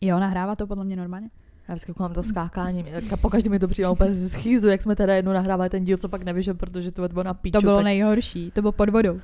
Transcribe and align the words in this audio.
Jo, 0.00 0.18
nahrává 0.18 0.56
to 0.56 0.66
podle 0.66 0.84
mě 0.84 0.96
normálně. 0.96 1.30
Já 1.68 1.74
vždycky 1.74 1.92
koukám 1.92 2.14
to 2.14 2.22
skákání, 2.22 2.84
po 3.20 3.30
každém 3.30 3.50
mi 3.50 3.58
to 3.58 3.68
přijde 3.68 3.88
úplně 3.88 4.14
z 4.14 4.30
schýzu, 4.30 4.68
jak 4.68 4.82
jsme 4.82 4.96
teda 4.96 5.14
jednou 5.14 5.32
nahrávali 5.32 5.70
ten 5.70 5.82
díl, 5.82 5.96
co 5.96 6.08
pak 6.08 6.22
nevyšel, 6.22 6.54
protože 6.54 6.90
to 6.90 7.08
bylo 7.08 7.22
na 7.22 7.34
píču. 7.34 7.52
To 7.52 7.60
bylo 7.60 7.76
tak... 7.76 7.84
nejhorší, 7.84 8.50
to 8.50 8.60
bylo 8.60 8.72
pod 8.72 8.88
vodou. 8.88 9.20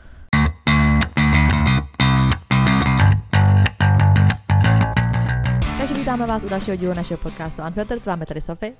Takže 5.78 5.94
vítáme 5.94 6.26
vás 6.26 6.44
u 6.44 6.48
dalšího 6.48 6.76
dílu 6.76 6.94
našeho 6.94 7.18
podcastu 7.18 7.62
Unfiltered, 7.62 8.02
s 8.02 8.06
vámi 8.06 8.26
tady 8.26 8.40
Sofie. 8.40 8.72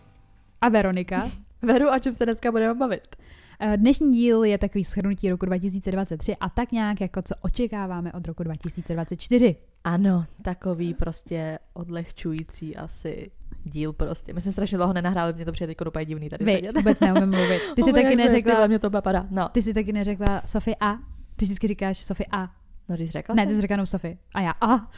A 0.61 0.69
Veronika. 0.69 1.29
Veru, 1.63 1.89
o 1.97 1.99
čem 1.99 2.15
se 2.15 2.25
dneska 2.25 2.51
budeme 2.51 2.75
bavit? 2.75 3.17
Eh, 3.61 3.77
Dnešní 3.77 4.13
díl 4.13 4.45
je 4.45 4.59
takový 4.59 4.85
shrnutí 4.85 5.31
roku 5.31 5.47
2023 5.47 6.37
a 6.41 6.49
tak 6.49 6.73
nějak 6.73 7.01
jako 7.01 7.23
co 7.23 7.35
očekáváme 7.41 8.13
od 8.13 8.27
roku 8.29 8.43
2024. 8.43 9.57
Ano, 9.85 10.25
takový 10.43 10.95
prostě 10.95 11.59
odlehčující 11.73 12.77
asi 12.77 13.31
díl 13.65 13.93
prostě. 13.93 14.33
My 14.33 14.41
jsme 14.41 14.53
strašně 14.53 14.79
dlouho 14.79 14.93
nenahráli, 14.93 15.33
mě 15.33 15.45
to 15.45 15.53
přijde 15.53 15.71
jako 15.71 15.85
úplně 15.91 16.05
divný 16.05 16.29
tady 16.29 16.45
Vy, 16.45 16.53
sedět. 16.53 16.77
vůbec 16.77 17.01
neumím 17.01 17.31
mluvit. 17.31 17.61
Ty 17.77 17.83
jsi 17.83 17.93
Oh, 17.93 18.03
taky 18.03 18.17
neřekla, 18.17 18.67
mě 18.67 18.79
to 18.79 18.91
padá. 18.91 19.27
No, 19.31 19.49
ty 19.49 19.63
jsi 19.63 19.75
taky 19.75 19.93
neřekla 19.93 20.43
Sofie 20.45 20.77
A. 20.81 20.95
Ty 21.37 21.45
vždycky 21.45 21.67
říkáš 21.67 21.99
Sofie 22.05 22.27
A. 22.33 22.51
no 22.89 22.97
když 22.97 23.11
řekla 23.11 23.35
Ne, 23.35 23.47
ty 23.47 23.55
jsi 23.55 23.61
řekla 23.61 23.75
jenom 23.75 23.87
Sofie. 23.87 24.17
A 24.35 24.41
já 24.41 24.51
A. 24.61 24.91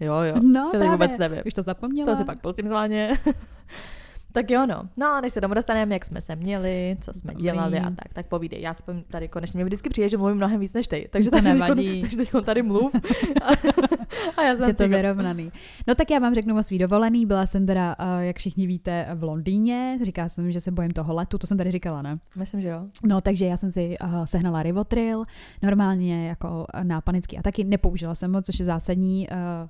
Jo, 0.00 0.14
jo. 0.14 0.34
No, 0.42 0.60
Já 0.60 0.70
právě. 0.70 0.90
vůbec 0.90 1.18
nevím. 1.18 1.38
Už 1.46 1.54
to 1.54 1.62
zapomněla. 1.62 2.10
To 2.12 2.16
si 2.16 2.24
pak 2.24 2.40
pustím 2.40 2.66
zváně. 2.68 3.12
tak 4.36 4.50
jo, 4.50 4.66
no. 4.66 4.82
No 4.96 5.06
a 5.06 5.20
než 5.20 5.32
se 5.32 5.40
domů 5.40 5.54
dostaneme, 5.54 5.94
jak 5.94 6.04
jsme 6.04 6.20
se 6.20 6.36
měli, 6.36 6.96
co 7.00 7.12
jsme 7.12 7.32
Dobrý. 7.32 7.42
dělali 7.42 7.78
a 7.78 7.90
tak, 7.90 8.12
tak 8.12 8.26
povídej. 8.26 8.60
Já 8.60 8.74
jsem 8.74 9.02
tady 9.10 9.28
konečně, 9.28 9.58
mě 9.58 9.64
vždycky 9.64 9.88
přijde, 9.88 10.08
že 10.08 10.16
mluvím 10.16 10.36
mnohem 10.36 10.60
víc 10.60 10.72
než 10.72 10.86
ty. 10.88 11.08
Takže 11.12 11.30
To 11.30 11.40
nevadí. 11.40 12.00
takže 12.00 12.16
teď 12.16 12.30
tady 12.44 12.62
mluv. 12.62 12.94
a 14.36 14.42
já 14.42 14.50
je 14.50 14.56
jsem 14.56 14.74
to 14.74 14.82
si 14.82 14.88
vyrovnaný. 14.88 15.52
No 15.86 15.94
tak 15.94 16.10
já 16.10 16.18
vám 16.18 16.34
řeknu 16.34 16.58
o 16.58 16.62
svý 16.62 16.78
dovolený. 16.78 17.26
Byla 17.26 17.46
jsem 17.46 17.66
teda, 17.66 17.96
eh, 17.98 18.26
jak 18.26 18.36
všichni 18.36 18.66
víte, 18.66 19.06
v 19.14 19.22
Londýně. 19.22 19.98
Říkala 20.02 20.28
jsem, 20.28 20.52
že 20.52 20.60
se 20.60 20.70
bojím 20.70 20.90
toho 20.90 21.14
letu, 21.14 21.38
to 21.38 21.46
jsem 21.46 21.58
tady 21.58 21.70
říkala, 21.70 22.02
ne? 22.02 22.18
Myslím, 22.36 22.60
že 22.60 22.68
jo. 22.68 22.82
No, 23.04 23.20
takže 23.20 23.46
já 23.46 23.56
jsem 23.56 23.72
si 23.72 23.96
uh, 24.04 24.24
sehnala 24.24 24.62
Rivotril, 24.62 25.24
normálně 25.62 26.28
jako 26.28 26.66
eh, 26.74 26.84
na 26.84 27.00
panický 27.00 27.38
ataky, 27.38 27.64
nepoužila 27.64 28.14
jsem 28.14 28.34
ho, 28.34 28.42
což 28.42 28.58
je 28.58 28.64
zásadní. 28.64 29.28
Uh, 29.28 29.68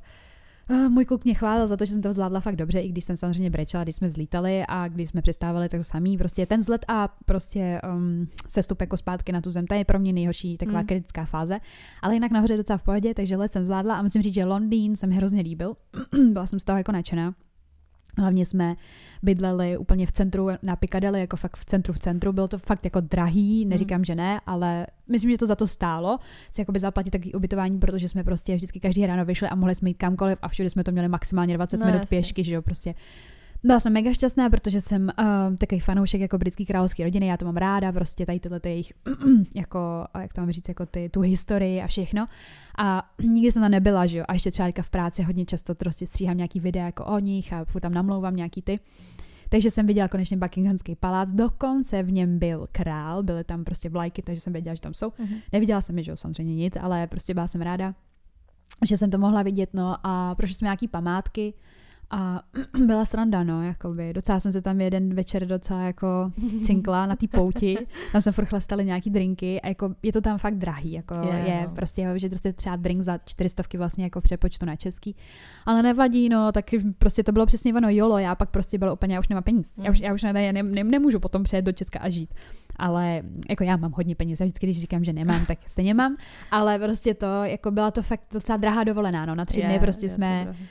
Uh, 0.70 0.88
můj 0.88 1.04
kluk 1.04 1.24
mě 1.24 1.34
chválil 1.34 1.68
za 1.68 1.76
to, 1.76 1.84
že 1.84 1.92
jsem 1.92 2.02
to 2.02 2.12
zvládla 2.12 2.40
fakt 2.40 2.56
dobře, 2.56 2.80
i 2.80 2.88
když 2.88 3.04
jsem 3.04 3.16
samozřejmě 3.16 3.50
brečela, 3.50 3.84
když 3.84 3.96
jsme 3.96 4.08
vzlítali 4.08 4.64
a 4.68 4.88
když 4.88 5.08
jsme 5.08 5.22
přistávali, 5.22 5.68
tak 5.68 5.80
to 5.80 5.84
samý. 5.84 6.18
Prostě 6.18 6.46
ten 6.46 6.60
vzlet 6.60 6.84
a 6.88 7.08
prostě 7.26 7.80
um, 7.94 8.28
sestup 8.48 8.80
jako 8.80 8.96
zpátky 8.96 9.32
na 9.32 9.40
tu 9.40 9.50
zem, 9.50 9.66
to 9.66 9.74
je 9.74 9.84
pro 9.84 9.98
mě 9.98 10.12
nejhorší 10.12 10.56
taková 10.56 10.80
Mm. 10.80 10.86
kritická 10.86 11.24
fáze. 11.24 11.58
Ale 12.02 12.14
jinak 12.14 12.30
nahoře 12.30 12.54
je 12.54 12.58
docela 12.58 12.76
v 12.76 12.82
pohodě, 12.82 13.14
takže 13.14 13.36
let 13.36 13.52
jsem 13.52 13.64
zvládla 13.64 13.94
a 13.94 14.02
musím 14.02 14.22
říct, 14.22 14.34
že 14.34 14.44
Londýn 14.44 14.96
se 14.96 15.06
mi 15.06 15.14
hrozně 15.14 15.42
líbil. 15.42 15.76
Byla 16.32 16.46
jsem 16.46 16.60
z 16.60 16.64
toho 16.64 16.78
jako 16.78 16.92
nadšená. 16.92 17.34
Hlavně 18.18 18.46
jsme 18.46 18.76
bydleli 19.22 19.76
úplně 19.76 20.06
v 20.06 20.12
centru 20.12 20.48
na 20.62 20.76
Piccadilly, 20.76 21.20
jako 21.20 21.36
fakt 21.36 21.56
v 21.56 21.64
centru 21.64 21.92
v 21.92 21.98
centru. 21.98 22.32
Bylo 22.32 22.48
to 22.48 22.58
fakt 22.58 22.84
jako 22.84 23.00
drahý, 23.00 23.64
neříkám, 23.64 24.04
že 24.04 24.14
ne, 24.14 24.40
ale 24.46 24.86
myslím, 25.08 25.30
že 25.30 25.38
to 25.38 25.46
za 25.46 25.56
to 25.56 25.66
stálo 25.66 26.18
si 26.50 26.60
jakoby 26.60 26.78
zaplatit 26.78 27.10
takový 27.10 27.34
ubytování, 27.34 27.78
protože 27.78 28.08
jsme 28.08 28.24
prostě 28.24 28.54
vždycky 28.56 28.80
každý 28.80 29.06
ráno 29.06 29.24
vyšli 29.24 29.48
a 29.48 29.54
mohli 29.54 29.74
jsme 29.74 29.90
jít 29.90 29.98
kamkoliv 29.98 30.38
a 30.42 30.48
všude 30.48 30.70
jsme 30.70 30.84
to 30.84 30.92
měli 30.92 31.08
maximálně 31.08 31.54
20 31.54 31.76
No, 31.76 31.86
minut 31.86 31.98
jasně. 32.00 32.18
pěšky, 32.18 32.44
že 32.44 32.54
jo, 32.54 32.62
prostě. 32.62 32.94
Byla 33.64 33.80
jsem 33.80 33.92
mega 33.92 34.12
šťastná, 34.12 34.50
protože 34.50 34.80
jsem 34.80 35.02
uh, 35.02 35.56
takový 35.56 35.80
fanoušek 35.80 36.20
jako 36.20 36.38
britský 36.38 36.66
královský 36.66 37.04
rodiny, 37.04 37.26
já 37.26 37.36
to 37.36 37.44
mám 37.44 37.56
ráda, 37.56 37.92
prostě 37.92 38.26
tady 38.26 38.40
tyhle 38.40 38.60
ty 38.60 38.68
jejich, 38.68 38.92
jako, 39.54 39.78
jak 40.20 40.32
to 40.32 40.40
mám 40.40 40.50
říct, 40.50 40.68
jako 40.68 40.86
ty, 40.86 41.08
tu 41.08 41.20
historii 41.20 41.82
a 41.82 41.86
všechno. 41.86 42.26
A 42.78 43.02
nikdy 43.22 43.52
jsem 43.52 43.62
tam 43.62 43.70
nebyla, 43.70 44.06
že 44.06 44.18
jo, 44.18 44.24
a 44.28 44.32
ještě 44.32 44.50
třeba 44.50 44.68
v 44.82 44.90
práci 44.90 45.22
hodně 45.22 45.44
často 45.46 45.74
prostě 45.74 46.06
stříhám 46.06 46.36
nějaký 46.36 46.60
videa 46.60 46.86
jako 46.86 47.04
o 47.04 47.18
nich 47.18 47.52
a 47.52 47.64
furt 47.64 47.80
tam 47.80 47.94
namlouvám 47.94 48.36
nějaký 48.36 48.62
ty. 48.62 48.80
Takže 49.48 49.70
jsem 49.70 49.86
viděla 49.86 50.08
konečně 50.08 50.36
Buckinghamský 50.36 50.94
palác, 50.94 51.32
dokonce 51.32 52.02
v 52.02 52.12
něm 52.12 52.38
byl 52.38 52.68
král, 52.72 53.22
byly 53.22 53.44
tam 53.44 53.64
prostě 53.64 53.88
vlajky, 53.88 54.22
takže 54.22 54.40
jsem 54.40 54.52
věděla, 54.52 54.74
že 54.74 54.80
tam 54.80 54.94
jsou. 54.94 55.12
Mhm. 55.18 55.38
Neviděla 55.52 55.80
jsem 55.80 55.98
je, 55.98 56.04
že 56.04 56.10
jo, 56.10 56.16
samozřejmě 56.16 56.54
nic, 56.54 56.76
ale 56.80 57.06
prostě 57.06 57.34
byla 57.34 57.46
jsem 57.48 57.60
ráda, 57.60 57.94
že 58.86 58.96
jsem 58.96 59.10
to 59.10 59.18
mohla 59.18 59.42
vidět, 59.42 59.70
no 59.74 59.96
a 60.02 60.34
prošli 60.34 60.54
jsme 60.54 60.66
nějaký 60.66 60.88
památky 60.88 61.54
a 62.10 62.42
byla 62.86 63.04
sranda, 63.04 63.42
no, 63.44 63.62
jakoby. 63.62 64.12
Docela 64.12 64.40
jsem 64.40 64.52
se 64.52 64.62
tam 64.62 64.80
jeden 64.80 65.14
večer 65.14 65.46
docela 65.46 65.80
jako 65.80 66.32
cinkla 66.64 67.06
na 67.06 67.16
té 67.16 67.28
pouti, 67.28 67.78
tam 68.12 68.20
jsem 68.20 68.32
furt 68.32 68.44
chlastali 68.44 68.84
nějaký 68.84 69.10
drinky 69.10 69.60
a 69.60 69.68
jako 69.68 69.94
je 70.02 70.12
to 70.12 70.20
tam 70.20 70.38
fakt 70.38 70.54
drahý, 70.54 70.92
jako 70.92 71.14
Je, 71.14 71.38
je, 71.38 71.66
no. 71.68 71.74
prostě, 71.74 72.12
že 72.16 72.28
prostě 72.28 72.52
třeba 72.52 72.76
drink 72.76 73.02
za 73.02 73.18
400 73.24 73.62
vlastně 73.78 74.04
jako 74.04 74.20
přepočtu 74.20 74.66
na 74.66 74.76
český, 74.76 75.14
ale 75.66 75.82
nevadí, 75.82 76.28
no, 76.28 76.52
tak 76.52 76.64
prostě 76.98 77.22
to 77.22 77.32
bylo 77.32 77.46
přesně 77.46 77.74
ono, 77.74 77.88
jolo, 77.90 78.18
já 78.18 78.34
pak 78.34 78.50
prostě 78.50 78.78
bylo 78.78 78.92
úplně, 78.92 79.14
já 79.14 79.20
už 79.20 79.28
nemám 79.28 79.42
peníz, 79.42 79.72
já 79.78 79.90
už, 79.90 80.00
já 80.00 80.14
už 80.14 80.22
ne, 80.22 80.32
ne, 80.32 80.52
ne, 80.52 80.84
nemůžu 80.84 81.20
potom 81.20 81.42
přijet 81.42 81.64
do 81.64 81.72
Česka 81.72 81.98
a 81.98 82.08
žít, 82.08 82.34
ale 82.76 83.22
jako 83.50 83.64
já 83.64 83.76
mám 83.76 83.92
hodně 83.92 84.14
peněz, 84.16 84.40
já 84.40 84.46
vždycky, 84.46 84.66
když 84.66 84.80
říkám, 84.80 85.04
že 85.04 85.12
nemám, 85.12 85.46
tak 85.46 85.58
stejně 85.66 85.94
mám, 85.94 86.16
ale 86.50 86.78
prostě 86.78 87.14
to, 87.14 87.44
jako 87.44 87.70
byla 87.70 87.90
to 87.90 88.02
fakt 88.02 88.22
docela 88.32 88.56
drahá 88.56 88.84
dovolená, 88.84 89.26
no, 89.26 89.34
na 89.34 89.44
tři 89.44 89.60
Je, 89.60 89.66
dny 89.66 89.78
prostě 89.78 90.06
to 90.06 90.14
jsme, 90.14 90.40
drahý. 90.44 90.66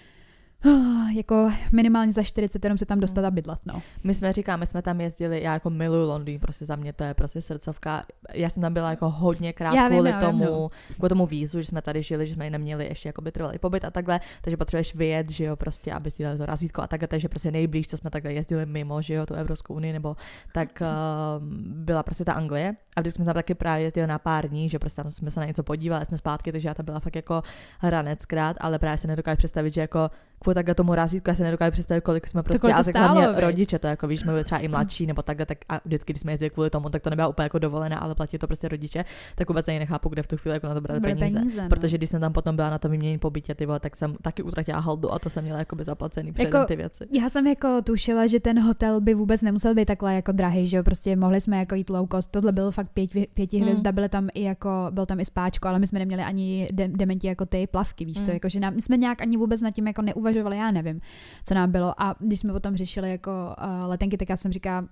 Jako 1.15 1.51
minimálně 1.71 2.13
za 2.13 2.23
40 2.23 2.63
jenom 2.63 2.77
se 2.77 2.85
tam 2.85 2.99
dostat 2.99 3.25
a 3.25 3.31
bydlet, 3.31 3.59
no. 3.65 3.81
My 4.03 4.13
jsme 4.13 4.33
říkáme, 4.33 4.59
my 4.59 4.67
jsme 4.67 4.81
tam 4.81 5.01
jezdili, 5.01 5.43
já 5.43 5.53
jako 5.53 5.69
miluju 5.69 6.07
Londýn, 6.07 6.39
prostě 6.39 6.65
za 6.65 6.75
mě 6.75 6.93
to 6.93 7.03
je 7.03 7.13
prostě 7.13 7.41
srdcovka. 7.41 8.05
Já 8.33 8.49
jsem 8.49 8.61
tam 8.61 8.73
byla 8.73 8.89
jako 8.89 9.09
hodně 9.09 9.53
krát 9.53 9.73
Já 9.73 9.87
vím, 9.87 9.97
kvůli 9.97 10.11
vím, 10.11 10.19
tomu, 10.19 10.45
no. 10.45 10.69
kvůli 10.95 11.09
tomu 11.09 11.25
vízu, 11.25 11.61
že 11.61 11.67
jsme 11.67 11.81
tady 11.81 12.01
žili, 12.01 12.27
že 12.27 12.33
jsme 12.33 12.49
neměli 12.49 12.85
ještě 12.85 13.09
jako 13.09 13.21
by 13.21 13.31
trvalý 13.31 13.59
pobyt 13.59 13.85
a 13.85 13.91
takhle, 13.91 14.19
takže 14.41 14.57
potřebuješ 14.57 14.95
vyjet, 14.95 15.29
že 15.29 15.43
jo, 15.43 15.55
prostě, 15.55 15.93
aby 15.93 16.11
si 16.11 16.23
dali 16.23 16.37
to 16.37 16.45
razítko 16.45 16.81
a 16.81 16.87
takhle, 16.87 17.07
takže 17.07 17.29
prostě 17.29 17.51
nejblíž, 17.51 17.87
co 17.87 17.97
jsme 17.97 18.09
takhle 18.09 18.33
jezdili 18.33 18.65
mimo, 18.65 19.01
že 19.01 19.13
jo, 19.13 19.25
tu 19.25 19.33
Evropskou 19.33 19.73
unii, 19.73 19.93
nebo 19.93 20.15
tak 20.53 20.81
uh, 20.81 21.47
byla 21.85 22.03
prostě 22.03 22.25
ta 22.25 22.33
Anglie 22.33 22.75
a 22.95 23.01
vždycky 23.01 23.15
jsme 23.15 23.25
tam 23.25 23.33
taky 23.33 23.55
právě 23.55 23.85
jezdili 23.85 24.07
na 24.07 24.19
pár 24.19 24.47
dní, 24.47 24.69
že 24.69 24.79
prostě 24.79 25.01
tam 25.01 25.11
jsme 25.11 25.31
se 25.31 25.39
na 25.39 25.45
něco 25.45 25.63
podívali, 25.63 26.05
jsme 26.05 26.17
zpátky, 26.17 26.51
takže 26.51 26.67
já 26.67 26.73
tam 26.73 26.85
byla 26.85 26.99
fakt 26.99 27.15
jako 27.15 27.41
hraneckrát, 27.79 28.57
ale 28.59 28.79
právě 28.79 28.97
se 28.97 29.07
nedokážu 29.07 29.37
představit, 29.37 29.73
že 29.73 29.81
jako 29.81 30.09
kvůli 30.45 30.55
takhle 30.55 30.75
tomu 30.75 30.95
razítku, 30.95 31.29
já 31.29 31.35
se 31.35 31.43
nedokážu 31.43 31.71
představit, 31.71 32.01
kolik 32.01 32.27
jsme 32.27 32.43
prostě, 32.43 32.73
a 32.73 32.83
tak 32.83 32.95
hlavně 32.95 33.27
rodiče, 33.41 33.79
to 33.79 33.87
jako 33.87 34.07
víš, 34.07 34.19
jsme 34.19 34.31
byli 34.31 34.43
třeba 34.43 34.59
i 34.59 34.67
mladší 34.67 35.05
nebo 35.05 35.21
takhle, 35.21 35.45
tak 35.45 35.57
a 35.69 35.79
vždycky, 35.85 36.13
když 36.13 36.21
jsme 36.21 36.31
jezdili 36.31 36.49
kvůli 36.49 36.69
tomu, 36.69 36.89
tak 36.89 37.01
to 37.01 37.09
nebyla 37.09 37.27
úplně 37.27 37.43
jako 37.43 37.59
dovolená, 37.59 37.97
ale 37.97 38.15
platí 38.15 38.37
to 38.37 38.47
prostě 38.47 38.67
rodiče, 38.67 39.05
tak 39.35 39.47
vůbec 39.49 39.67
ani 39.67 39.79
nechápu, 39.79 40.09
kde 40.09 40.23
v 40.23 40.27
tu 40.27 40.37
chvíli 40.37 40.55
jako 40.55 40.67
na 40.67 40.73
to 40.73 40.81
brali 40.81 40.99
peníze. 41.01 41.39
peníze 41.39 41.61
no. 41.61 41.69
Protože 41.69 41.97
když 41.97 42.09
jsem 42.09 42.21
tam 42.21 42.33
potom 42.33 42.55
byla 42.55 42.69
na 42.69 42.77
to 42.77 42.89
vyměnění 42.89 43.17
po 43.19 43.29
bytě, 43.29 43.55
ty 43.55 43.65
vole, 43.65 43.79
tak 43.79 43.95
jsem 43.97 44.15
taky 44.21 44.43
utratila 44.43 44.79
haldu 44.79 45.13
a 45.13 45.19
to 45.19 45.29
jsem 45.29 45.43
měla 45.43 45.59
jakoby 45.59 45.83
zaplacený 45.83 46.31
předem 46.31 46.53
Jako- 46.53 46.67
ty 46.67 46.75
věci. 46.75 47.05
Já 47.11 47.29
jsem 47.29 47.47
jako 47.47 47.81
tušila, 47.81 48.27
že 48.27 48.39
ten 48.39 48.59
hotel 48.59 49.01
by 49.01 49.13
vůbec 49.13 49.41
nemusel 49.41 49.75
být 49.75 49.85
takhle 49.85 50.15
jako 50.15 50.31
drahý, 50.31 50.67
že 50.67 50.77
jo, 50.77 50.83
prostě 50.83 51.15
mohli 51.15 51.41
jsme 51.41 51.57
jako 51.57 51.75
jít 51.75 51.89
low 51.89 52.07
cost, 52.11 52.31
tohle 52.31 52.51
byl 52.51 52.71
fakt 52.71 52.89
pět, 52.93 53.09
pěti 53.33 53.57
Hmm. 53.57 53.65
hvězda, 53.67 53.91
byly 53.91 54.09
tam 54.09 54.27
i 54.33 54.43
jako, 54.43 54.69
byl 54.91 55.05
tam 55.05 55.19
i 55.19 55.25
spáčko, 55.25 55.67
ale 55.67 55.79
my 55.79 55.87
jsme 55.87 55.99
neměli 55.99 56.23
ani 56.23 56.69
de- 56.71 56.87
dementi 56.87 57.27
jako 57.27 57.45
ty 57.45 57.67
plavky, 57.67 58.05
víš 58.05 58.17
co, 58.17 58.23
Hmm. 58.23 58.33
jako, 58.33 58.49
že 58.49 58.59
nám, 58.59 58.75
my 58.75 58.81
jsme 58.81 58.97
nějak 58.97 59.21
ani 59.21 59.37
vůbec 59.37 59.61
nad 59.61 59.71
tím 59.71 59.87
jako 59.87 60.01
neuvažovali, 60.01 60.34
já 60.39 60.71
nevím, 60.71 61.01
co 61.45 61.53
nám 61.53 61.71
bylo 61.71 62.01
a 62.01 62.15
když 62.19 62.39
jsme 62.39 62.53
potom 62.53 62.75
řešili 62.75 63.11
jako 63.11 63.31
uh, 63.31 63.89
letenky, 63.89 64.17
tak 64.17 64.29
já 64.29 64.37
jsem 64.37 64.51
říkala, 64.51 64.85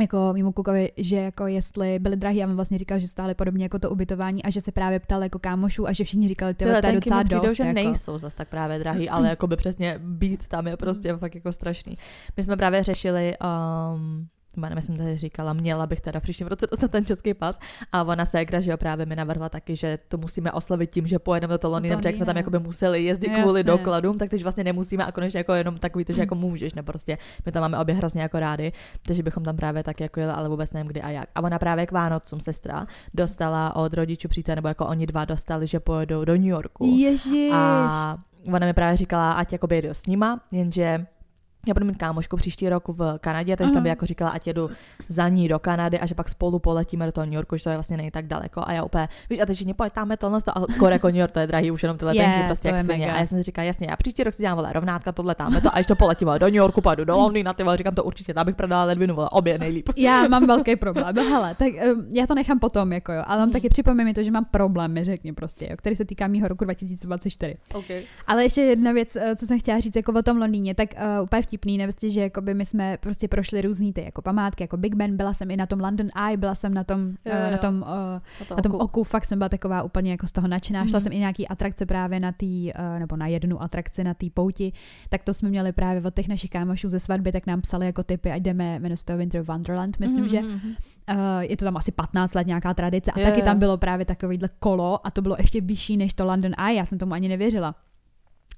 jako 0.00 0.30
mimo 0.32 0.52
klukovi, 0.52 0.92
že 0.96 1.16
jako 1.16 1.46
jestli 1.46 1.98
byly 1.98 2.16
drahý, 2.16 2.42
a 2.42 2.46
on 2.46 2.56
vlastně 2.56 2.78
říkal, 2.78 2.98
že 2.98 3.08
stále 3.08 3.34
podobně 3.34 3.64
jako 3.64 3.78
to 3.78 3.90
ubytování 3.90 4.42
a 4.42 4.50
že 4.50 4.60
se 4.60 4.72
právě 4.72 5.00
ptal 5.00 5.22
jako 5.22 5.38
kámošů 5.38 5.88
a 5.88 5.92
že 5.92 6.04
všichni 6.04 6.28
říkali, 6.28 6.54
ty 6.54 6.64
to 6.64 6.70
je 6.70 6.92
docela 6.92 7.18
mi 7.18 7.24
přijdou, 7.24 7.42
dost. 7.42 7.56
že 7.56 7.62
jako. 7.62 7.74
nejsou 7.74 8.18
zas 8.18 8.34
tak 8.34 8.48
právě 8.48 8.78
drahý, 8.78 9.08
ale 9.08 9.28
jako 9.28 9.46
by 9.46 9.56
přesně 9.56 10.00
být 10.02 10.48
tam 10.48 10.66
je 10.66 10.76
prostě 10.76 11.16
fakt 11.16 11.34
jako 11.34 11.52
strašný. 11.52 11.98
My 12.36 12.42
jsme 12.42 12.56
právě 12.56 12.82
řešili, 12.82 13.34
um, 13.94 14.28
jménem 14.58 14.82
jsem 14.82 14.96
tady 14.96 15.16
říkala, 15.16 15.52
měla 15.52 15.86
bych 15.86 16.00
teda 16.00 16.20
v 16.20 16.22
příštím 16.22 16.46
roce 16.46 16.66
dostat 16.70 16.90
ten 16.90 17.04
český 17.04 17.34
pas 17.34 17.58
a 17.92 18.02
ona 18.02 18.24
ségra, 18.24 18.60
že 18.60 18.70
jo, 18.70 18.76
právě 18.76 19.06
mi 19.06 19.16
navrhla 19.16 19.48
taky, 19.48 19.76
že 19.76 19.98
to 20.08 20.18
musíme 20.18 20.52
oslavit 20.52 20.90
tím, 20.90 21.06
že 21.06 21.18
pojedeme 21.18 21.54
do 21.54 21.58
toho 21.58 21.72
Londýna, 21.72 21.94
To 21.94 21.98
protože 21.98 22.08
jak 22.08 22.16
jsme 22.16 22.26
tam 22.26 22.36
jakoby 22.36 22.58
museli 22.58 23.04
jezdit 23.04 23.28
Jasně. 23.28 23.42
kvůli 23.42 23.64
dokladům, 23.64 24.18
tak 24.18 24.30
teď 24.30 24.42
vlastně 24.42 24.64
nemusíme 24.64 25.04
a 25.04 25.12
konečně 25.12 25.38
jako 25.38 25.52
jenom 25.52 25.78
takový 25.78 26.04
to, 26.04 26.12
že 26.12 26.20
jako 26.20 26.34
můžeš, 26.34 26.74
ne 26.74 26.82
prostě, 26.82 27.18
my 27.46 27.52
tam 27.52 27.60
máme 27.60 27.78
obě 27.78 27.94
hrozně 27.94 28.22
jako 28.22 28.38
rádi, 28.40 28.72
takže 29.02 29.22
bychom 29.22 29.44
tam 29.44 29.56
právě 29.56 29.82
tak 29.82 30.00
jako 30.00 30.20
jeli, 30.20 30.32
ale 30.32 30.48
vůbec 30.48 30.72
nevím 30.72 30.88
kdy 30.88 31.02
a 31.02 31.10
jak. 31.10 31.28
A 31.34 31.42
ona 31.42 31.58
právě 31.58 31.86
k 31.86 31.92
Vánocům 31.92 32.40
sestra 32.40 32.86
dostala 33.14 33.76
od 33.76 33.94
rodičů 33.94 34.28
přítel, 34.28 34.54
nebo 34.54 34.68
jako 34.68 34.86
oni 34.86 35.06
dva 35.06 35.24
dostali, 35.24 35.66
že 35.66 35.80
pojedou 35.80 36.24
do 36.24 36.32
New 36.32 36.44
Yorku. 36.44 36.96
Ježiš. 36.98 37.50
A 37.54 38.18
ona 38.54 38.66
mi 38.66 38.72
právě 38.72 38.96
říkala, 38.96 39.32
ať 39.32 39.52
jakoby 39.52 39.76
jedu 39.76 39.88
s 39.88 40.06
nima, 40.06 40.40
jenže 40.52 41.06
já 41.68 41.74
budu 41.74 41.86
mít 41.86 41.96
kámošku 41.96 42.36
příští 42.36 42.68
rok 42.68 42.88
v 42.88 43.18
Kanadě, 43.20 43.56
takže 43.56 43.74
tam 43.74 43.82
by 43.82 43.88
jako 43.88 44.06
říkala, 44.06 44.30
ať 44.30 44.46
jedu 44.46 44.70
za 45.08 45.28
ní 45.28 45.48
do 45.48 45.58
Kanady 45.58 45.98
a 46.00 46.06
že 46.06 46.14
pak 46.14 46.28
spolu 46.28 46.58
poletíme 46.58 47.06
do 47.06 47.12
toho 47.12 47.24
New 47.24 47.34
Yorku, 47.34 47.56
že 47.56 47.64
to 47.64 47.70
je 47.70 47.76
vlastně 47.76 47.96
není 47.96 48.10
tak 48.10 48.26
daleko. 48.26 48.62
A 48.66 48.72
já 48.72 48.82
úplně, 48.84 49.08
víš, 49.30 49.40
a 49.40 49.46
teď 49.46 49.58
že 49.58 49.74
pojď 49.74 49.92
tam 49.92 50.10
tohle, 50.18 50.38
a 50.54 50.78
kore 50.78 50.94
jako 50.94 51.06
New 51.06 51.16
York, 51.16 51.32
to 51.32 51.40
je 51.40 51.46
drahý, 51.46 51.70
už 51.70 51.82
jenom 51.82 51.98
ty 51.98 52.04
letenky, 52.04 52.40
Je, 52.40 52.46
prostě 52.46 52.68
to 52.68 52.74
jak 52.74 52.84
svině. 52.84 53.12
A 53.12 53.18
já 53.18 53.26
jsem 53.26 53.38
si 53.38 53.42
říkala, 53.42 53.66
jasně, 53.66 53.86
já 53.90 53.96
příští 53.96 54.24
rok 54.24 54.34
si 54.34 54.42
dělám 54.42 54.56
vole 54.56 54.72
rovnátka, 54.72 55.12
tohle 55.12 55.34
tam, 55.34 55.60
to 55.60 55.74
a 55.74 55.78
ještě 55.78 55.94
poletím 55.94 56.28
do 56.38 56.46
New 56.46 56.54
Yorku, 56.54 56.80
pojdu 56.80 57.04
do 57.04 57.16
Londýna, 57.16 57.52
ty 57.52 57.62
vole, 57.62 57.76
říkám 57.76 57.94
to 57.94 58.04
určitě, 58.04 58.34
tam 58.34 58.46
bych 58.46 58.54
prodala 58.54 58.84
ledvinu, 58.84 59.14
vole, 59.14 59.28
obě 59.30 59.58
nejlíp. 59.58 59.88
Já 59.96 60.28
mám 60.28 60.46
velký 60.46 60.76
problém. 60.76 61.14
No 61.14 61.22
hele, 61.24 61.54
tak 61.54 61.68
um, 61.68 62.06
já 62.12 62.26
to 62.26 62.34
nechám 62.34 62.58
potom, 62.58 62.92
jako 62.92 63.12
jo. 63.12 63.22
Ale 63.26 63.38
mám 63.38 63.48
Hmm. 63.48 63.52
taky 63.52 63.68
připomeň 63.68 64.06
mi 64.06 64.14
to, 64.14 64.22
že 64.22 64.30
mám 64.30 64.44
problém, 64.44 64.92
mi 64.92 65.04
řekni 65.04 65.32
prostě, 65.32 65.66
jo, 65.70 65.76
který 65.76 65.96
se 65.96 66.04
týká 66.04 66.26
mýho 66.26 66.48
roku 66.48 66.64
2024. 66.64 67.54
Okay. 67.74 68.02
Ale 68.26 68.42
ještě 68.42 68.60
jedna 68.60 68.92
věc, 68.92 69.16
eh, 69.16 69.36
co 69.36 69.46
jsem 69.46 69.58
chtěla 69.58 69.80
říct 69.80 69.96
jako 69.96 70.12
o 70.12 70.22
tom 70.22 70.36
Londýně, 70.38 70.74
tak 70.74 70.88
uh, 70.94 71.24
úplně 71.24 71.42
vtipný, 71.58 71.78
ne, 71.78 71.84
prostě, 71.84 72.10
že 72.10 72.20
jakoby 72.20 72.54
my 72.54 72.66
jsme 72.66 72.96
prostě 73.00 73.28
prošli 73.28 73.62
různý 73.62 73.92
ty 73.92 74.02
jako 74.04 74.22
památky, 74.22 74.62
jako 74.64 74.76
Big 74.76 74.94
Ben, 74.94 75.16
byla 75.16 75.32
jsem 75.34 75.50
i 75.50 75.56
na 75.56 75.66
tom 75.66 75.80
London 75.80 76.08
Eye, 76.26 76.36
byla 76.36 76.54
jsem 76.54 76.74
na 76.74 76.84
tom, 76.84 77.00
Jo, 77.24 77.32
uh, 77.32 77.44
jo. 77.44 77.50
na 77.50 77.58
tom, 77.58 77.84
uh, 78.50 78.56
na 78.56 78.62
tom 78.62 78.74
oku, 78.74 79.04
fakt 79.04 79.24
jsem 79.24 79.38
byla 79.38 79.48
taková 79.48 79.82
úplně 79.82 80.10
jako 80.10 80.26
z 80.26 80.32
toho 80.32 80.48
nadšená. 80.48 80.86
Šla 80.86 80.96
Mhm. 80.98 81.00
jsem 81.02 81.12
i 81.12 81.18
nějaký 81.18 81.48
atrakce 81.48 81.86
právě 81.86 82.20
na 82.20 82.32
tý, 82.32 82.72
uh, 82.72 82.98
nebo 82.98 83.16
na 83.16 83.26
jednu 83.26 83.62
atrakci 83.62 84.04
na 84.04 84.14
té 84.14 84.26
pouti, 84.34 84.72
tak 85.08 85.22
to 85.22 85.34
jsme 85.34 85.48
měli 85.48 85.72
právě 85.72 86.02
od 86.02 86.14
těch 86.14 86.28
našich 86.28 86.50
kámošů 86.50 86.88
ze 86.90 87.00
svatby, 87.00 87.32
tak 87.32 87.46
nám 87.46 87.60
psali 87.60 87.86
jako 87.86 88.02
typy, 88.02 88.30
ať 88.30 88.42
jdeme, 88.42 88.78
jmenuje 88.78 88.96
se 88.96 89.04
to 89.04 89.16
Winter 89.16 89.42
Wonderland, 89.42 89.98
myslím, 90.00 90.24
Mhm, 90.24 90.30
že. 90.30 90.40
Uh, 90.40 91.16
je 91.40 91.56
to 91.56 91.64
tam 91.64 91.76
asi 91.76 91.92
15 91.92 92.34
let 92.34 92.46
nějaká 92.46 92.74
tradice 92.74 93.12
a 93.12 93.20
Jo, 93.20 93.26
taky 93.26 93.40
jo. 93.40 93.44
tam 93.44 93.58
bylo 93.58 93.76
právě 93.78 94.04
takovýhle 94.06 94.48
kolo 94.58 95.06
a 95.06 95.10
to 95.10 95.22
bylo 95.22 95.36
ještě 95.38 95.60
vyšší 95.60 95.96
než 95.96 96.14
to 96.14 96.24
London 96.24 96.52
Eye, 96.66 96.76
já 96.76 96.84
jsem 96.84 96.98
tomu 96.98 97.12
ani 97.14 97.28
nevěřila. 97.28 97.74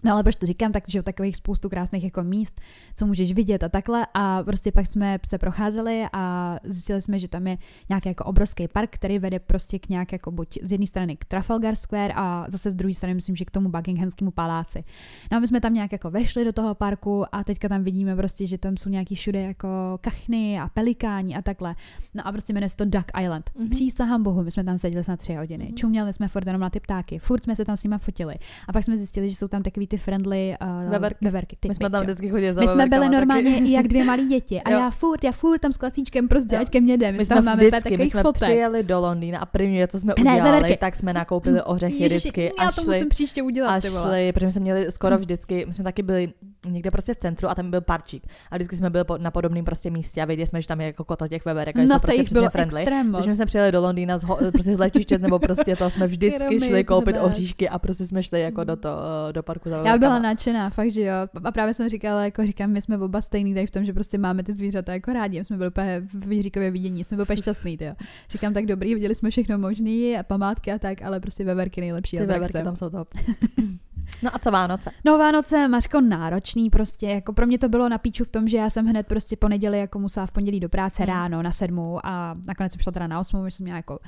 No 0.03 0.13
ale 0.13 0.23
proč 0.23 0.37
to 0.37 0.47
říkám, 0.47 0.73
takže 0.73 0.99
jo, 0.99 1.03
takových 1.03 1.37
spoustu 1.37 1.69
krásných 1.69 2.05
jako 2.05 2.23
míst, 2.23 2.61
co 2.95 3.07
můžeš 3.07 3.33
vidět 3.33 3.63
a 3.63 3.69
takhle 3.69 4.07
a 4.15 4.43
prostě 4.43 4.73
pak 4.73 4.87
jsme 4.87 5.19
se 5.27 5.39
procházeli 5.39 6.07
a 6.13 6.57
zjistili 6.65 7.03
jsme, 7.03 7.19
že 7.19 7.29
tam 7.29 7.47
je 7.47 7.59
nějaký 7.89 8.09
jako 8.09 8.25
obrovský 8.25 8.69
park, 8.69 8.91
který 8.91 9.19
vede 9.19 9.39
prostě 9.39 9.79
k 9.79 9.89
nějak 9.89 10.13
jako 10.13 10.31
buď 10.31 10.59
z 10.63 10.73
jedné 10.73 10.87
strany 10.87 11.17
k 11.17 11.25
Trafalgar 11.25 11.75
Square 11.75 12.13
a 12.17 12.47
zase 12.49 12.71
z 12.71 12.75
druhé 12.75 12.95
strany 12.95 13.15
myslím, 13.15 13.37
že 13.37 13.45
k 13.45 13.51
tomu 13.51 13.69
Buckinghamskému 13.69 14.31
paláci. 14.31 14.83
No 15.31 15.37
a 15.37 15.41
my 15.41 15.47
jsme 15.47 15.61
tam 15.61 15.75
nějak 15.75 15.93
jako 15.93 16.11
vešli 16.11 16.45
do 16.45 16.53
toho 16.53 16.75
parku 16.75 17.35
a 17.35 17.45
teďka 17.45 17.69
tam 17.69 17.85
vidíme 17.85 18.17
prostě, 18.17 18.47
že 18.47 18.59
tam 18.59 18.77
jsou 18.77 18.91
nějaký 18.91 19.15
všude 19.15 19.43
jako 19.43 19.69
kachny 20.01 20.61
a 20.61 20.69
pelikáni 20.69 21.37
a 21.37 21.43
takhle. 21.43 21.73
No 22.15 22.27
a 22.27 22.33
prostě 22.33 22.53
jmenuje 22.53 22.69
se 22.69 22.77
to 22.77 22.85
Duck 22.85 23.11
Island. 23.23 23.51
Mhm. 23.55 23.67
Mm-hmm. 23.67 23.71
Přísahám 23.71 24.23
bohu, 24.23 24.43
my 24.43 24.51
jsme 24.51 24.65
tam 24.65 24.79
seděli 24.79 25.05
snad 25.05 25.21
tři 25.21 25.35
hodiny. 25.35 25.65
Mhm. 25.65 25.73
Mm-hmm. 25.73 25.79
Čuměli 25.79 26.13
jsme 26.13 26.29
furt 26.29 26.47
jenom 26.47 26.61
na 26.61 26.71
ty 26.71 26.81
ptáky, 26.81 27.19
furt 27.19 27.45
jsme 27.45 27.57
se 27.57 27.65
tam 27.65 27.77
s 27.77 27.83
nimi 27.83 27.97
fotili. 27.99 28.35
A 28.69 28.73
pak 28.73 28.85
jsme 28.85 28.97
zjistili, 28.97 29.31
že 29.31 29.37
jsou 29.37 29.49
tam 29.49 29.63
takový 29.63 29.87
ty 29.91 29.97
friendly 29.97 30.55
uh, 30.85 30.91
Veverky. 30.91 31.25
veverky 31.25 31.57
typy, 31.57 31.69
My 31.69 31.75
jsme 31.75 31.91
tam 31.91 32.03
vždycky 32.03 32.29
chodili 32.29 32.55
za 32.55 32.61
my 32.61 32.69
jsme 32.69 32.87
byli 32.87 33.09
normálně 33.09 33.51
taky. 33.55 33.65
i 33.65 33.73
jak 33.73 33.89
dvě 33.89 34.05
malí 34.05 34.29
děti. 34.29 34.61
A 34.63 34.71
Jo. 34.71 34.79
já 34.79 34.91
furt, 34.91 35.25
já 35.25 35.33
furt 35.33 35.59
tam 35.59 35.73
s 35.73 35.77
klacíčkem 35.77 36.29
prostě, 36.29 36.55
Jo. 36.57 36.61
ať 36.63 36.71
ke 36.71 36.81
mně 36.81 36.97
jde. 36.97 37.13
My, 37.13 37.19
My 37.19 37.25
jsme 37.25 37.35
tam 37.35 37.43
jsme 37.45 37.51
máme 37.51 37.67
vždycky, 37.69 37.97
my 37.97 38.11
jsme 38.11 38.23
fotek. 38.23 38.43
přijeli 38.43 38.83
do 38.83 39.01
Londýna 39.01 39.39
a 39.39 39.47
první, 39.47 39.83
co 39.89 40.01
jsme 40.01 40.15
Ne, 40.19 40.23
udělali, 40.33 40.53
veverky. 40.53 40.77
tak 40.77 40.97
jsme 40.97 41.13
nakoupili 41.13 41.63
ořechy 41.63 42.03
Ježiši, 42.03 42.17
vždycky 42.29 42.53
já 42.61 42.69
a 42.69 42.73
to 42.73 42.83
šli, 42.83 42.87
musím 42.97 43.09
příště 43.09 43.43
udělat, 43.43 43.77
a 43.77 43.81
ty 43.81 43.89
vole. 43.89 44.03
šli, 44.03 44.33
protože 44.33 44.53
jsme 44.53 44.61
měli 44.61 44.91
skoro 44.91 45.19
vždycky, 45.19 45.65
my 45.67 45.73
jsme 45.73 45.85
taky 45.85 46.03
byli 46.03 46.33
někde 46.69 46.91
prostě 46.91 47.15
v 47.15 47.17
centru 47.17 47.49
a 47.49 47.55
tam 47.55 47.71
byl 47.71 47.81
parčík. 47.81 48.23
A 48.51 48.57
vždycky 48.57 48.77
jsme 48.77 48.91
byli 48.91 49.05
na 49.19 49.31
podobném 49.31 49.65
prostě 49.65 49.91
místě 49.91 50.23
a 50.23 50.25
věděli 50.25 50.47
jsme, 50.47 50.63
že 50.63 50.69
tam 50.69 50.81
je 50.81 50.87
jako 50.87 51.05
kota 51.05 51.29
těch 51.29 51.45
veverek 51.45 51.77
a 51.77 51.81
No 51.83 51.87
to 51.95 52.01
prostě 52.01 52.25
bylo 52.33 52.51
friendly. 52.51 52.85
Takže 53.13 53.35
jsme 53.35 53.47
přijeli 53.47 53.73
do 53.73 53.81
Londýna 53.81 54.19
z, 54.19 54.25
prostě 54.53 54.77
z 54.77 54.79
letiště 54.79 55.19
nebo 55.19 55.39
prostě 55.39 55.77
to 55.77 55.91
jsme 55.91 56.07
vždycky 56.11 56.61
šli 56.61 56.85
koupit 56.85 57.13
nejkrát. 57.13 57.31
oříšky 57.31 57.69
a 57.69 57.79
prostě 57.79 58.07
jsme 58.07 58.23
šli 58.23 58.41
jako 58.41 58.65
do, 58.65 58.77
to, 58.77 58.91
do 59.33 59.43
parku 59.43 59.69
za 59.71 59.80
Já 59.85 59.99
byla 59.99 60.19
nadšená, 60.19 60.71
fakt, 60.71 60.91
že 60.91 61.01
jo. 61.03 61.15
A 61.45 61.51
právě 61.53 61.75
jsem 61.75 61.89
říkala, 61.89 62.25
jako 62.25 62.47
říkám, 62.47 62.71
my 62.71 62.83
jsme 62.83 62.99
oba 62.99 63.21
stejný 63.21 63.55
tady 63.55 63.67
v 63.67 63.71
tom, 63.71 63.85
že 63.85 63.93
prostě 63.93 64.19
máme 64.19 64.43
ty 64.43 64.53
zvířata 64.53 64.93
jako 64.93 65.13
rádi. 65.13 65.39
My 65.39 65.45
jsme 65.45 65.57
byli 65.57 65.69
úplně 65.71 66.03
v 66.15 66.33
Jiříkově 66.33 66.71
vidění, 66.71 67.05
jsme 67.05 67.17
byli 67.17 67.25
úplně 67.27 67.37
šťastný, 67.37 67.79
jo. 67.81 67.93
Říkám 68.31 68.55
tak 68.55 68.67
dobrý, 68.67 68.95
viděli 68.95 69.15
jsme 69.15 69.31
všechno 69.31 69.59
možné 69.59 70.19
a 70.19 70.23
památky 70.23 70.73
a 70.73 70.79
tak, 70.79 71.03
ale 71.03 71.21
prostě 71.21 71.45
veverky 71.45 71.81
nejlepší. 71.81 72.17
Ty 72.19 72.27
veverky 72.27 72.63
tam 72.65 72.77
jsou 72.77 72.91
top. 72.91 73.09
no 74.23 74.35
a 74.35 74.39
co 74.39 74.51
Vánoce? 74.51 74.91
No 75.05 75.19
Vánoce, 75.19 75.69
Mařko, 75.69 76.01
náročný 76.01 76.71
prostě, 76.71 77.07
jako 77.07 77.33
pro 77.33 77.47
mě 77.47 77.59
to 77.59 77.69
bylo 77.69 77.89
na 77.89 77.99
píču 77.99 78.25
v 78.25 78.29
tom, 78.29 78.49
že 78.49 78.57
já 78.57 78.71
jsem 78.71 78.87
hned 78.87 79.07
prostě 79.07 79.37
po 79.37 79.49
neděli 79.49 79.79
jako 79.79 79.99
musela 79.99 80.27
v 80.27 80.33
pondělí 80.33 80.61
do 80.61 80.69
práce 80.69 81.03
Hmm. 81.03 81.13
ráno 81.15 81.43
na 81.43 81.53
sedmou 81.53 82.01
a 82.07 82.37
nakonec 82.47 82.73
jsem 82.73 82.81
šla 82.81 82.93
teda 82.93 83.07
na 83.07 83.21
osmou, 83.21 83.45
že 83.45 83.51
jsem 83.51 83.65
měla 83.65 83.77
jako 83.77 83.99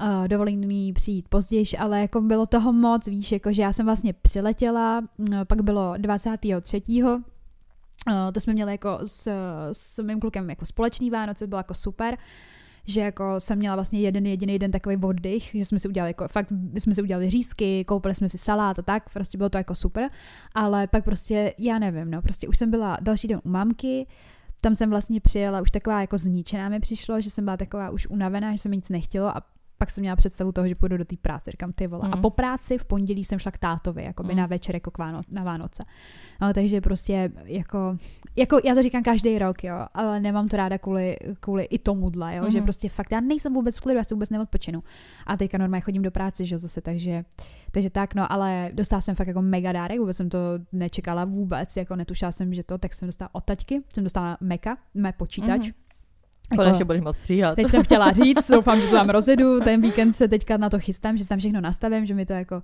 uh, 0.00 0.28
dovolený 0.28 0.92
přijít 0.92 1.28
později, 1.28 1.64
ale 1.78 2.00
jako 2.00 2.20
bylo 2.20 2.46
toho 2.46 2.72
moc, 2.72 3.06
víš, 3.06 3.32
jako 3.32 3.52
že 3.52 3.62
já 3.62 3.72
jsem 3.72 3.86
vlastně 3.86 4.12
přiletěla, 4.12 5.00
mm, 5.00 5.06
pak 5.44 5.62
bylo 5.62 5.94
23. 5.96 6.82
Uh, 6.94 7.20
to 8.34 8.40
jsme 8.40 8.52
měli 8.52 8.72
jako 8.72 8.98
s, 9.04 9.30
s 9.72 10.02
mým 10.02 10.20
klukem 10.20 10.50
jako 10.50 10.66
společný 10.66 11.10
Vánoce, 11.10 11.46
bylo 11.46 11.58
jako 11.58 11.74
super 11.74 12.18
že 12.86 13.00
jako 13.00 13.34
jsem 13.38 13.58
měla 13.58 13.76
vlastně 13.76 14.00
jeden 14.00 14.26
jediný 14.26 14.58
den 14.58 14.70
takový 14.70 14.96
oddych, 14.96 15.50
že 15.54 15.64
jsme 15.64 15.78
si 15.78 15.88
udělali 15.88 16.10
jako, 16.10 16.28
fakt 16.28 16.48
jsme 16.78 16.94
si 16.94 17.02
udělali 17.02 17.30
řízky, 17.30 17.84
koupili 17.84 18.14
jsme 18.14 18.28
si 18.28 18.38
salát 18.38 18.78
a 18.78 18.82
tak, 18.82 19.10
prostě 19.12 19.38
bylo 19.38 19.48
to 19.48 19.58
jako 19.58 19.74
super, 19.74 20.10
ale 20.54 20.86
pak 20.86 21.04
prostě, 21.04 21.54
já 21.58 21.78
nevím, 21.78 22.10
no, 22.10 22.22
prostě 22.22 22.48
už 22.48 22.58
jsem 22.58 22.70
byla 22.70 22.98
další 23.00 23.28
den 23.28 23.40
u 23.44 23.48
mamky, 23.48 24.06
tam 24.60 24.76
jsem 24.76 24.90
vlastně 24.90 25.20
přijela 25.20 25.60
už 25.60 25.70
taková 25.70 26.00
jako 26.00 26.18
zničená 26.18 26.68
mi 26.68 26.80
přišlo, 26.80 27.20
že 27.20 27.30
jsem 27.30 27.44
byla 27.44 27.56
taková 27.56 27.90
už 27.90 28.06
unavená, 28.06 28.52
že 28.52 28.58
se 28.58 28.68
mi 28.68 28.76
nic 28.76 28.88
nechtělo 28.88 29.36
a 29.36 29.42
pak 29.78 29.90
jsem 29.90 30.02
měla 30.02 30.16
představu 30.16 30.52
toho, 30.52 30.68
že 30.68 30.74
půjdu 30.74 30.96
do 30.96 31.04
té 31.04 31.16
práce. 31.16 31.50
Říkám, 31.50 31.72
ty 31.72 31.86
vole. 31.86 32.08
Mm. 32.08 32.14
A 32.14 32.16
po 32.16 32.30
práci 32.30 32.78
v 32.78 32.84
pondělí 32.84 33.24
jsem 33.24 33.38
šla 33.38 33.50
k 33.52 33.58
tátovi, 33.58 34.04
jako 34.04 34.22
by 34.22 34.32
Mm. 34.32 34.38
na 34.38 34.46
večer, 34.46 34.76
jako 34.76 34.90
k 34.90 34.98
Váno, 34.98 35.20
na 35.30 35.44
Vánoce. 35.44 35.84
No, 36.40 36.52
takže 36.54 36.80
prostě 36.80 37.30
jako, 37.44 37.98
jako, 38.36 38.58
já 38.64 38.74
to 38.74 38.82
říkám 38.82 39.02
každý 39.02 39.38
rok, 39.38 39.64
jo, 39.64 39.86
ale 39.94 40.20
nemám 40.20 40.48
to 40.48 40.56
ráda 40.56 40.78
kvůli, 40.78 41.16
kvůli 41.40 41.64
i 41.64 41.78
tomuhle, 41.78 42.36
jo, 42.36 42.44
mm. 42.44 42.50
že 42.50 42.58
Mhm. 42.58 42.64
prostě 42.64 42.88
fakt, 42.88 43.12
já 43.12 43.20
nejsem 43.20 43.54
vůbec 43.54 43.78
v 43.78 43.80
klidu, 43.80 43.98
já 43.98 44.04
si 44.04 44.14
vůbec 44.14 44.30
neodpočinu. 44.30 44.82
A 45.26 45.36
teďka 45.36 45.58
normálně 45.58 45.80
chodím 45.80 46.02
do 46.02 46.10
práce, 46.10 46.44
že 46.44 46.54
jo, 46.54 46.58
zase, 46.58 46.80
takže, 46.80 47.24
takže 47.72 47.90
tak, 47.90 48.14
no, 48.14 48.32
ale 48.32 48.70
dostala 48.72 49.00
jsem 49.00 49.14
fakt 49.14 49.28
jako 49.28 49.42
mega 49.42 49.72
dárek, 49.72 49.98
vůbec 50.00 50.16
jsem 50.16 50.28
to 50.30 50.38
nečekala 50.72 51.24
vůbec, 51.24 51.76
jako 51.76 51.96
netušila 51.96 52.32
jsem, 52.32 52.54
že 52.54 52.62
to, 52.62 52.78
tak 52.78 52.94
jsem 52.94 53.08
dostala 53.08 53.28
od 53.32 53.44
taťky, 53.44 53.82
jsem 53.94 54.04
dostala 54.04 54.36
Meka, 54.40 54.76
mé 54.94 55.12
počítač. 55.12 55.60
Mhm. 55.60 55.70
Jako- 56.52 56.62
Konečně 56.62 56.84
budeš 56.84 57.02
moc 57.02 57.16
stříhat. 57.16 57.56
Teď 57.56 57.70
jsem 57.70 57.82
chtěla 57.84 58.12
říct, 58.12 58.50
doufám, 58.50 58.80
že 58.80 58.86
to 58.86 58.92
tam 58.94 59.08
rozjedu, 59.08 59.60
ten 59.60 59.80
víkend 59.80 60.12
se 60.12 60.28
teďka 60.28 60.56
na 60.56 60.70
to 60.70 60.78
chystám, 60.78 61.16
že 61.16 61.22
si 61.22 61.28
tam 61.28 61.38
všechno 61.38 61.60
nastavím, 61.60 62.06
že 62.06 62.14
mi 62.14 62.26
to 62.26 62.32
jako 62.32 62.62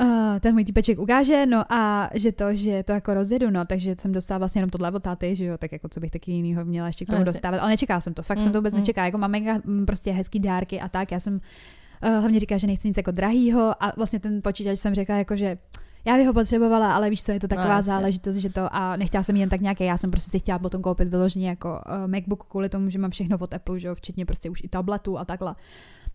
uh, 0.00 0.06
ten 0.40 0.54
můj 0.54 0.64
týpeček 0.64 0.98
ukáže, 0.98 1.46
no 1.46 1.72
a 1.72 2.10
že 2.14 2.32
to, 2.32 2.54
že 2.54 2.82
to 2.82 2.92
jako 2.92 3.14
rozjedu, 3.14 3.50
no, 3.50 3.64
takže 3.64 3.94
jsem 4.00 4.12
dostala 4.12 4.38
vlastně 4.38 4.58
jenom 4.58 4.70
tohle 4.70 4.90
od 4.90 5.02
táty, 5.02 5.36
že 5.36 5.44
jo, 5.44 5.58
tak 5.58 5.72
jako 5.72 5.88
co 5.88 6.00
bych 6.00 6.10
taky 6.10 6.32
jinýho 6.32 6.64
měla 6.64 6.86
ještě 6.86 7.04
k 7.04 7.08
tomu 7.08 7.18
No, 7.18 7.24
dostávat, 7.24 7.58
ale 7.58 7.70
nečekala 7.70 8.00
jsem 8.00 8.14
to, 8.14 8.22
fakt 8.22 8.38
Mm, 8.38 8.44
jsem 8.44 8.52
to 8.52 8.58
vůbec 8.58 8.74
mm. 8.74 8.80
nečekala, 8.80 9.04
jako 9.06 9.18
mám 9.18 9.30
mega 9.30 9.58
mm, 9.64 9.86
prostě 9.86 10.12
hezký 10.12 10.40
dárky 10.40 10.80
a 10.80 10.88
tak, 10.88 11.12
já 11.12 11.20
jsem 11.20 11.34
uh, 11.34 12.08
hlavně 12.10 12.40
říkala, 12.40 12.58
že 12.58 12.66
nechci 12.66 12.88
nic 12.88 12.96
jako 12.96 13.10
drahýho 13.10 13.84
a 13.84 13.92
vlastně 13.96 14.20
ten 14.20 14.42
počítač 14.42 14.78
jsem 14.78 14.94
řekla 14.94 15.16
jako, 15.16 15.36
že 15.36 15.58
já 16.04 16.16
bych 16.16 16.26
ho 16.26 16.32
potřebovala, 16.32 16.94
ale 16.94 17.10
víš 17.10 17.22
co, 17.22 17.32
je 17.32 17.40
to 17.40 17.48
taková 17.48 17.64
No, 17.64 17.70
no, 17.70 17.76
jasně. 17.76 17.90
záležitost, 17.92 18.36
že 18.36 18.50
to 18.50 18.74
a 18.74 18.96
nechtěla 18.96 19.22
jsem 19.22 19.36
jen 19.36 19.48
tak 19.48 19.60
nějaké, 19.60 19.84
já 19.84 19.98
jsem 19.98 20.10
prostě 20.10 20.30
si 20.30 20.38
chtěla 20.38 20.58
potom 20.58 20.82
koupit 20.82 21.08
vyloženě 21.08 21.48
jako 21.48 21.68
uh, 21.68 22.10
MacBook 22.10 22.44
kvůli 22.48 22.68
tomu, 22.68 22.90
že 22.90 22.98
mám 22.98 23.10
všechno 23.10 23.38
od 23.40 23.54
Apple, 23.54 23.80
že 23.80 23.88
jo, 23.88 23.94
včetně 23.94 24.26
prostě 24.26 24.50
už 24.50 24.64
i 24.64 24.68
tabletu 24.68 25.18
a 25.18 25.24
takhle. 25.24 25.54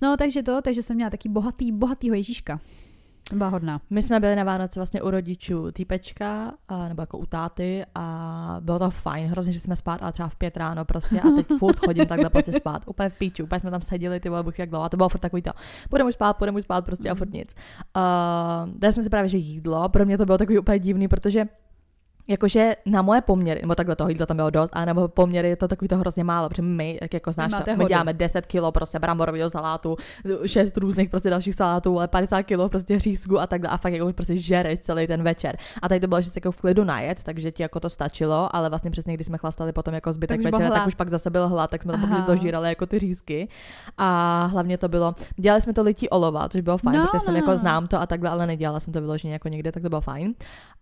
No, 0.02 0.18
takže 0.18 0.44
to, 0.44 0.62
takže 0.62 0.84
jsem 0.84 0.96
měla 0.96 1.10
taky 1.10 1.30
bohatý, 1.30 1.72
bohatýho 1.72 2.16
Ježíška. 2.16 2.60
Byla 3.34 3.50
hodná. 3.50 3.82
My 3.90 4.02
jsme 4.02 4.20
byli 4.20 4.36
na 4.36 4.44
Vánoce 4.44 4.80
vlastně 4.80 5.02
u 5.02 5.10
rodičů 5.10 5.72
týpečka, 5.72 6.54
a, 6.68 6.88
nebo 6.88 7.02
jako 7.02 7.18
u 7.18 7.26
táty 7.26 7.86
a 7.96 8.58
bylo 8.60 8.80
to 8.80 8.90
fajn, 8.90 9.28
hrozně, 9.28 9.54
že 9.54 9.60
jsme 9.60 9.76
spát, 9.76 10.04
ale 10.04 10.12
třeba 10.12 10.30
v 10.30 10.36
pět 10.36 10.58
ráno 10.58 10.86
prostě 10.86 11.22
a 11.22 11.32
teď 11.36 11.48
furt 11.60 11.80
chodím 11.80 12.06
takhle 12.06 12.30
prostě 12.30 12.52
spát, 12.52 12.84
úplně 12.86 13.10
v 13.10 13.18
píči, 13.18 13.44
úplně 13.44 13.60
jsme 13.60 13.72
tam 13.72 13.82
seděli, 13.82 14.20
ty 14.20 14.30
vole, 14.30 14.44
jak 14.58 14.70
dlouho, 14.70 14.86
a 14.86 14.90
to 14.90 14.98
bylo 14.98 15.10
furt 15.10 15.20
takový 15.20 15.42
to, 15.42 15.52
budeme 15.90 16.08
už 16.08 16.14
spát, 16.14 16.36
budeme 16.40 16.58
už 16.58 16.64
spát 16.64 16.86
prostě 16.86 17.10
a 17.10 17.16
furt 17.16 17.34
nic. 17.34 17.56
Uh, 17.98 18.74
dali 18.78 18.94
jsme 18.94 19.04
si 19.04 19.10
právě, 19.10 19.30
že 19.30 19.38
jídlo, 19.38 19.90
pro 19.90 20.06
mě 20.06 20.18
to 20.18 20.26
bylo 20.26 20.38
takový 20.38 20.60
úplně 20.60 20.80
divný, 20.80 21.08
protože 21.08 21.46
jakože 22.30 22.76
na 22.86 23.02
moje 23.02 23.22
poměry, 23.22 23.62
nebo 23.62 23.76
takhle 23.76 23.96
toho 23.96 24.10
jídla 24.10 24.26
tam 24.26 24.38
bylo 24.38 24.50
dost, 24.50 24.70
a 24.74 24.86
nebo 24.86 25.08
poměry 25.08 25.50
je 25.50 25.56
to 25.56 25.68
takový 25.68 25.88
to 25.88 25.98
hrozně 25.98 26.24
málo, 26.24 26.50
protože 26.50 26.62
my, 26.62 27.00
jak 27.02 27.14
jako 27.14 27.32
znáš, 27.32 27.52
to, 27.52 27.76
my 27.76 27.86
děláme 27.86 28.14
10 28.14 28.46
kilo 28.46 28.72
prostě 28.72 29.00
bramborového 29.00 29.50
salátu, 29.50 29.98
6 30.46 30.78
různých 30.78 31.10
prostě 31.10 31.30
dalších 31.30 31.56
salátů, 31.56 31.98
ale 31.98 32.08
50 32.08 32.44
kilo 32.44 32.70
prostě 32.70 33.00
řízku 33.00 33.40
a 33.40 33.48
takhle 33.48 33.70
a 33.70 33.78
fakt 33.78 33.94
jako 33.94 34.14
prostě 34.14 34.38
žereš 34.38 34.80
celý 34.80 35.08
ten 35.08 35.24
večer. 35.24 35.58
A 35.82 35.90
tady 35.90 36.00
to 36.00 36.08
bylo, 36.08 36.22
že 36.22 36.30
se 36.30 36.38
jako 36.38 36.52
v 36.52 36.62
klidu 36.62 36.84
najet, 36.84 37.24
takže 37.24 37.52
ti 37.52 37.64
jako 37.64 37.80
to 37.80 37.90
stačilo, 37.90 38.56
ale 38.56 38.70
vlastně 38.70 38.92
přesně 38.92 39.14
když 39.14 39.28
jsme 39.28 39.38
chlastali 39.38 39.74
potom 39.74 39.94
jako 39.94 40.12
zbytek 40.14 40.38
Takže 40.38 40.52
večera, 40.52 40.76
tak 40.76 40.88
už 40.88 40.96
pak 40.96 41.10
zase 41.10 41.30
byl 41.30 41.48
hlad, 41.48 41.70
tak 41.70 41.84
jsme 41.84 41.94
tam 41.94 42.04
Aha. 42.04 42.16
prostě 42.16 42.32
dožírali 42.32 42.70
jako 42.70 42.86
ty 42.86 43.00
řízky. 43.00 43.48
A 43.98 44.46
hlavně 44.46 44.78
to 44.78 44.88
bylo, 44.88 45.16
dělali 45.36 45.62
jsme 45.62 45.74
to 45.74 45.84
lití 45.84 46.10
olova, 46.10 46.50
což 46.50 46.62
bylo 46.62 46.78
fajn, 46.78 47.00
No, 47.00 47.06
protože 47.06 47.20
jsem 47.20 47.34
no, 47.34 47.38
jako 47.38 47.52
no. 47.52 47.58
znám 47.58 47.88
to 47.88 48.02
a 48.02 48.06
takhle, 48.06 48.30
ale 48.30 48.48
nedělala 48.48 48.80
jsem 48.80 48.94
to 48.94 49.02
vyloženě 49.02 49.34
jako 49.34 49.48
někde, 49.48 49.72
tak 49.72 49.84
to 49.84 49.90
bylo 49.90 50.02
fajn. 50.02 50.34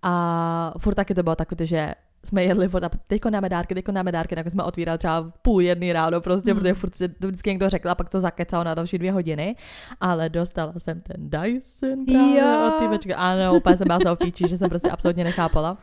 A 0.02 0.74
furt 0.78 0.96
taky 0.96 1.14
to 1.16 1.24
bylo 1.24 1.36
takové, 1.38 1.66
že 1.66 1.94
jsme 2.26 2.44
jedli 2.44 2.68
furt 2.68 2.84
a 2.84 2.90
teďko 3.08 3.30
dáme 3.30 3.50
dárky, 3.50 3.74
teďko 3.76 3.92
dáme 3.92 4.12
dárky, 4.12 4.36
tak 4.36 4.48
jsme 4.52 4.64
otvírali 4.64 4.98
třeba 4.98 5.20
v 5.22 5.32
půl 5.42 5.62
jedný 5.62 5.94
ráno 5.94 6.22
prostě, 6.22 6.54
Mm. 6.54 6.60
protože 6.60 6.74
furt 6.74 6.96
si 6.96 7.08
to 7.10 7.28
vždycky 7.28 7.50
někdo 7.50 7.70
řekl 7.70 7.90
a 7.90 7.96
pak 7.96 8.10
to 8.10 8.20
zakecalo 8.20 8.64
na 8.64 8.74
další 8.74 8.98
dvě 8.98 9.12
hodiny, 9.12 9.56
ale 10.02 10.30
dostala 10.30 10.74
jsem 10.78 11.02
ten 11.02 11.30
Dyson 11.30 12.06
právě 12.06 12.40
Jo. 12.42 12.68
od 12.68 12.80
týpečky. 12.80 13.14
Ano, 13.14 13.54
úplně 13.56 13.78
jsem 13.78 13.88
byla 13.88 14.16
v 14.16 14.18
píči, 14.18 14.48
že 14.48 14.58
jsem 14.58 14.70
prostě 14.70 14.90
absolutně 14.90 15.24
nechápala. 15.24 15.78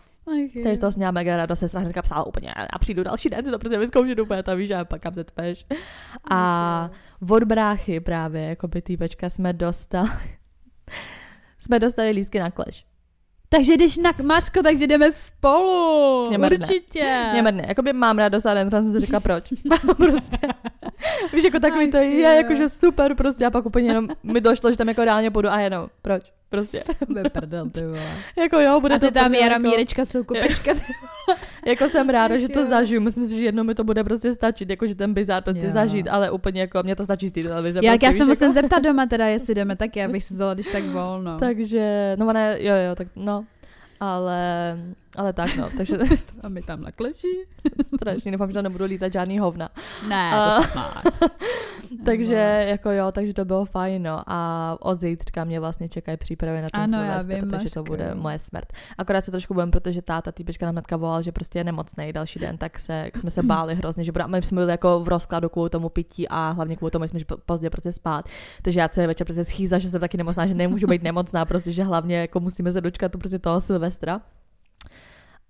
Takže 0.54 0.76
z 0.76 0.78
toho 0.78 0.92
jsem 0.92 0.98
měla 1.00 1.10
mega 1.12 1.36
radost, 1.36 1.58
sestra 1.58 1.80
hnedka 1.80 2.02
psala 2.02 2.26
úplně, 2.26 2.54
a 2.72 2.78
přijdu 2.78 3.02
další 3.02 3.30
den, 3.30 3.44
si 3.44 3.50
to 3.50 3.58
prostě 3.58 3.78
vyzkoušet 3.78 4.18
úplně, 4.18 4.42
tam 4.42 4.58
víš, 4.58 4.70
a 4.70 4.84
pak 4.84 5.00
kam 5.02 5.14
se 5.14 5.24
tpeš. 5.24 5.66
A 6.30 6.90
od 7.30 7.44
bráchy 7.44 8.00
právě, 8.00 8.42
jako 8.42 8.68
by 8.68 8.82
týpečka 8.82 9.28
jsme 9.28 9.52
dostali, 9.52 10.08
jsme 11.58 11.78
dostali 11.78 12.10
lístky 12.10 12.38
na 12.38 12.50
kleš. 12.50 12.86
Takže 13.56 13.74
když 13.74 13.96
na 13.96 14.12
Mařko, 14.22 14.62
takže 14.62 14.86
jdeme 14.86 15.12
spolu. 15.12 16.28
Mě 16.28 16.38
mrdne. 16.38 16.66
Určitě. 16.66 17.24
Mě 17.32 17.42
mrdne, 17.42 17.64
jakoby 17.68 17.92
mám 17.92 18.18
radost, 18.18 18.46
ale 18.46 18.70
jsem 18.70 18.92
si 18.92 19.00
řekla 19.00 19.20
proč. 19.20 19.44
prostě. 19.96 20.38
Víš, 21.32 21.44
jako 21.44 21.60
takový 21.60 21.90
to 21.90 21.96
je, 21.96 22.20
jakože 22.20 22.68
super 22.68 23.14
prostě 23.14 23.46
a 23.46 23.50
pak 23.50 23.66
úplně 23.66 23.90
jenom 23.90 24.08
mi 24.22 24.40
došlo, 24.40 24.70
že 24.70 24.76
tam 24.76 24.88
jako 24.88 25.04
reálně 25.04 25.30
půjdu 25.30 25.48
a 25.48 25.60
jenom, 25.60 25.88
proč? 26.02 26.22
Prostě. 26.50 26.82
Bude 27.06 27.22
prdel, 27.30 27.70
ty 27.70 27.86
vole. 27.86 28.16
jako 28.38 28.60
jo, 28.60 28.80
bude 28.80 28.94
A 28.94 28.98
to 28.98 29.10
tam 29.10 29.34
Jara 29.34 29.52
jako, 29.52 29.62
Mírečka, 29.62 30.04
jsou 30.04 30.24
kupečka. 30.24 30.72
jako 31.66 31.88
jsem 31.88 32.08
ráda, 32.08 32.38
že 32.38 32.48
to 32.48 32.64
zažiju, 32.64 33.00
myslím 33.00 33.26
si, 33.26 33.36
že 33.36 33.44
jednou 33.44 33.64
mi 33.64 33.74
to 33.74 33.84
bude 33.84 34.04
prostě 34.04 34.32
stačit, 34.34 34.70
jako 34.70 34.86
že 34.86 34.94
ten 34.94 35.14
bizár 35.14 35.42
prostě 35.42 35.66
Jo. 35.66 35.72
zažít, 35.72 36.08
ale 36.08 36.30
úplně 36.30 36.60
jako, 36.60 36.82
mě 36.82 36.96
to 36.96 37.04
stačí 37.04 37.28
z 37.28 37.32
té 37.32 37.42
televize. 37.42 37.80
Já, 37.82 37.92
prostě, 37.92 38.06
já 38.06 38.12
se 38.12 38.24
musím 38.24 38.46
jako. 38.48 38.60
zeptat 38.60 38.82
doma 38.82 39.06
teda, 39.10 39.26
jestli 39.26 39.54
jdeme 39.54 39.76
taky, 39.76 40.04
abych 40.04 40.24
si 40.24 40.34
vzala, 40.34 40.54
když 40.54 40.68
tak 40.68 40.84
volno. 40.84 41.38
Takže, 41.38 42.14
no 42.18 42.32
ne, 42.32 42.56
jo, 42.60 42.74
jo, 42.88 42.94
tak 42.94 43.08
no, 43.16 43.44
ale, 44.00 44.78
ale 45.16 45.32
tak 45.32 45.56
no, 45.56 45.70
takže 45.76 45.98
A 46.42 46.48
my 46.48 46.62
tam 46.62 46.82
na 46.82 46.92
kleši? 46.92 47.46
strašně 47.96 48.32
doufám, 48.32 48.48
že 48.48 48.54
tam 48.54 48.64
nebudou 48.64 48.84
lítat 48.84 49.12
žádný 49.12 49.38
hovna. 49.38 49.68
Ne, 50.08 50.32
to. 50.32 50.80
Takže 52.04 52.66
jako 52.68 52.90
jo, 52.90 53.12
takže 53.12 53.34
to 53.34 53.44
bylo 53.44 53.64
fajn, 53.64 54.02
no. 54.02 54.22
A 54.26 54.76
od 54.80 55.00
zítřka 55.00 55.44
mě 55.44 55.60
vlastně 55.60 55.88
čekají 55.88 56.16
přípravy 56.16 56.62
na 56.62 56.68
ten 56.70 56.80
Ano, 56.80 57.04
já 57.04 57.22
vím, 57.22 57.50
takže 57.50 57.70
to 57.70 57.82
bude 57.82 58.14
moje 58.14 58.38
smrt. 58.38 58.72
Akorát 58.98 59.24
se 59.24 59.30
trošku 59.30 59.54
budem, 59.54 59.70
protože 59.70 60.02
táta 60.02 60.32
týpečka 60.32 60.66
nám 60.66 60.74
hnedka 60.74 60.96
volal, 60.96 61.22
že 61.22 61.32
prostě 61.32 61.58
je 61.58 61.64
nemocný 61.64 62.12
další 62.12 62.38
den, 62.38 62.58
tak 62.58 62.78
se, 62.78 63.10
jsme 63.14 63.30
se 63.30 63.42
báli 63.52 63.74
hrozně, 63.74 64.04
že 64.04 64.12
bude, 64.12 64.24
a 64.24 64.26
my 64.26 64.42
jsme 64.42 64.60
byli 64.60 64.70
jako 64.70 65.00
v 65.00 65.08
rozkladu 65.08 65.48
kvůli 65.48 65.70
tomu 65.70 65.88
pití 65.88 66.28
a 66.28 66.50
hlavně 66.50 66.76
kvůli 66.76 66.90
tomu, 66.90 67.04
že 67.04 67.08
jsme 67.08 67.20
pozdě 67.46 67.70
prostě 67.70 67.92
spát. 67.92 68.28
Takže 68.62 68.80
já 68.80 68.88
celý 68.88 69.06
večer 69.06 69.24
prostě 69.24 69.44
schýza, 69.44 69.78
že 69.78 69.88
jsem 69.88 70.00
taky 70.00 70.16
nemocná, 70.16 70.46
že 70.46 70.54
nemůžu 70.54 70.86
být 70.86 71.02
nemocná, 71.02 71.44
prostě, 71.44 71.72
že 71.72 71.84
hlavně 71.84 72.16
jako 72.16 72.40
musíme 72.40 72.72
se 72.72 72.80
dočkat 72.80 73.12
to 73.12 73.18
prostě 73.18 73.38
toho 73.38 73.60
Silvestra. 73.60 74.20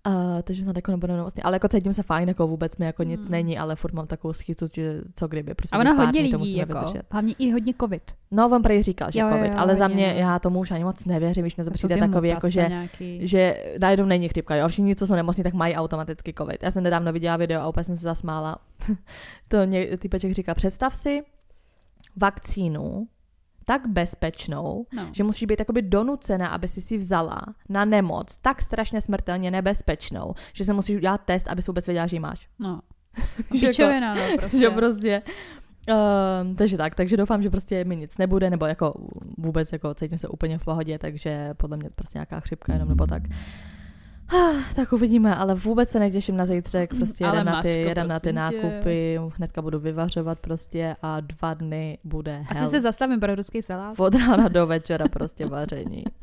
Uh, 0.06 0.12
takže 0.42 0.62
snad 0.62 0.76
jako 0.76 0.90
nebudeme 0.90 1.16
nemocný, 1.16 1.42
ale 1.42 1.54
jako 1.56 1.68
cítím 1.68 1.92
se 1.92 2.02
fajn, 2.02 2.28
jako 2.28 2.46
vůbec 2.46 2.76
mi 2.76 2.86
jako 2.86 3.02
nic 3.02 3.20
Hmm. 3.20 3.30
není, 3.30 3.58
ale 3.58 3.76
furt 3.76 3.92
mám 3.94 4.06
takovou 4.06 4.32
schýzu, 4.32 4.66
že 4.74 5.00
co 5.14 5.28
kdyby. 5.28 5.54
Prostě 5.54 5.76
A 5.76 5.80
ono 5.80 5.94
hodně 5.94 6.20
dní 6.20 6.30
to 6.30 6.36
lidí, 6.36 6.50
musíme 6.50 6.58
jako, 6.58 6.78
vydržet. 6.78 7.02
hlavně 7.10 7.34
i 7.38 7.50
hodně 7.50 7.74
covid. 7.80 8.02
No, 8.30 8.48
on 8.52 8.62
prý 8.62 8.82
říkal, 8.82 9.10
že 9.10 9.20
Jo, 9.20 9.26
jo, 9.28 9.32
covid, 9.36 9.52
jo, 9.52 9.58
ale 9.58 9.76
za 9.76 9.84
hodně, 9.84 9.94
mě, 10.06 10.14
no. 10.14 10.20
já 10.20 10.38
tomu 10.38 10.60
už 10.60 10.70
ani 10.70 10.84
moc 10.84 11.04
nevěřím, 11.04 11.42
když 11.44 11.56
mě 11.56 11.64
to 11.64 11.70
Jsou 11.70 11.74
přijde 11.74 11.96
takový, 11.96 12.28
jako 12.28 12.48
že, 12.48 12.66
nějaký. 12.68 13.26
že 13.28 13.56
najednou 13.80 14.06
není 14.06 14.28
chřipka, 14.28 14.56
jo, 14.56 14.68
všichni, 14.68 14.96
co 14.96 15.06
jsou 15.06 15.14
nemocní, 15.14 15.44
tak 15.44 15.54
mají 15.54 15.74
automaticky 15.74 16.34
covid. 16.38 16.62
Já 16.62 16.70
jsem 16.70 16.82
nedávno 16.82 17.12
viděla 17.12 17.36
video 17.36 17.60
a 17.62 17.68
úplně 17.68 17.84
jsem 17.84 17.96
se 17.96 18.02
zasmála. 18.02 18.56
to 19.48 19.66
mě 19.66 19.96
týpeček 19.98 20.32
říká, 20.32 20.54
představ 20.54 20.94
si 20.94 21.22
vakcínu 22.16 23.06
tak 23.64 23.86
bezpečnou, 23.88 24.86
No. 24.92 25.08
že 25.12 25.24
musíš 25.24 25.44
být 25.44 25.58
jakoby 25.58 25.82
donucena, 25.82 26.48
aby 26.48 26.68
si 26.68 26.80
si 26.80 26.96
vzala 26.96 27.40
na 27.68 27.84
nemoc 27.84 28.38
tak 28.38 28.62
strašně 28.62 29.00
smrtelně 29.00 29.50
nebezpečnou, 29.50 30.34
že 30.52 30.64
se 30.64 30.72
musíš 30.72 30.96
udělat 30.96 31.20
test, 31.24 31.48
aby 31.48 31.62
si 31.62 31.70
vůbec 31.70 31.86
věděla, 31.86 32.06
že 32.06 32.16
ji 32.16 32.20
máš. 32.20 32.48
No. 32.58 32.80
Že 33.54 33.66
jako- 33.66 33.76
Pičovina, 33.76 34.14
no, 34.14 34.20
prostě. 34.38 34.58
Že 34.58 34.70
prostě 34.70 35.22
Um, 36.42 36.56
takže 36.56 36.76
tak, 36.76 36.94
takže 36.94 37.16
doufám, 37.16 37.42
že 37.42 37.50
prostě 37.50 37.84
mi 37.84 37.96
nic 37.96 38.18
nebude, 38.18 38.50
nebo 38.50 38.66
jako 38.66 38.94
vůbec 39.38 39.72
jako 39.72 39.94
cítím 39.94 40.18
se 40.18 40.28
úplně 40.28 40.58
v 40.58 40.64
pohodě, 40.64 40.98
takže 40.98 41.54
podle 41.56 41.76
mě 41.76 41.90
prostě 41.94 42.18
nějaká 42.18 42.40
chřipka 42.40 42.72
jenom 42.72 42.88
nebo 42.88 43.06
tak. 43.06 43.22
Ah, 43.30 43.34
Tak 44.76 44.92
uvidíme, 44.92 45.34
ale 45.36 45.54
vůbec 45.54 45.90
se 45.90 45.98
netěším 45.98 46.36
na 46.36 46.46
zítřek, 46.46 46.94
prostě 46.94 47.24
Ale 47.26 47.36
jedem 47.38 47.46
na 47.46 47.62
ty, 47.62 47.68
Maško, 47.68 47.80
jedem 47.88 48.08
na 48.08 48.20
ty 48.20 48.32
prosím 48.32 48.50
tě. 48.60 48.66
nákupy, 48.68 49.20
hnedka 49.36 49.62
budu 49.62 49.78
vyvařovat 49.78 50.38
prostě 50.38 50.96
a 51.02 51.20
dva 51.20 51.54
dny 51.54 51.98
bude 52.04 52.44
Asi 52.50 52.58
hell. 52.60 52.70
se 52.70 52.80
zastavím 52.80 53.20
pro 53.20 53.34
ruský 53.34 53.62
salát. 53.62 54.00
Od 54.00 54.14
rána 54.14 54.48
do 54.48 54.66
večera 54.66 55.04
prostě 55.08 55.46
vaření. 55.46 56.04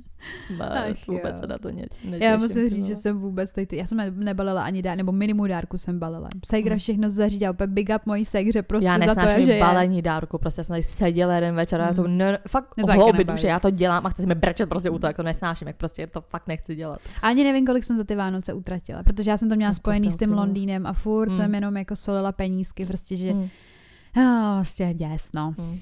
Smrt, 0.47 0.71
Ach 0.71 1.07
vůbec 1.07 1.35
jo. 1.35 1.39
se 1.41 1.47
na 1.47 1.57
to 1.57 1.69
ně, 1.69 1.85
netěším. 2.03 2.23
Já 2.23 2.37
musím 2.37 2.69
říct, 2.69 2.85
že 2.85 2.95
jsem 2.95 3.19
vůbec 3.19 3.51
tady, 3.51 3.67
já 3.71 3.85
jsem 3.85 4.19
nebalila 4.19 4.63
ani 4.63 4.81
dár, 4.81 4.97
nebo 4.97 5.11
minimum 5.11 5.47
dárku 5.47 5.77
jsem 5.77 5.99
balila. 5.99 6.29
Segra 6.45 6.71
Hmm. 6.73 6.79
všechno 6.79 7.09
zařídila, 7.09 7.51
úplně 7.51 7.67
big 7.67 7.89
up 7.95 8.05
mojí 8.05 8.25
segře 8.25 8.61
prostě 8.61 8.87
já 8.87 8.97
za 8.97 9.15
to, 9.15 9.43
že 9.45 9.51
je. 9.53 9.59
balení 9.59 10.01
dárku, 10.01 10.37
prostě 10.37 10.59
já 10.59 10.63
jsem 10.63 10.73
tady 10.73 10.83
seděla 10.83 11.35
jeden 11.35 11.55
večer 11.55 11.81
a 11.81 11.85
já 11.87 11.93
to 11.93 12.01
Mhm. 12.03 12.17
ne, 12.17 12.37
fakt 12.47 12.77
nebaví. 12.77 13.23
duše, 13.23 13.47
já 13.47 13.59
to 13.59 13.69
dělám 13.69 14.05
a 14.05 14.09
chci 14.09 14.21
se 14.21 14.27
mi 14.27 14.35
brečet 14.35 14.69
prostě 14.69 14.89
u 14.89 14.99
toho, 14.99 15.09
jak 15.09 15.15
to 15.17 15.23
nesnáším, 15.23 15.67
jak 15.67 15.77
prostě 15.77 16.07
to 16.07 16.21
fakt 16.21 16.47
nechci 16.47 16.75
dělat. 16.75 16.99
Ani 17.21 17.43
nevím, 17.43 17.65
kolik 17.65 17.83
jsem 17.83 17.97
za 17.97 18.03
ty 18.03 18.15
Vánoce 18.15 18.53
utratila, 18.53 19.03
protože 19.03 19.29
já 19.29 19.37
jsem 19.37 19.49
to 19.49 19.55
měla 19.55 19.69
No, 19.71 19.75
spojený 19.75 20.11
s 20.11 20.15
tím. 20.15 20.33
Londýnem 20.33 20.87
a 20.87 20.93
furt 20.93 21.27
Hmm. 21.29 21.37
jsem 21.37 21.55
jenom 21.55 21.77
jako 21.77 21.95
solila 21.95 22.31
penízky, 22.31 22.85
prostě, 22.85 23.15
že 23.17 23.31
Hmm. 23.31 23.49
oh, 24.17 24.55
prostě 24.57 24.89
děs, 24.93 25.29
no. 25.33 25.53
Hmm. 25.57 25.79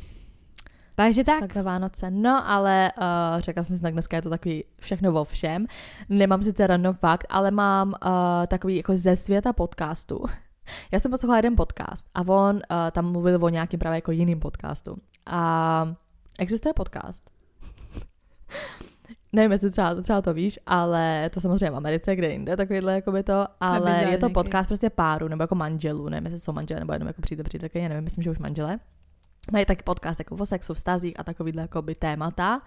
Takže 1.00 1.24
tak. 1.24 1.40
Takhle 1.40 1.64
Vánoce. 1.64 2.12
No, 2.12 2.50
ale 2.50 2.92
uh, 2.98 3.42
řekla 3.42 3.64
jsem 3.64 3.76
si, 3.76 3.82
tak 3.82 3.94
dneska 3.94 4.16
je 4.16 4.22
to 4.22 4.30
takový 4.30 4.64
všechno 4.80 5.12
vo 5.12 5.24
všem. 5.24 5.66
Nemám 6.10 6.42
sice 6.42 6.68
random 6.68 6.94
fakt, 6.94 7.26
ale 7.30 7.52
mám 7.52 7.88
uh, 7.88 8.12
takový 8.48 8.76
jako 8.76 8.96
ze 8.96 9.16
světa 9.16 9.54
podcastu. 9.54 10.24
Já 10.92 11.00
jsem 11.00 11.12
poslouchala 11.12 11.38
jeden 11.38 11.56
podcast 11.56 12.08
a 12.14 12.22
on 12.28 12.56
uh, 12.56 12.62
tam 12.92 13.12
mluvil 13.12 13.46
o 13.46 13.50
nějakým 13.50 13.80
právě 13.80 13.98
jako 13.98 14.12
jiným 14.12 14.40
podcastu. 14.40 14.98
A 15.26 15.96
existuje 16.40 16.74
podcast. 16.74 17.30
Nevím, 19.34 19.52
jestli 19.52 19.72
třeba, 19.72 19.96
třeba 19.96 20.22
to 20.22 20.34
víš, 20.34 20.60
ale 20.66 21.30
to 21.34 21.42
samozřejmě 21.42 21.72
v 21.72 21.76
Americe, 21.76 22.16
kde 22.16 22.32
jinde, 22.32 22.58
takovýhle 22.58 22.94
jako 22.94 23.12
by 23.12 23.24
to, 23.24 23.48
ale 23.60 24.04
je 24.10 24.18
to 24.18 24.30
podcast 24.30 24.68
prostě 24.68 24.90
páru, 24.90 25.28
nebo 25.28 25.44
jako 25.44 25.56
manželů, 25.56 26.10
nevím, 26.10 26.26
jestli 26.26 26.40
jsou 26.40 26.52
manželé, 26.52 26.80
nebo 26.80 26.94
jenom 26.94 27.08
jako 27.08 27.22
přítel, 27.22 27.46
přítelkyně, 27.46 27.90
nevím, 27.90 28.04
myslím, 28.04 28.24
že 28.24 28.32
už 28.32 28.40
manželé. 28.40 28.80
Mají 29.52 29.66
taky 29.66 29.84
podcast 29.84 30.20
jako 30.20 30.36
o 30.36 30.46
sexu, 30.46 30.74
vztazích 30.74 31.20
a 31.20 31.24
takovýhle 31.24 31.62
jakoby 31.62 31.96
témata. 31.96 32.62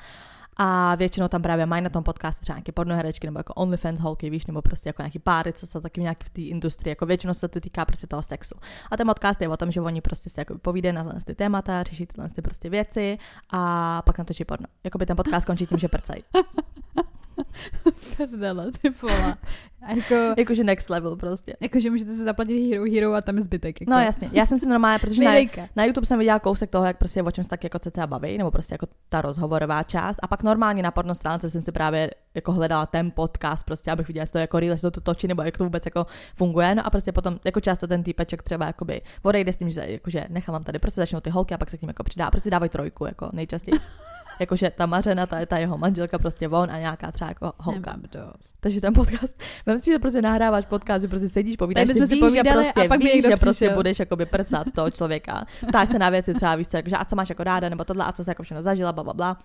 A 0.56 0.94
většinou 0.94 1.28
tam 1.28 1.42
právě 1.42 1.66
mají 1.66 1.82
na 1.82 1.90
tom 1.90 2.04
podcastu 2.04 2.42
třeba 2.42 2.56
nějaké 2.56 2.72
pornoherečky 2.72 3.26
nebo 3.26 3.38
jako 3.38 3.54
OnlyFans 3.54 4.00
holky, 4.00 4.30
víš, 4.30 4.46
nebo 4.46 4.62
prostě 4.62 4.88
jako 4.88 5.02
nějaký 5.02 5.18
páry, 5.18 5.52
co 5.52 5.66
jsou 5.66 5.80
taky 5.80 6.00
nějaký 6.00 6.24
v 6.24 6.30
té 6.30 6.40
industrii, 6.40 6.90
jako 6.90 7.06
většinou 7.06 7.34
se 7.34 7.48
to 7.48 7.60
týká 7.60 7.84
prostě 7.84 8.06
toho 8.06 8.22
sexu. 8.22 8.54
A 8.90 8.96
ten 8.96 9.06
podcast 9.06 9.40
je 9.40 9.48
o 9.48 9.56
tom, 9.56 9.70
že 9.70 9.80
oni 9.80 10.00
prostě 10.00 10.30
si 10.30 10.40
jako 10.40 10.58
povídají 10.58 10.94
na 10.94 11.14
ty 11.24 11.34
témata, 11.34 11.82
řeší 11.82 12.06
tyhle 12.06 12.28
ty 12.28 12.42
prostě 12.42 12.70
věci 12.70 13.18
a 13.50 14.02
pak 14.02 14.18
natočí 14.18 14.44
porno. 14.44 14.66
Jakoby 14.84 15.06
ten 15.06 15.16
podcast 15.16 15.46
končí 15.46 15.66
tím, 15.66 15.78
že 15.78 15.88
prcají. 15.88 16.24
Prdele, 18.16 18.72
ty 18.82 18.90
vole. 19.02 19.36
A 19.82 19.92
jako, 19.92 20.14
Jakože 20.40 20.64
next 20.64 20.90
level 20.90 21.16
prostě. 21.16 21.56
jako, 21.60 21.80
že 21.80 21.90
můžete 21.90 22.14
se 22.14 22.24
zaplatit 22.24 22.70
Hero 22.70 22.84
Hero 22.84 23.14
a 23.14 23.20
tam 23.20 23.36
je 23.36 23.42
zbytek. 23.42 23.80
Jako. 23.80 23.90
No 23.90 24.00
jasně, 24.00 24.30
já 24.32 24.46
jsem 24.46 24.58
si 24.58 24.66
normálně, 24.66 24.98
protože 24.98 25.24
na. 25.24 25.32
Na 25.76 25.84
YouTube 25.84 26.06
jsem 26.06 26.18
viděla 26.18 26.38
kousek 26.38 26.70
toho, 26.70 26.84
jak 26.84 26.98
prostě 26.98 27.22
o 27.22 27.30
čem 27.30 27.44
se 27.44 27.50
tak 27.50 27.64
jako 27.64 27.78
cca 27.78 28.06
baví, 28.06 28.38
nebo 28.38 28.50
prostě 28.50 28.74
jako 28.74 28.86
ta 29.08 29.20
rozhovorová 29.20 29.82
část. 29.82 30.18
A 30.22 30.26
pak 30.26 30.42
normálně 30.42 30.82
na 30.82 30.90
porno 30.90 31.14
stránce 31.14 31.48
jsem 31.48 31.62
si 31.62 31.72
právě 31.72 32.10
jako 32.34 32.52
hledala 32.52 32.86
ten 32.86 33.10
podcast, 33.10 33.64
prostě 33.64 33.90
abych 33.90 34.08
viděla, 34.08 34.22
jestli 34.22 34.32
to 34.32 34.38
jako 34.38 34.60
real, 34.60 34.70
jestli 34.70 34.90
to 34.90 35.00
točí, 35.00 35.26
nebo 35.26 35.42
jak 35.42 35.58
to 35.58 35.64
vůbec 35.64 35.86
jako 35.86 36.06
funguje. 36.36 36.74
No 36.74 36.86
a 36.86 36.90
prostě 36.90 37.12
potom 37.12 37.38
jako 37.44 37.60
často 37.60 37.86
ten 37.86 38.02
týpeček 38.02 38.42
třeba 38.42 38.66
jakoby 38.66 39.00
odejde 39.22 39.52
s 39.52 39.56
tím, 39.56 39.70
že 39.70 39.84
jakože 39.86 40.24
nechám 40.28 40.52
vám 40.52 40.64
tady, 40.64 40.78
prostě 40.78 41.00
začnou 41.00 41.20
ty 41.20 41.30
holky 41.30 41.54
a 41.54 41.58
pak 41.58 41.70
se 41.70 41.78
k 41.78 41.82
ním 41.82 41.88
jako 41.88 42.02
přidá, 42.04 42.26
a 42.26 42.30
prostě 42.30 42.50
dávají 42.50 42.70
trojku, 42.70 43.06
jako 43.06 43.30
nejčastěji. 43.32 43.80
jakože 44.38 44.70
ta 44.70 44.86
Mařena, 44.86 45.26
ta, 45.26 45.46
ta 45.46 45.58
jeho 45.58 45.78
manželka, 45.78 46.18
prostě 46.18 46.48
on 46.48 46.70
a 46.70 46.78
nějaká 46.78 47.12
třeba 47.12 47.28
jako 47.28 47.52
holka. 47.58 47.90
Nemám 47.90 48.02
dost. 48.12 48.56
Takže 48.60 48.80
ten 48.80 48.94
podcast, 48.94 49.40
vem 49.66 49.78
si, 49.78 49.90
že 49.90 49.98
prostě 49.98 50.22
nahráváš 50.22 50.64
podcast, 50.64 51.02
že 51.02 51.08
prostě 51.08 51.28
sedíš, 51.28 51.56
povídáš 51.56 51.88
si, 51.88 51.94
si 51.94 52.14
víš, 52.14 52.32
že 52.34 52.42
prostě, 52.52 52.80
a 52.84 52.88
pak 52.88 53.00
víš, 53.00 53.24
že 53.26 53.36
prostě 53.36 53.70
budeš 53.70 53.98
jakoby 53.98 54.26
prcat 54.26 54.66
toho 54.74 54.90
člověka. 54.90 55.46
Ptáš 55.68 55.88
se 55.88 55.98
na 55.98 56.10
věci 56.10 56.34
třeba, 56.34 56.54
víš 56.54 56.68
co, 56.68 56.76
jakože, 56.76 56.96
a 56.96 57.04
co 57.04 57.16
máš 57.16 57.28
jako 57.28 57.44
ráda, 57.44 57.68
nebo 57.68 57.84
tohle, 57.84 58.04
a 58.04 58.12
co 58.12 58.24
se 58.24 58.30
jako 58.30 58.42
všechno 58.42 58.62
zažila, 58.62 58.92
bla, 58.92 59.04
bla, 59.04 59.14
bla. 59.14 59.36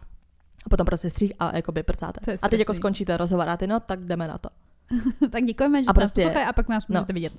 A 0.65 0.69
potom 0.69 0.85
prostě 0.85 1.09
střih 1.09 1.33
a 1.39 1.55
jakoby 1.55 1.83
prcáte. 1.83 2.35
A 2.41 2.49
teď 2.49 2.59
jako 2.59 2.73
skončíte 2.73 3.17
rozhovor 3.17 3.49
a 3.49 3.57
ty, 3.57 3.67
no, 3.67 3.79
tak 3.79 3.99
jdeme 3.99 4.27
na 4.27 4.37
to. 4.37 4.49
tak 5.29 5.43
děkujeme, 5.43 5.83
že 5.83 5.87
A 5.87 5.91
jste 5.91 6.01
prostě- 6.01 6.45
a 6.45 6.53
pak 6.53 6.69
nás 6.69 6.87
no. 6.87 6.93
můžete 6.93 7.13
vidět. 7.13 7.33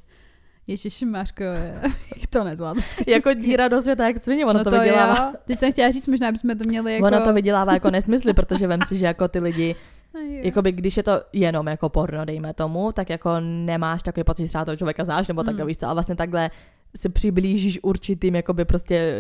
Ježiši, 0.69 1.05
Máško, 1.07 1.45
to 2.31 2.45
nezvládnu. 2.45 2.83
jako 3.07 3.33
díra 3.35 3.69
do 3.69 3.83
světa, 3.83 4.07
jak 4.07 4.19
svině, 4.19 4.47
ono 4.47 4.59
no 4.59 4.65
to, 4.65 4.71
vydělává. 4.81 5.27
jo. 5.27 5.33
Teď 5.47 5.59
jsem 5.59 5.73
chtěla 5.73 5.91
říct, 5.91 6.07
možná 6.07 6.33
bychom 6.33 6.59
to 6.59 6.69
měli 6.69 6.95
jako... 6.95 7.07
Ono 7.07 7.21
to 7.25 7.33
vydělává 7.33 7.73
jako 7.73 7.91
nesmysly, 7.91 8.35
protože 8.35 8.67
vem 8.67 8.81
si, 8.87 8.97
že 8.99 9.07
jako 9.07 9.29
ty 9.29 9.39
lidi, 9.39 9.75
jo. 10.15 10.21
jakoby 10.43 10.73
když 10.73 10.97
je 10.97 11.03
to 11.03 11.21
jenom 11.33 11.67
jako 11.67 11.89
porno, 11.89 12.25
dejme 12.25 12.55
tomu, 12.55 12.93
tak 12.93 13.11
jako 13.11 13.41
nemáš 13.41 14.03
takový 14.03 14.25
pocit, 14.25 14.43
že 14.43 14.49
třeba 14.49 14.65
toho 14.65 14.77
člověka 14.77 15.05
znáš, 15.05 15.29
nebo 15.29 15.43
takhle 15.45 15.65
Mm. 15.65 15.69
víš 15.69 15.77
co, 15.77 15.87
ale 15.87 15.95
vlastně 15.95 16.15
takhle 16.17 16.51
si 16.97 17.09
přiblížíš 17.09 17.79
určitým 17.83 18.35
jakoby 18.35 18.65
prostě 18.65 19.15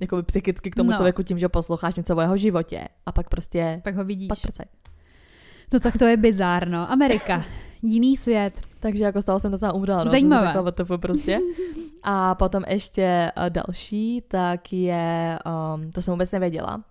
jakoby 0.00 0.22
psychicky 0.22 0.70
k 0.70 0.76
tomu 0.76 0.90
No. 0.90 0.96
člověku 0.96 1.22
tím, 1.22 1.38
že 1.38 1.48
posloucháš 1.48 1.94
něco 1.94 2.16
o 2.16 2.20
jeho 2.20 2.36
životě 2.36 2.88
a 3.06 3.12
pak 3.12 3.28
prostě 3.28 3.80
Pak 3.84 3.96
ho 3.96 4.04
vidíš. 4.04 4.28
pak 4.28 4.40
prcaj. 4.40 4.66
No 5.72 5.80
tak 5.80 5.98
to 5.98 6.04
je 6.04 6.16
bizárno. 6.16 6.90
Amerika. 6.90 7.44
Jiný 7.82 8.16
svět. 8.16 8.60
Takže 8.80 9.04
jako 9.04 9.22
z 9.22 9.24
toho 9.24 9.40
jsem 9.40 9.50
docela 9.50 9.72
umřela, 9.72 10.04
no, 10.04 10.10
Zajímavé. 10.10 10.52
řekla, 10.76 10.98
prostě. 10.98 11.40
A 12.02 12.34
potom 12.34 12.62
ještě 12.68 13.32
uh, 13.36 13.50
další, 13.50 14.22
tak 14.28 14.72
je, 14.72 15.38
um, 15.74 15.90
to 15.90 16.02
jsem 16.02 16.12
vůbec 16.12 16.32
nevěděla, 16.32 16.84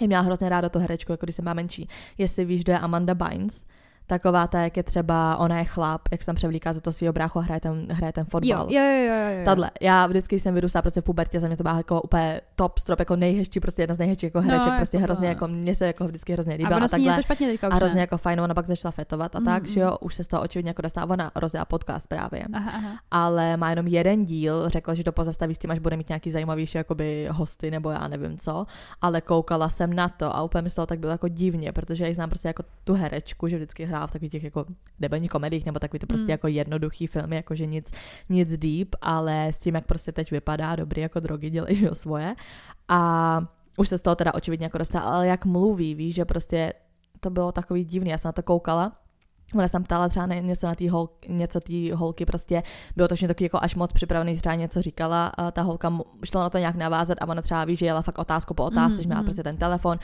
já 0.00 0.06
měla 0.06 0.22
hrozně 0.22 0.48
ráda 0.48 0.68
tu 0.68 0.78
herečku, 0.78 1.12
jako 1.12 1.26
když 1.26 1.36
jsem 1.36 1.42
byla 1.42 1.54
menší. 1.54 1.88
Jestli 2.18 2.44
víš, 2.44 2.64
kdo 2.64 2.72
je 2.72 2.78
Amanda 2.78 3.14
Bynes, 3.14 3.64
Taková 4.10 4.46
ta, 4.46 4.60
jak 4.60 4.76
je 4.76 4.82
třeba, 4.82 5.36
ona 5.36 5.58
je 5.58 5.64
chlap, 5.64 6.00
jak 6.10 6.22
jsem 6.22 6.34
převlíká 6.34 6.72
za 6.72 6.80
to 6.80 6.92
svého 6.92 7.12
bráchu 7.12 7.38
a 7.38 7.42
hraje 7.42 7.60
ten, 7.60 7.86
hraje 7.90 8.12
ten 8.12 8.24
fotbal. 8.24 8.66
Jo, 8.70 8.80
jo, 8.82 8.82
jo, 8.82 9.14
jo, 9.14 9.38
jo. 9.38 9.44
Tadle. 9.44 9.70
Já 9.80 10.06
vždycky 10.06 10.40
jsem 10.40 10.54
vyrůstala 10.54 10.82
prostě 10.82 11.00
v 11.00 11.04
pubertě, 11.04 11.40
za 11.40 11.46
mě 11.46 11.56
to 11.56 11.62
byla 11.62 11.76
jako 11.76 12.02
úplně 12.02 12.40
top 12.56 12.78
strop, 12.78 12.98
jako 12.98 13.16
nejhezčí, 13.16 13.60
prostě 13.60 13.82
jedna 13.82 13.94
z 13.94 13.98
nejhezčích 13.98 14.26
jako 14.26 14.40
hereček, 14.40 14.72
No, 14.72 14.76
prostě 14.76 14.96
jako 14.96 15.04
hrozně, 15.04 15.26
to. 15.26 15.30
jako 15.30 15.48
mě 15.48 15.74
se 15.74 15.86
jako 15.86 16.04
vždycky 16.06 16.32
hrozně 16.32 16.54
a 16.54 16.56
líbila 16.56 16.76
a, 16.80 16.88
si 16.88 16.90
takhle. 16.90 17.10
něco 17.10 17.22
špatně 17.22 17.46
teďka 17.46 17.68
A 17.68 17.74
hrozně 17.74 17.94
ne. 17.94 18.00
jako 18.00 18.18
fajn, 18.18 18.40
ona 18.40 18.54
pak 18.54 18.66
začala 18.66 18.92
fetovat 18.92 19.36
a 19.36 19.38
Mm, 19.40 19.44
tak, 19.46 19.62
mm. 19.62 19.68
že 19.68 19.80
jo, 19.80 19.96
už 20.00 20.14
se 20.14 20.24
z 20.24 20.28
toho 20.28 20.42
očividně 20.42 20.70
jako 20.70 20.82
dostává, 20.82 21.12
ona 21.12 21.30
rozjela 21.34 21.64
podcast 21.64 22.06
právě. 22.08 22.44
Aha, 22.52 22.70
aha. 22.74 22.90
Ale 23.10 23.56
má 23.56 23.70
jenom 23.70 23.86
jeden 23.86 24.24
díl, 24.24 24.68
řekla, 24.68 24.94
že 24.94 25.04
to 25.04 25.12
pozastaví 25.12 25.54
s 25.54 25.58
tím, 25.58 25.70
až 25.70 25.78
bude 25.78 25.96
mít 25.96 26.08
nějaký 26.08 26.30
zajímavější 26.30 26.78
jakoby 26.78 27.28
hosty 27.30 27.70
nebo 27.70 27.90
já 27.90 28.08
nevím 28.08 28.38
co, 28.38 28.66
ale 29.02 29.20
koukala 29.20 29.68
jsem 29.68 29.92
na 29.92 30.08
to 30.08 30.36
a 30.36 30.42
úplně 30.42 30.62
mi 30.62 30.70
z 30.70 30.74
toho 30.74 30.86
tak 30.86 30.98
bylo 30.98 31.12
jako 31.12 31.28
divně, 31.28 31.72
protože 31.72 32.06
já 32.08 32.14
znám 32.14 32.28
prostě 32.28 32.48
jako 32.48 32.62
tu 32.84 32.94
herečku, 32.94 33.48
že 33.48 33.56
vždycky 33.56 33.84
hrála 33.84 33.99
v 34.06 34.12
takových 34.12 34.32
těch 34.32 34.44
jako 34.44 34.64
debilních 35.00 35.30
komediích 35.30 35.66
nebo 35.66 35.78
takový 35.78 35.98
to 35.98 36.06
prostě 36.06 36.24
Mm. 36.24 36.30
jako 36.30 36.48
jednoduchý 36.48 37.06
filmy, 37.06 37.36
jakože 37.36 37.66
nic, 37.66 37.90
nic 38.28 38.56
deep, 38.56 38.88
ale 39.00 39.46
s 39.46 39.58
tím, 39.58 39.74
jak 39.74 39.86
prostě 39.86 40.12
teď 40.12 40.30
vypadá, 40.30 40.76
dobrý 40.76 41.02
jako 41.02 41.20
drogy 41.20 41.50
dělají, 41.50 41.74
že 41.74 41.86
jo, 41.86 41.94
svoje. 41.94 42.34
A 42.88 43.40
už 43.78 43.88
se 43.88 43.98
z 43.98 44.02
toho 44.02 44.16
teda 44.16 44.34
očividně 44.34 44.66
jako 44.66 44.78
dostala, 44.78 45.04
ale 45.04 45.26
jak 45.26 45.44
mluví, 45.44 45.94
víš, 45.94 46.14
že 46.14 46.24
prostě 46.24 46.72
to 47.20 47.30
bylo 47.30 47.52
takový 47.52 47.84
divný, 47.84 48.10
já 48.10 48.18
jsem 48.18 48.28
na 48.28 48.32
to 48.32 48.42
koukala 48.42 48.92
Ona 49.54 49.68
se 49.68 49.72
tam 49.72 49.84
ptala 49.84 50.08
třeba 50.08 50.26
na 50.26 50.34
něco 50.34 50.66
na 50.66 50.74
tý 50.74 50.88
hol, 50.88 51.08
něco 51.28 51.60
té 51.60 51.94
holky, 51.94 52.26
prostě 52.26 52.62
bylo 52.96 53.08
to 53.08 53.14
taky 53.26 53.44
jako 53.44 53.58
až 53.62 53.74
moc 53.74 53.92
připravený, 53.92 54.36
třeba 54.36 54.54
něco 54.54 54.82
říkala, 54.82 55.26
a 55.26 55.50
ta 55.50 55.62
holka 55.62 55.98
šlo 56.24 56.40
na 56.40 56.50
to 56.50 56.58
nějak 56.58 56.76
navázat 56.76 57.18
a 57.20 57.28
ona 57.28 57.42
třeba 57.42 57.64
ví, 57.64 57.76
že 57.76 57.86
jela 57.86 58.02
fakt 58.02 58.18
otázku 58.18 58.54
po 58.54 58.64
otázce, 58.64 58.94
Mhm, 58.94 59.02
že 59.02 59.06
měla 59.06 59.20
mhm. 59.20 59.26
prostě 59.26 59.42
ten 59.42 59.56
telefon, 59.56 59.98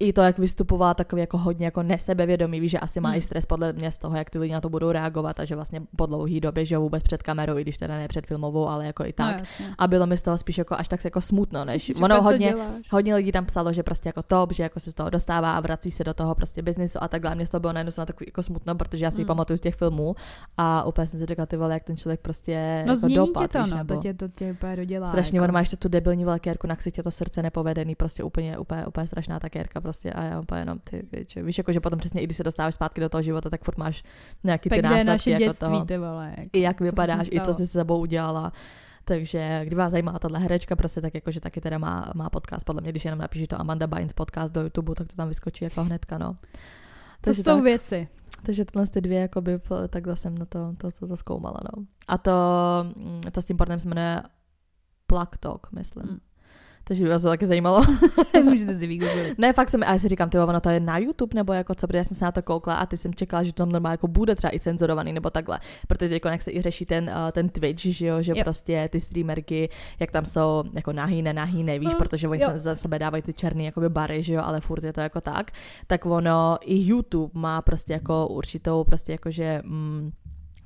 i 0.00 0.12
to, 0.12 0.20
jak 0.22 0.38
vystupovala, 0.38 0.94
takový 0.94 1.20
jako 1.20 1.38
hodně 1.38 1.64
jako 1.66 1.82
nesebevědomý, 1.82 2.60
víš, 2.60 2.70
že 2.70 2.78
asi 2.78 3.00
má 3.00 3.08
Hmm. 3.08 3.18
i 3.18 3.22
stres 3.22 3.46
podle 3.46 3.72
mě 3.72 3.92
z 3.92 3.98
toho, 3.98 4.16
jak 4.16 4.30
ty 4.30 4.38
lidi 4.38 4.52
na 4.54 4.60
to 4.60 4.68
budou 4.68 4.92
reagovat 4.92 5.40
a 5.40 5.44
že 5.44 5.54
vlastně 5.56 5.82
po 5.96 6.06
dlouhý 6.06 6.40
době, 6.40 6.64
že 6.64 6.78
vůbec 6.78 7.02
před 7.02 7.22
kamerou, 7.22 7.58
i 7.58 7.62
když 7.62 7.78
teda 7.78 7.94
ne 7.94 8.08
před 8.08 8.26
filmovou, 8.26 8.68
ale 8.68 8.86
jako 8.86 9.04
i 9.04 9.12
tak. 9.12 9.32
No, 9.34 9.38
jasně. 9.38 9.66
a 9.78 9.86
bylo 9.86 10.06
mi 10.06 10.16
z 10.16 10.22
toho 10.22 10.38
spíš 10.38 10.58
jako 10.58 10.74
až 10.78 10.88
tak 10.88 11.04
jako 11.04 11.20
smutno, 11.20 11.64
než 11.64 11.86
Že 11.86 11.94
ono 11.94 12.22
hodně, 12.22 12.54
hodně 12.90 13.14
lidí 13.14 13.32
tam 13.32 13.46
psalo, 13.46 13.72
že 13.72 13.82
prostě 13.82 14.08
jako 14.08 14.22
top, 14.22 14.52
že 14.52 14.62
jako 14.62 14.80
se 14.80 14.90
z 14.90 14.94
toho 14.94 15.10
dostává 15.10 15.56
a 15.56 15.60
vrací 15.60 15.90
se 15.90 16.04
do 16.04 16.14
toho 16.14 16.34
prostě 16.34 16.62
biznisu 16.62 16.98
a 17.02 17.08
takhle. 17.08 17.30
A 17.30 17.34
Mně 17.34 17.46
z 17.46 17.50
toho 17.50 17.60
bylo 17.60 17.72
najednou 17.72 18.04
takový 18.04 18.26
jako 18.28 18.42
smutno, 18.42 18.74
protože 18.74 19.04
já 19.04 19.10
si 19.10 19.16
Hmm. 19.16 19.26
pamatuju 19.26 19.56
z 19.56 19.60
těch 19.60 19.74
filmů 19.74 20.14
a 20.56 20.84
úplně 20.84 21.06
jsem 21.06 21.20
si 21.20 21.26
řekla, 21.26 21.46
ty 21.46 21.56
vole, 21.56 21.74
jak 21.74 21.84
ten 21.84 21.96
člověk 21.96 22.20
prostě 22.20 22.84
No 22.86 22.92
jako 22.92 23.08
dopad, 23.14 23.52
to, 23.52 23.62
víš, 23.62 23.70
no, 23.70 23.76
nebo 23.76 23.94
to 23.94 24.00
tě, 24.00 24.14
to 24.14 24.28
tě 24.28 24.52
úplně 24.52 24.76
dodělá. 24.76 25.06
strašně, 25.06 25.38
jako. 25.38 25.44
on 25.48 25.52
má 25.52 25.58
ještě 25.60 25.76
tu 25.76 25.88
debilní 25.88 26.24
velkérku, 26.24 26.66
na 26.66 26.76
ksitě 26.76 27.02
to 27.02 27.10
srdce 27.10 27.42
nepovedený, 27.42 27.94
prostě 27.94 28.22
úplně, 28.24 28.58
úplně, 28.58 28.86
úplně 28.86 29.06
strašná 29.06 29.40
ta 29.40 29.48
kérka 29.48 29.80
prostě 29.88 30.12
a 30.12 30.22
já 30.22 30.40
úplně 30.40 30.60
jenom 30.60 30.78
ty, 30.78 31.02
věče, 31.12 31.42
víš, 31.42 31.58
jako 31.58 31.72
že 31.72 31.80
potom 31.80 31.98
přesně 31.98 32.20
i 32.20 32.24
když 32.24 32.36
se 32.36 32.44
dostáváš 32.44 32.74
zpátky 32.74 33.00
do 33.00 33.08
toho 33.08 33.22
života, 33.22 33.50
tak 33.50 33.64
furt 33.64 33.78
máš 33.78 34.02
nějaký 34.44 34.68
ty 34.68 34.76
je 34.76 34.82
naše 34.82 35.04
následky 35.04 35.30
jako 35.30 35.44
dětství, 35.44 35.68
toho 35.68 35.84
ty 35.84 35.98
vole. 35.98 36.34
Jako. 36.36 36.50
i 36.52 36.60
jak 36.60 36.80
vypadáš, 36.80 37.28
i 37.30 37.40
co 37.40 37.54
jsi 37.54 37.66
s 37.66 37.72
sebou 37.72 37.98
udělala. 37.98 38.52
Takže 39.04 39.60
kdyby 39.64 39.78
vás 39.78 39.90
zajímala 39.90 40.18
tahle 40.18 40.38
herečka, 40.38 40.76
prostě 40.76 41.00
tak 41.00 41.14
jakože 41.14 41.40
taky 41.40 41.60
teda 41.60 41.78
má, 41.78 42.12
má 42.14 42.30
podcast. 42.30 42.66
Podle 42.66 42.82
mě, 42.82 42.90
když 42.90 43.04
jenom 43.04 43.20
napíšeš 43.20 43.48
to 43.48 43.60
Amanda 43.60 43.86
Bynes 43.86 44.12
podcast 44.12 44.54
do 44.54 44.60
YouTube, 44.60 44.94
tak 44.94 45.06
to 45.06 45.16
tam 45.16 45.28
vyskočí 45.28 45.64
jako 45.64 45.84
hnedka, 45.84 46.18
no. 46.18 46.36
To 47.20 47.34
jsou 47.34 47.42
tak, 47.42 47.62
věci. 47.62 48.08
takže 48.42 48.64
tyhle 48.64 48.86
ty 48.86 49.00
dvě, 49.00 49.20
jakoby, 49.20 49.60
takhle 49.88 50.16
jsem 50.16 50.38
na 50.38 50.44
to, 50.44 50.74
to, 50.78 50.90
to, 50.90 51.06
to 51.06 51.16
zkoumala, 51.16 51.60
no. 51.64 51.84
A 52.08 52.18
to, 52.18 52.32
mm, 52.96 53.20
to 53.32 53.42
s 53.42 53.44
tím 53.44 53.56
pornem 53.56 53.80
se 53.80 53.88
jmenuje 53.88 54.22
Plug 55.06 55.36
Talk, 55.40 55.72
myslím. 55.72 56.06
Mm. 56.06 56.18
Takže 56.88 57.04
by 57.04 57.10
vás 57.10 57.22
to 57.22 57.28
taky 57.28 57.46
zajímalo. 57.46 57.82
Můžete 58.44 58.78
si 58.78 58.86
vygooglit. 58.86 59.38
Ne, 59.38 59.52
fakt 59.52 59.68
jsem, 59.70 59.82
a 59.82 59.92
já 59.92 59.98
si 59.98 60.08
říkám, 60.08 60.30
ty 60.30 60.38
ono 60.38 60.60
to 60.60 60.70
je 60.70 60.80
na 60.80 60.98
YouTube, 60.98 61.34
nebo 61.34 61.52
jako 61.52 61.74
co, 61.74 61.86
protože 61.86 61.98
já 61.98 62.04
jsem 62.04 62.16
se 62.16 62.24
na 62.24 62.32
to 62.32 62.42
koukla 62.42 62.74
a 62.74 62.86
ty 62.86 62.96
jsem 62.96 63.14
čekala, 63.14 63.42
že 63.42 63.52
to 63.52 63.62
tam 63.62 63.72
normálně 63.72 63.92
jako 63.92 64.08
bude 64.08 64.34
třeba 64.34 64.54
i 64.54 64.60
cenzurovaný, 64.60 65.12
nebo 65.12 65.30
takhle. 65.30 65.60
Protože 65.88 66.08
teď 66.08 66.22
jak 66.24 66.42
se 66.42 66.50
i 66.52 66.62
řeší 66.62 66.86
ten, 66.86 67.04
uh, 67.04 67.30
ten 67.32 67.48
Twitch, 67.48 67.84
že 67.84 68.06
jo, 68.06 68.22
že 68.22 68.32
Jo. 68.36 68.44
prostě 68.44 68.88
ty 68.92 69.00
streamerky, 69.00 69.68
jak 70.00 70.10
tam 70.10 70.24
jsou 70.24 70.62
jako 70.74 70.92
nahý, 70.92 71.22
nenahý, 71.22 71.64
nevíš, 71.64 71.92
Mm, 71.92 71.98
protože 71.98 72.28
oni 72.28 72.42
jo. 72.42 72.50
se 72.50 72.58
za 72.58 72.74
sebe 72.74 72.98
dávají 72.98 73.22
ty 73.22 73.32
černý 73.32 73.64
jakoby 73.64 73.88
bary, 73.88 74.22
že 74.22 74.32
jo, 74.34 74.42
ale 74.44 74.60
furt 74.60 74.84
je 74.84 74.92
to 74.92 75.00
jako 75.00 75.20
tak. 75.20 75.50
Tak 75.86 76.06
ono, 76.06 76.56
i 76.60 76.78
YouTube 76.78 77.30
má 77.40 77.62
prostě 77.62 77.92
jako 77.92 78.26
určitou 78.28 78.84
prostě 78.84 79.12
jakože, 79.12 79.62
mm, 79.64 80.10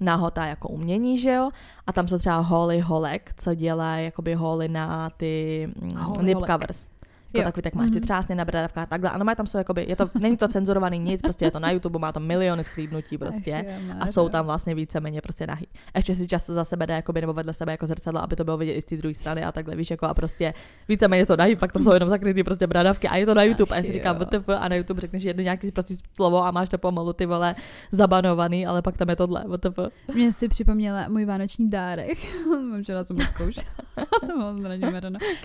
nahota 0.02 0.46
jako 0.46 0.68
umění, 0.68 1.18
že 1.18 1.30
jo? 1.32 1.50
A 1.86 1.92
tam 1.92 2.08
jsou 2.08 2.18
třeba 2.18 2.38
holy 2.38 2.80
holek, 2.80 3.30
co 3.36 3.54
dělají 3.54 4.04
jakoby 4.04 4.34
holy 4.34 4.68
na 4.68 5.10
ty 5.10 5.68
mm, 5.82 5.90
Holy 5.96 6.24
nip 6.26 6.34
holek. 6.34 6.50
covers. 6.50 6.88
Jako 7.34 7.38
Jo. 7.38 7.44
takový, 7.44 7.62
tak 7.62 7.74
máš 7.74 7.90
ty 7.90 7.96
Mhm. 7.96 8.02
třásny 8.02 8.34
na 8.34 8.44
bradavkách, 8.44 8.88
takhle. 8.88 9.10
Ano, 9.10 9.24
má 9.24 9.34
tam 9.34 9.46
jsou 9.46 9.58
jakoby, 9.58 9.84
je 9.88 9.96
to, 9.96 10.10
není 10.20 10.36
to 10.36 10.48
cenzurovaný 10.48 10.98
nic, 10.98 11.22
prostě 11.22 11.44
je 11.44 11.50
to 11.50 11.58
na 11.60 11.70
YouTube, 11.70 11.98
má 11.98 12.12
to 12.12 12.20
miliony 12.20 12.64
sklídnutí 12.64 13.18
prostě. 13.18 13.64
A 14.00 14.06
jsou 14.06 14.28
tam 14.28 14.46
vlastně 14.46 14.74
víceméně 14.74 15.20
prostě 15.20 15.46
nahý. 15.46 15.66
Ještě 15.96 16.14
si 16.14 16.28
často 16.28 16.54
za 16.54 16.64
sebe 16.64 16.86
dá 16.86 16.96
jakoby, 16.96 17.20
nebo 17.20 17.32
vedle 17.32 17.52
sebe 17.52 17.72
jako 17.72 17.86
zrcadlo, 17.86 18.22
aby 18.22 18.36
to 18.36 18.44
bylo 18.44 18.56
vidět 18.56 18.72
i 18.72 18.82
z 18.82 18.84
té 18.84 18.96
druhé 18.96 19.14
strany 19.14 19.44
a 19.44 19.52
takhle, 19.52 19.76
víš, 19.76 19.90
jako 19.90 20.06
a 20.06 20.14
prostě 20.14 20.54
víceméně 20.88 21.26
jsou 21.26 21.36
nahý, 21.36 21.56
pak 21.56 21.72
tam 21.72 21.82
jsou 21.82 21.92
jenom 21.92 22.08
zakrytý 22.08 22.42
prostě 22.42 22.66
bradavky 22.66 23.08
a 23.08 23.16
je 23.16 23.26
to 23.26 23.34
na 23.34 23.42
YouTube. 23.42 23.72
A 23.74 23.76
já 23.76 23.82
si 23.82 23.88
Ach 23.88 23.94
říkám, 23.94 24.16
jo. 24.16 24.26
WTF, 24.26 24.48
a 24.48 24.68
na 24.68 24.76
YouTube 24.76 25.00
řekneš 25.00 25.22
jedno 25.22 25.42
nějaký 25.42 25.72
prostě 25.72 25.94
slovo 26.16 26.44
a 26.44 26.50
máš 26.50 26.68
to 26.68 26.78
pomalu 26.78 27.12
ty 27.12 27.26
vole 27.26 27.54
zabanovaný, 27.92 28.66
ale 28.66 28.82
pak 28.82 28.96
tam 28.96 29.08
je 29.10 29.16
tohle, 29.16 29.44
WTF. 29.48 29.78
Mě 30.14 30.32
si 30.32 30.48
připomněla 30.48 31.08
můj 31.08 31.24
vánoční 31.24 31.70
dárek. 31.70 32.18
Včera 32.82 33.04
jsem 33.04 33.16
ho 33.16 33.22
zkoušela. 33.22 33.66
to 34.20 34.26
bylo 34.26 34.54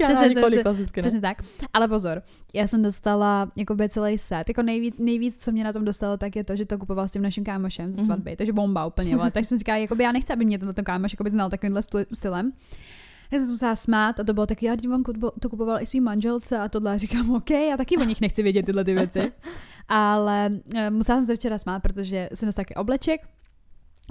Přesně, 0.04 0.42
ne? 0.58 0.64
Přesně 1.02 1.22
tak. 1.22 1.38
Ale 1.78 1.88
pozor, 1.88 2.22
já 2.54 2.68
jsem 2.68 2.82
dostala 2.84 3.52
jakoby 3.56 3.90
celý 3.90 4.18
set. 4.18 4.48
Jako 4.50 4.62
nejvíc, 4.62 4.98
nejvíc, 4.98 5.36
co 5.44 5.52
mě 5.52 5.64
na 5.64 5.74
tom 5.74 5.86
dostalo, 5.86 6.18
tak 6.18 6.36
je 6.36 6.44
to, 6.44 6.56
že 6.56 6.66
to 6.66 6.78
kupoval 6.78 7.08
s 7.08 7.12
tím 7.12 7.22
naším 7.22 7.44
kámošem 7.44 7.92
ze 7.92 7.98
Mhm. 8.02 8.06
svatby. 8.06 8.36
Takže 8.36 8.54
bomba 8.54 8.86
úplně. 8.86 9.16
Ale 9.16 9.32
takže 9.32 9.48
jsem 9.48 9.58
říkala, 9.58 9.78
jakoby 9.78 10.04
já 10.04 10.12
nechci, 10.12 10.34
aby 10.34 10.46
mě 10.46 10.60
tenhle 10.60 10.74
kámoš 10.84 11.14
jakoby 11.14 11.30
znal 11.30 11.50
takovýmhle 11.50 11.82
styl- 11.82 12.06
stylem. 12.14 12.52
Já 13.32 13.38
jsem 13.38 13.46
se 13.46 13.52
musela 13.52 13.76
smát 13.76 14.20
a 14.20 14.24
to 14.24 14.34
bylo 14.34 14.46
taky, 14.46 14.66
já 14.66 14.76
kupo- 14.76 15.32
to 15.40 15.50
kupoval 15.50 15.82
i 15.82 15.86
svým 15.86 16.04
manželce 16.04 16.58
a 16.60 16.68
tohle. 16.70 16.94
A 16.94 16.98
říkám, 16.98 17.30
OK, 17.36 17.50
já 17.50 17.78
taky 17.78 17.98
o 17.98 18.04
nich 18.04 18.22
nechci 18.22 18.44
vědět 18.44 18.66
tyhle 18.66 18.84
ty 18.84 18.94
věci. 18.94 19.32
Ale 19.90 20.50
eh, 20.76 20.90
musela 20.90 21.18
jsem 21.18 21.26
se 21.26 21.36
včera 21.36 21.58
smát, 21.58 21.80
protože 21.80 22.30
jsem 22.34 22.48
dostala 22.48 22.64
taky 22.64 22.76
obleček, 22.76 23.22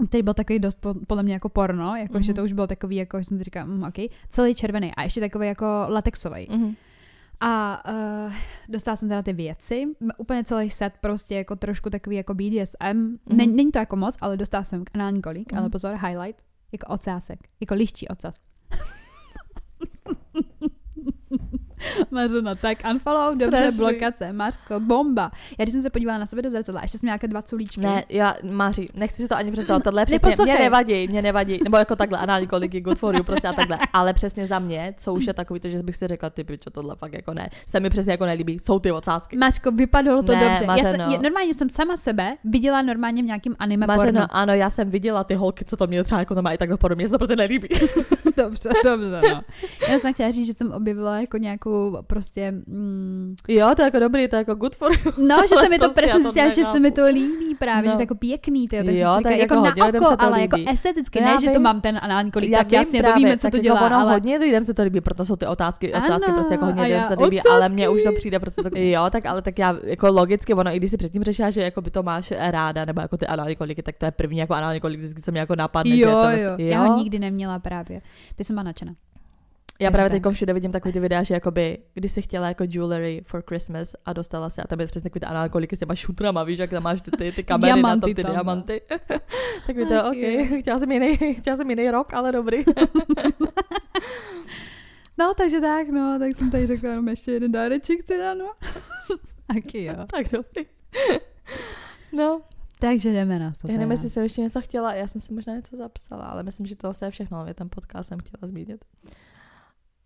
který 0.08 0.22
byl 0.22 0.34
takový 0.34 0.58
dost 0.58 0.80
po, 0.80 0.94
podle 1.06 1.22
mě 1.22 1.32
jako 1.32 1.48
porno, 1.48 1.96
jako, 1.96 2.14
mm-hmm. 2.14 2.20
že 2.22 2.34
to 2.34 2.44
už 2.44 2.52
bylo 2.52 2.66
takový, 2.66 2.96
jako 2.96 3.18
že 3.18 3.24
jsem 3.24 3.38
si 3.38 3.44
říkala, 3.44 3.66
mm, 3.66 3.82
OK, 3.82 3.94
celý 4.28 4.54
červený 4.54 4.94
a 4.94 5.02
ještě 5.02 5.20
takový 5.20 5.46
jako 5.46 5.86
latexový. 5.88 6.46
Mhm. 6.50 6.74
A 7.40 7.82
uh, 8.26 8.32
dostala 8.68 8.96
jsem 8.96 9.08
teda 9.08 9.22
ty 9.22 9.32
věci, 9.32 9.84
úplně 10.18 10.44
celý 10.44 10.70
set 10.70 10.92
prostě 11.00 11.34
jako 11.34 11.56
trošku 11.56 11.90
takový 11.90 12.16
jako 12.16 12.34
BDSM. 12.34 12.76
Mm-hmm. 12.82 13.18
Mhm. 13.26 13.56
Není 13.56 13.72
to 13.72 13.78
jako 13.78 13.96
moc, 13.96 14.14
ale 14.20 14.36
dostala 14.36 14.64
jsem 14.64 14.84
anální 14.94 15.22
kolík, 15.22 15.52
Mhm. 15.52 15.60
ale 15.60 15.70
pozor, 15.70 15.94
highlight, 16.06 16.42
jako 16.72 16.86
ocásek, 16.92 17.38
jako 17.60 17.74
liščí 17.74 18.08
ocas. 18.08 18.34
Mařena, 22.10 22.54
tak 22.54 22.78
unfollow, 22.90 23.38
dobře, 23.38 23.56
Strašný. 23.56 23.78
blokace, 23.78 24.32
Mařko, 24.32 24.80
bomba. 24.80 25.30
Já 25.58 25.64
když 25.64 25.72
jsem 25.72 25.82
se 25.82 25.90
podívala 25.90 26.18
na 26.18 26.26
sebe 26.26 26.42
do 26.42 26.50
zrcadla, 26.50 26.80
ještě 26.82 26.98
jsem 26.98 27.06
nějaké 27.06 27.28
dva 27.28 27.42
culíčky. 27.42 27.80
Ne, 27.80 28.04
já, 28.08 28.34
Máři, 28.50 28.86
nechci 28.94 29.22
si 29.22 29.28
to 29.28 29.36
ani 29.36 29.52
představit, 29.52 29.82
tohle 29.82 30.02
je 30.02 30.06
přesně, 30.06 30.26
Neposlouchej. 30.28 30.54
mě 30.54 30.64
nevadí, 30.64 31.08
mě 31.08 31.22
nevadí, 31.22 31.58
nebo 31.64 31.76
jako 31.76 31.96
takhle, 31.96 32.18
anální 32.18 32.46
kolik 32.46 32.74
je 32.74 32.80
good 32.80 32.98
for 32.98 33.16
you, 33.16 33.22
prostě 33.22 33.48
a 33.48 33.52
takhle, 33.52 33.78
ale 33.92 34.12
přesně 34.12 34.46
za 34.46 34.58
mě, 34.58 34.94
co 34.96 35.14
už 35.14 35.26
je 35.26 35.34
takový, 35.34 35.60
to, 35.60 35.68
že 35.68 35.82
bych 35.82 35.96
si 35.96 36.06
řekla, 36.06 36.30
ty 36.30 36.44
pičo, 36.44 36.70
tohle 36.70 36.96
fakt 36.96 37.12
jako 37.12 37.34
ne, 37.34 37.48
se 37.68 37.80
mi 37.80 37.90
přesně 37.90 38.12
jako 38.12 38.26
nelíbí, 38.26 38.58
jsou 38.58 38.78
ty 38.78 38.92
ocásky. 38.92 39.36
Mařko, 39.36 39.70
vypadalo 39.70 40.22
to 40.22 40.32
Ne, 40.32 40.40
dobře. 40.48 40.64
Já 40.64 40.66
Mařeno. 40.66 41.04
jsem, 41.04 41.12
je, 41.12 41.18
normálně 41.18 41.54
jsem 41.54 41.70
sama 41.70 41.96
sebe 41.96 42.36
viděla 42.44 42.82
normálně 42.82 43.22
v 43.22 43.26
nějakém 43.26 43.54
anime 43.58 43.86
Mařeno, 43.86 44.20
porno. 44.20 44.26
ano, 44.36 44.52
já 44.54 44.70
jsem 44.70 44.90
viděla 44.90 45.24
ty 45.24 45.34
holky, 45.34 45.64
co 45.64 45.76
to 45.76 45.86
měly 45.86 46.04
třeba 46.04 46.18
jako 46.20 46.34
to 46.34 46.42
mají 46.42 46.58
takhle 46.58 46.76
podobně, 46.76 47.02
mě 47.02 47.08
se 47.08 47.12
to 47.12 47.18
prostě 47.18 47.36
nelíbí. 47.36 47.68
Dobře, 48.36 48.68
dobře, 48.84 49.20
no. 49.34 49.40
Já 49.90 49.98
jsem 49.98 50.14
chtěla 50.14 50.30
říct, 50.30 50.46
že 50.46 50.54
jsem 50.54 50.72
objevila 50.72 51.20
jako 51.20 51.36
nějakou 51.36 51.75
prostě... 52.06 52.52
Mm, 52.66 53.34
jo, 53.48 53.72
to 53.76 53.82
je 53.82 53.86
jako 53.86 53.98
dobrý, 53.98 54.28
to 54.28 54.36
je 54.36 54.38
jako 54.40 54.54
good 54.54 54.74
for 54.76 54.92
you. 54.92 55.12
no, 55.28 55.36
že 55.48 55.54
se 55.62 55.68
mi 55.68 55.78
to 55.78 55.84
prostě 55.84 56.00
přesně 56.02 56.22
to 56.24 56.32
zjistila, 56.32 56.48
že 56.54 56.64
se 56.72 56.80
mi 56.80 56.90
to 56.90 57.06
líbí 57.06 57.54
právě, 57.58 57.82
No. 57.88 57.92
že 57.92 57.96
to 57.96 58.00
je 58.00 58.02
jako 58.02 58.14
pěkný, 58.14 58.68
tyjo, 58.68 58.84
takže 58.84 59.00
Jo, 59.00 59.08
tak 59.22 59.32
říkala, 59.32 59.36
jako 59.36 59.54
jako, 59.54 59.80
na 59.80 59.98
oko, 60.00 60.10
se 60.10 60.16
to 60.16 60.22
ale 60.22 60.38
líbí. 60.38 60.42
jako 60.60 60.70
esteticky, 60.72 61.18
Já 61.18 61.24
ne, 61.34 61.40
že 61.40 61.46
to 61.46 61.52
vím. 61.52 61.62
mám 61.62 61.80
ten 61.80 61.98
anální 62.02 62.30
kolik, 62.30 62.50
tak 62.50 62.66
vím 62.66 62.74
jasně, 62.74 62.98
to 63.00 63.04
právě, 63.06 63.24
víme, 63.24 63.36
co 63.36 63.42
tak 63.42 63.50
to 63.50 63.56
jako 63.56 63.62
dělá, 63.62 63.86
ono 63.86 63.96
ale... 63.96 64.12
hodně 64.12 64.38
lidem 64.38 64.64
se 64.64 64.74
to 64.74 64.82
líbí, 64.82 65.00
proto 65.00 65.24
jsou 65.24 65.36
ty 65.36 65.46
otázky, 65.46 65.92
Ano, 65.92 66.04
otázky 66.06 66.32
prostě 66.32 66.54
jako 66.54 66.64
hodně 66.64 66.80
a 66.80 66.84
lidem 66.84 67.04
se 67.04 67.14
líbí, 67.24 67.40
ale 67.42 67.68
mně 67.68 67.88
už 67.88 68.02
to 68.02 68.12
přijde 68.12 68.38
prostě 68.40 68.62
to, 68.62 68.68
jo, 68.72 69.06
tak 69.10 69.26
ale 69.26 69.42
tak 69.42 69.58
já 69.58 69.76
jako 69.82 70.12
logicky, 70.12 70.54
ono 70.54 70.70
i 70.70 70.76
když 70.76 70.90
si 70.90 70.96
předtím 70.96 71.22
řešila, 71.22 71.50
že 71.50 71.62
jako 71.62 71.80
by 71.82 71.90
to 71.90 72.02
máš 72.02 72.32
ráda, 72.38 72.84
nebo 72.84 73.00
jako 73.00 73.16
ty 73.16 73.26
anální 73.26 73.56
koliky, 73.56 73.82
tak 73.82 73.96
to 73.96 74.04
je 74.04 74.10
první 74.10 74.38
jako 74.38 74.54
anální 74.54 74.80
kolik, 74.80 74.98
vždycky 74.98 75.22
co 75.22 75.30
mě 75.30 75.40
jako 75.40 75.56
napadne, 75.56 75.96
že 75.96 76.02
Jo, 76.02 76.10
to 76.22 76.30
jo, 76.44 76.50
já 76.58 76.82
ho 76.84 76.98
nikdy 76.98 77.18
neměla 77.18 77.58
právě. 77.58 78.00
Ty 78.36 78.44
jsem 78.44 78.54
byla 78.56 78.62
nadšená. 78.62 78.92
Já 79.80 79.90
právě 79.90 80.10
teď 80.10 80.32
všude 80.32 80.52
vidím 80.52 80.72
takový 80.72 80.92
ty 80.92 81.00
videa, 81.00 81.22
že 81.22 81.34
jakoby, 81.34 81.78
když 81.94 82.12
jsi 82.12 82.22
chtěla 82.22 82.48
jako 82.48 82.64
jewelry 82.68 83.22
for 83.26 83.42
Christmas 83.48 83.94
a 84.04 84.12
dostala 84.12 84.50
se 84.50 84.62
a 84.62 84.66
tam 84.66 84.80
je 84.80 84.86
přesně 84.86 85.10
takový 85.10 85.20
ty 85.20 85.26
anální 85.26 85.50
koliky 85.50 85.76
s 85.76 85.78
těma 85.78 85.94
šutrama, 85.94 86.44
víš, 86.44 86.58
jak 86.58 86.70
tam 86.70 86.82
máš 86.82 87.00
ty, 87.00 87.10
ty, 87.10 87.32
ty 87.32 87.44
kamery 87.44 87.82
na 87.82 87.96
tom, 87.96 88.14
ty 88.14 88.22
tam, 88.22 88.28
no. 88.28 88.34
diamanty. 88.34 88.80
tak 89.66 89.76
Ach 89.96 90.06
OK, 90.06 90.58
chtěla 90.60 90.78
jsem 90.78 90.92
jiný, 90.92 91.16
chtěla 91.38 91.56
jsem 91.56 91.70
jiný 91.70 91.90
rok, 91.90 92.14
ale 92.14 92.32
dobrý. 92.32 92.64
No, 95.18 95.34
takže 95.36 95.60
tak, 95.60 95.88
no, 95.88 96.18
tak 96.18 96.36
jsem 96.36 96.50
tady 96.50 96.66
řekla 96.66 96.90
jenom 96.90 97.08
ještě 97.08 97.32
jeden 97.32 97.52
dáreček 97.52 98.04
teda, 98.04 98.34
no. 98.34 98.52
Taky 99.54 99.84
jo. 99.84 99.94
tak 100.10 100.26
dobrý. 100.32 100.62
No, 102.12 102.40
Takže 102.80 103.12
jdeme 103.12 103.38
na 103.38 103.52
to. 103.60 103.68
Já 103.68 103.74
nevím, 103.78 103.90
jestli 103.90 104.10
jsem 104.10 104.22
ještě 104.22 104.40
něco 104.40 104.60
chtěla, 104.60 104.94
já 104.94 105.08
jsem 105.08 105.20
si 105.20 105.32
možná 105.32 105.54
něco 105.54 105.76
zapsala, 105.76 106.24
ale 106.24 106.42
myslím, 106.42 106.66
že 106.66 106.76
to 106.76 106.92
je 107.04 107.10
všechno, 107.10 107.38
ale 107.38 107.54
ten 107.54 107.68
podcast 107.70 108.08
jsem 108.08 108.18
chtěla 108.18 108.48
zmínit. 108.48 108.84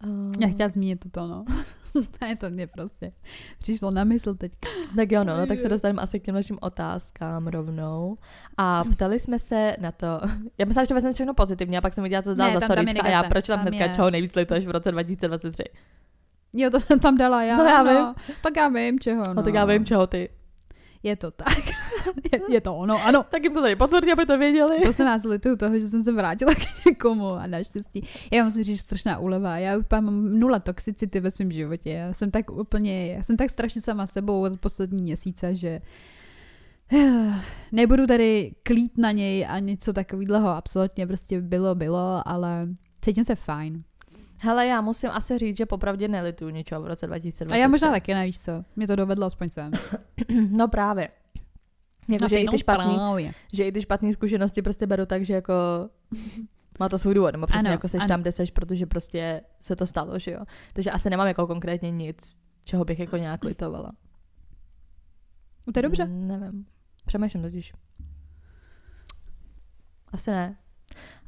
Uh, 0.06 0.34
Já 0.38 0.48
chtěla 0.48 0.68
zmínit 0.68 0.96
toto, 1.00 1.26
no. 1.26 1.44
ne, 2.20 2.36
to 2.36 2.50
mě 2.50 2.66
prostě 2.66 3.12
přišlo 3.58 3.90
na 3.90 4.04
mysl 4.04 4.34
teď. 4.34 4.52
Tak 4.96 5.12
jo, 5.12 5.24
no, 5.24 5.36
no, 5.36 5.46
tak 5.46 5.60
se 5.60 5.68
dostaneme 5.68 6.02
asi 6.02 6.20
k 6.20 6.24
těm 6.24 6.34
našim 6.34 6.58
otázkám 6.60 7.46
rovnou. 7.46 8.16
A 8.56 8.84
ptali 8.84 9.18
jsme 9.20 9.38
se 9.38 9.76
na 9.80 9.92
to, 9.92 10.06
já 10.58 10.66
myslela, 10.66 10.84
že 10.84 10.88
to 10.88 10.94
vezmeme 10.94 11.14
všechno 11.14 11.34
pozitivně, 11.34 11.78
a 11.78 11.80
pak 11.80 11.94
jsem 11.94 12.04
viděla, 12.04 12.22
co 12.22 12.34
dal 12.34 12.48
Ne, 12.48 12.60
za 12.60 12.60
storička 12.60 13.02
a 13.02 13.08
já 13.08 13.22
proč 13.22 13.46
tam 13.46 13.58
Tam 13.58 13.66
hnedka 13.66 13.84
je- 13.84 13.94
čeho 13.94 14.10
nejvíc 14.10 14.34
lituješ 14.34 14.66
v 14.66 14.70
roce 14.70 14.92
2023. 14.92 15.62
Jo, 16.52 16.70
to 16.70 16.80
jsem 16.80 17.00
tam 17.00 17.16
dala 17.16 17.42
já. 17.42 17.56
No, 17.56 17.64
já 17.64 17.82
no. 17.82 18.14
Tak 18.42 18.56
já 18.56 18.68
vím, 18.68 19.00
čeho. 19.00 19.22
No, 19.26 19.34
No, 19.34 19.42
tak 19.42 19.54
já 19.54 19.64
vím, 19.64 19.84
čeho 19.84 20.06
ty. 20.06 20.28
Je 21.02 21.16
to 21.16 21.30
tak. 21.30 21.66
je, 22.32 22.40
je 22.48 22.60
to 22.60 22.76
ono, 22.76 23.04
ano. 23.04 23.24
Tak 23.30 23.42
jim 23.42 23.54
to 23.54 23.62
tady 23.62 23.76
potvrdí, 23.76 24.12
aby 24.12 24.26
to 24.26 24.38
věděli. 24.38 24.80
To 24.82 24.92
jsem 24.92 25.06
vás 25.06 25.24
lituju 25.24 25.56
toho, 25.56 25.78
že 25.78 25.88
jsem 25.88 26.04
se 26.04 26.12
vrátila 26.12 26.54
k 26.54 26.86
někomu 26.86 27.26
a 27.32 27.46
naštěstí. 27.46 28.08
Já 28.32 28.44
musím 28.44 28.62
říct, 28.62 28.76
že 28.76 28.82
strašná 28.82 29.18
úleva. 29.18 29.58
Já 29.58 29.78
úplně 29.78 30.00
mám 30.00 30.38
nula 30.38 30.58
toxicity 30.58 31.20
ve 31.20 31.30
svém 31.30 31.52
životě. 31.52 31.90
Já 31.90 32.12
jsem 32.12 32.30
tak 32.30 32.50
úplně, 32.50 33.12
já 33.12 33.22
jsem 33.22 33.36
tak 33.36 33.50
strašně 33.50 33.80
sama 33.80 34.06
sebou 34.06 34.42
od 34.42 34.60
poslední 34.60 35.02
měsíce, 35.02 35.54
že 35.54 35.80
nebudu 37.72 38.06
tady 38.06 38.54
klít 38.62 38.98
na 38.98 39.12
něj 39.12 39.46
a 39.48 39.58
něco 39.58 39.92
takového. 39.92 40.48
Absolutně 40.48 41.06
prostě 41.06 41.40
bylo, 41.40 41.74
bylo, 41.74 42.28
ale 42.28 42.68
cítím 43.00 43.24
se 43.24 43.34
fajn. 43.34 43.82
Hele, 44.42 44.66
já 44.66 44.80
musím 44.80 45.10
asi 45.10 45.38
říct, 45.38 45.56
že 45.56 45.66
popravdě 45.66 46.08
nelituju 46.08 46.50
ničeho 46.50 46.82
v 46.82 46.86
roce 46.86 47.06
2023. 47.06 47.58
A 47.58 47.62
já 47.62 47.68
možná 47.68 47.90
taky 47.90 48.14
nevíš 48.14 48.40
co. 48.40 48.64
Mě 48.76 48.86
to 48.86 48.96
dovedlo 48.96 49.26
aspoň 49.26 49.50
sem. 49.50 49.70
No 50.50 50.68
právě. 50.68 51.08
Jako, 52.08 52.24
No, 52.24 52.28
že, 52.28 52.38
i 52.40 52.48
ty 52.48 52.58
špatný, 52.58 52.94
právě. 52.94 53.32
že 53.52 53.64
i 53.64 53.72
ty 53.72 53.82
špatné 53.82 54.12
zkušenosti 54.12 54.62
prostě 54.62 54.86
beru 54.86 55.06
tak, 55.06 55.24
že 55.24 55.34
jako 55.34 55.52
má 56.80 56.88
to 56.88 56.98
svůj 56.98 57.14
důvod, 57.14 57.30
nebo 57.32 57.46
přesně 57.46 57.68
Ano, 57.68 57.70
jako 57.70 57.88
seš 57.88 58.00
ano. 58.00 58.08
tam, 58.08 58.20
kde 58.20 58.32
seš, 58.32 58.50
protože 58.50 58.86
prostě 58.86 59.40
se 59.60 59.76
to 59.76 59.86
stalo, 59.86 60.18
že 60.18 60.30
jo. 60.30 60.40
Takže 60.72 60.90
asi 60.90 61.10
nemám 61.10 61.26
jako 61.26 61.46
konkrétně 61.46 61.90
nic, 61.90 62.38
čeho 62.64 62.84
bych 62.84 62.98
jako 62.98 63.16
nějak 63.16 63.44
litovala. 63.44 63.92
To 65.72 65.78
je 65.78 65.82
dobře. 65.82 66.04
Mm, 66.04 66.28
Nevím. 66.28 66.66
Přemýšlím 67.06 67.42
totiž. 67.42 67.72
Asi 70.12 70.30
ne. 70.30 70.56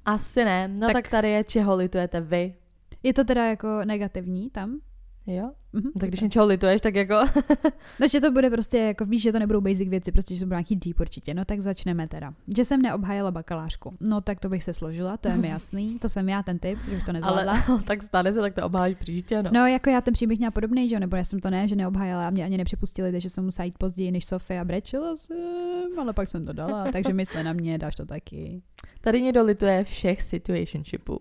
Asi 0.04 0.44
ne. 0.44 0.68
No 0.68 0.80
tak, 0.80 0.92
Tak- 0.92 1.02
tak 1.02 1.10
tady 1.10 1.30
je, 1.30 1.44
čeho 1.44 1.76
litujete 1.76 2.20
vy. 2.20 2.54
Je 3.02 3.12
to 3.14 3.24
teda 3.24 3.44
jako 3.44 3.68
negativní 3.84 4.50
tam? 4.50 4.80
Jo? 5.26 5.50
Mhm. 5.72 5.84
No, 5.84 6.00
tak 6.00 6.08
když 6.08 6.20
něčeho 6.20 6.46
lituješ, 6.46 6.80
tak 6.80 6.94
jako... 6.94 7.14
No, 8.00 8.08
že 8.08 8.20
to 8.20 8.30
bude 8.30 8.50
prostě, 8.50 8.78
jako 8.78 9.04
víš, 9.04 9.22
že 9.22 9.32
to 9.32 9.38
nebudou 9.38 9.60
basic 9.60 9.88
věci, 9.88 10.12
prostě, 10.12 10.34
že 10.34 10.40
to 10.40 10.46
bude 10.46 10.56
nějaký 10.56 10.76
deep 10.76 11.00
určitě. 11.00 11.34
No 11.34 11.44
tak 11.44 11.60
začneme 11.60 12.08
teda. 12.08 12.34
Že 12.56 12.64
jsem 12.64 12.82
neobhájila 12.82 13.30
bakalářku. 13.30 13.96
No 14.00 14.20
tak 14.20 14.40
to 14.40 14.48
bych 14.48 14.64
se 14.64 14.74
složila, 14.74 15.16
to 15.16 15.28
je 15.28 15.36
mi 15.36 15.48
jasný. 15.48 15.98
To 15.98 16.08
jsem 16.08 16.28
já 16.28 16.42
ten 16.42 16.58
typ, 16.58 16.78
že 16.84 16.90
bych 16.90 17.04
to 17.04 17.12
nezvládla. 17.12 17.64
ale 17.68 17.82
tak 17.86 18.02
stane 18.02 18.32
se, 18.32 18.40
tak 18.40 18.54
to 18.54 18.66
obhájíš 18.66 18.98
příště, 18.98 19.42
no. 19.42 19.50
No, 19.52 19.66
jako 19.66 19.90
já 19.90 20.00
ten 20.00 20.14
příběh 20.14 20.38
měla 20.38 20.50
podobný, 20.50 20.88
že 20.88 20.94
jo, 20.94 21.00
nebo 21.00 21.16
já 21.16 21.24
jsem 21.24 21.40
to 21.40 21.50
ne, 21.50 21.68
že 21.68 21.76
neobhájila 21.76 22.24
a 22.24 22.30
mě 22.30 22.44
ani 22.44 22.58
nepřipustili, 22.58 23.12
takže 23.12 23.30
jsem 23.30 23.44
musela 23.44 23.66
jít 23.66 23.78
později 23.78 24.10
než 24.10 24.24
Sofie 24.24 24.60
a 24.60 24.64
brečela 24.64 25.16
jsem, 25.16 25.98
ale 25.98 26.12
pak 26.12 26.28
jsem 26.28 26.46
to 26.46 26.52
dala, 26.52 26.92
takže 26.92 27.12
mysli 27.12 27.44
na 27.44 27.52
mě, 27.52 27.78
dáš 27.78 27.94
to 27.94 28.06
taky. 28.06 28.62
Tady 29.00 29.22
někdo 29.22 29.44
lituje 29.44 29.84
všech 29.84 30.22
situationshipů. 30.22 31.20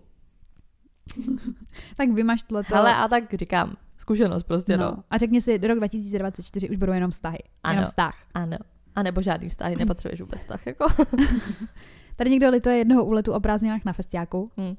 Tak 1.96 2.10
vymaž 2.10 2.42
tohleto. 2.42 2.76
Ale 2.76 2.94
a 2.96 3.08
tak 3.08 3.34
říkám, 3.34 3.76
zkušenost 3.98 4.42
prostě, 4.42 4.76
no. 4.76 4.84
no. 4.84 5.04
A 5.10 5.18
řekni 5.18 5.40
si, 5.40 5.58
rok 5.58 5.78
2024 5.78 6.70
už 6.70 6.76
budou 6.76 6.92
jenom 6.92 7.10
vztahy. 7.10 7.38
Ano. 7.64 7.72
Jenom 7.72 7.86
vztah. 7.86 8.14
Ano. 8.34 8.56
A 8.94 9.02
nebo 9.02 9.22
žádný 9.22 9.48
vztahy, 9.48 9.76
nepotřebuješ 9.76 10.20
vůbec 10.20 10.40
vztah, 10.40 10.66
jako. 10.66 10.86
Tady 12.16 12.30
někdo 12.30 12.50
lituje 12.50 12.76
jednoho 12.76 13.04
úletu 13.04 13.32
o 13.32 13.40
prázdninách 13.40 13.84
na 13.84 13.92
festiáku. 13.92 14.50
Hm. 14.60 14.76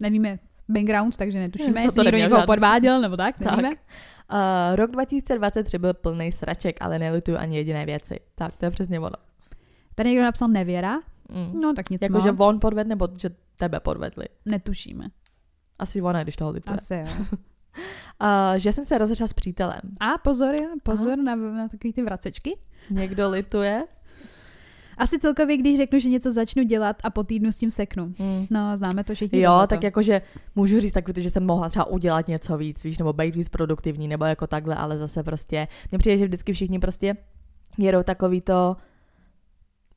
Nevíme 0.00 0.38
background, 0.68 1.16
takže 1.16 1.38
netušíme, 1.38 1.72
To 1.72 1.78
jestli 1.80 2.04
někdo 2.04 2.18
někoho 2.18 2.46
podváděl 2.46 3.00
nebo 3.00 3.16
tak, 3.16 3.38
Tak. 3.38 3.56
nevíme. 3.56 3.76
Uh, 4.32 4.76
rok 4.76 4.90
2023 4.90 5.78
byl 5.78 5.94
plný 5.94 6.32
sraček, 6.32 6.76
ale 6.80 6.98
nelituju 6.98 7.36
ani 7.36 7.56
jediné 7.56 7.86
věci. 7.86 8.20
Tak, 8.34 8.56
to 8.56 8.64
je 8.64 8.70
přesně 8.70 9.00
ono. 9.00 9.16
Tady 9.94 10.08
někdo 10.08 10.24
napsal 10.24 10.48
nevěra, 10.48 10.98
Mm. 11.30 11.60
no 11.60 11.74
tak 11.74 11.90
nic 11.90 12.02
jako, 12.02 12.12
moc. 12.14 12.22
že 12.22 12.32
on 12.32 12.60
podvedl, 12.60 12.88
nebo 12.88 13.08
že 13.18 13.30
tebe 13.56 13.80
podvedli. 13.80 14.24
Netušíme. 14.44 15.08
Asi 15.78 16.02
ona, 16.02 16.22
když 16.22 16.36
toho 16.36 16.50
lituje. 16.50 16.74
Asi 16.74 16.94
jo. 16.94 17.24
Uh, 18.22 18.56
že 18.56 18.72
jsem 18.72 18.84
se 18.84 18.98
rozešla 18.98 19.26
s 19.26 19.32
přítelem. 19.32 19.80
A 20.00 20.18
pozor, 20.18 20.54
pozor 20.82 21.18
na, 21.18 21.36
na 21.36 21.68
takový 21.68 21.92
ty 21.92 22.02
vracečky. 22.02 22.52
Někdo 22.90 23.30
lituje? 23.30 23.84
Asi 24.98 25.18
celkově, 25.18 25.56
když 25.56 25.76
řeknu, 25.76 25.98
že 25.98 26.08
něco 26.08 26.30
začnu 26.30 26.62
dělat 26.62 26.96
a 27.04 27.10
po 27.10 27.24
týdnu 27.24 27.52
s 27.52 27.58
tím 27.58 27.70
seknu. 27.70 28.06
Mm. 28.18 28.46
No, 28.50 28.76
známe 28.76 29.04
to 29.04 29.14
všichni. 29.14 29.40
Jo, 29.40 29.62
tak 29.66 29.82
jakože 29.82 30.22
můžu 30.54 30.80
říct 30.80 30.92
takový, 30.92 31.22
že 31.22 31.30
jsem 31.30 31.46
mohla 31.46 31.68
třeba 31.68 31.84
udělat 31.84 32.28
něco 32.28 32.56
víc, 32.56 32.84
víš, 32.84 32.98
nebo 32.98 33.12
být 33.12 33.34
víc 33.34 33.48
produktivní, 33.48 34.08
nebo 34.08 34.24
jako 34.24 34.46
takhle, 34.46 34.74
ale 34.74 34.98
zase 34.98 35.22
prostě, 35.22 35.68
mně 35.90 35.98
přijde, 35.98 36.16
že 36.16 36.24
vždycky 36.24 36.52
všichni 36.52 36.78
prostě 36.78 37.16
jedou 37.78 38.02
takový 38.02 38.40
to, 38.40 38.76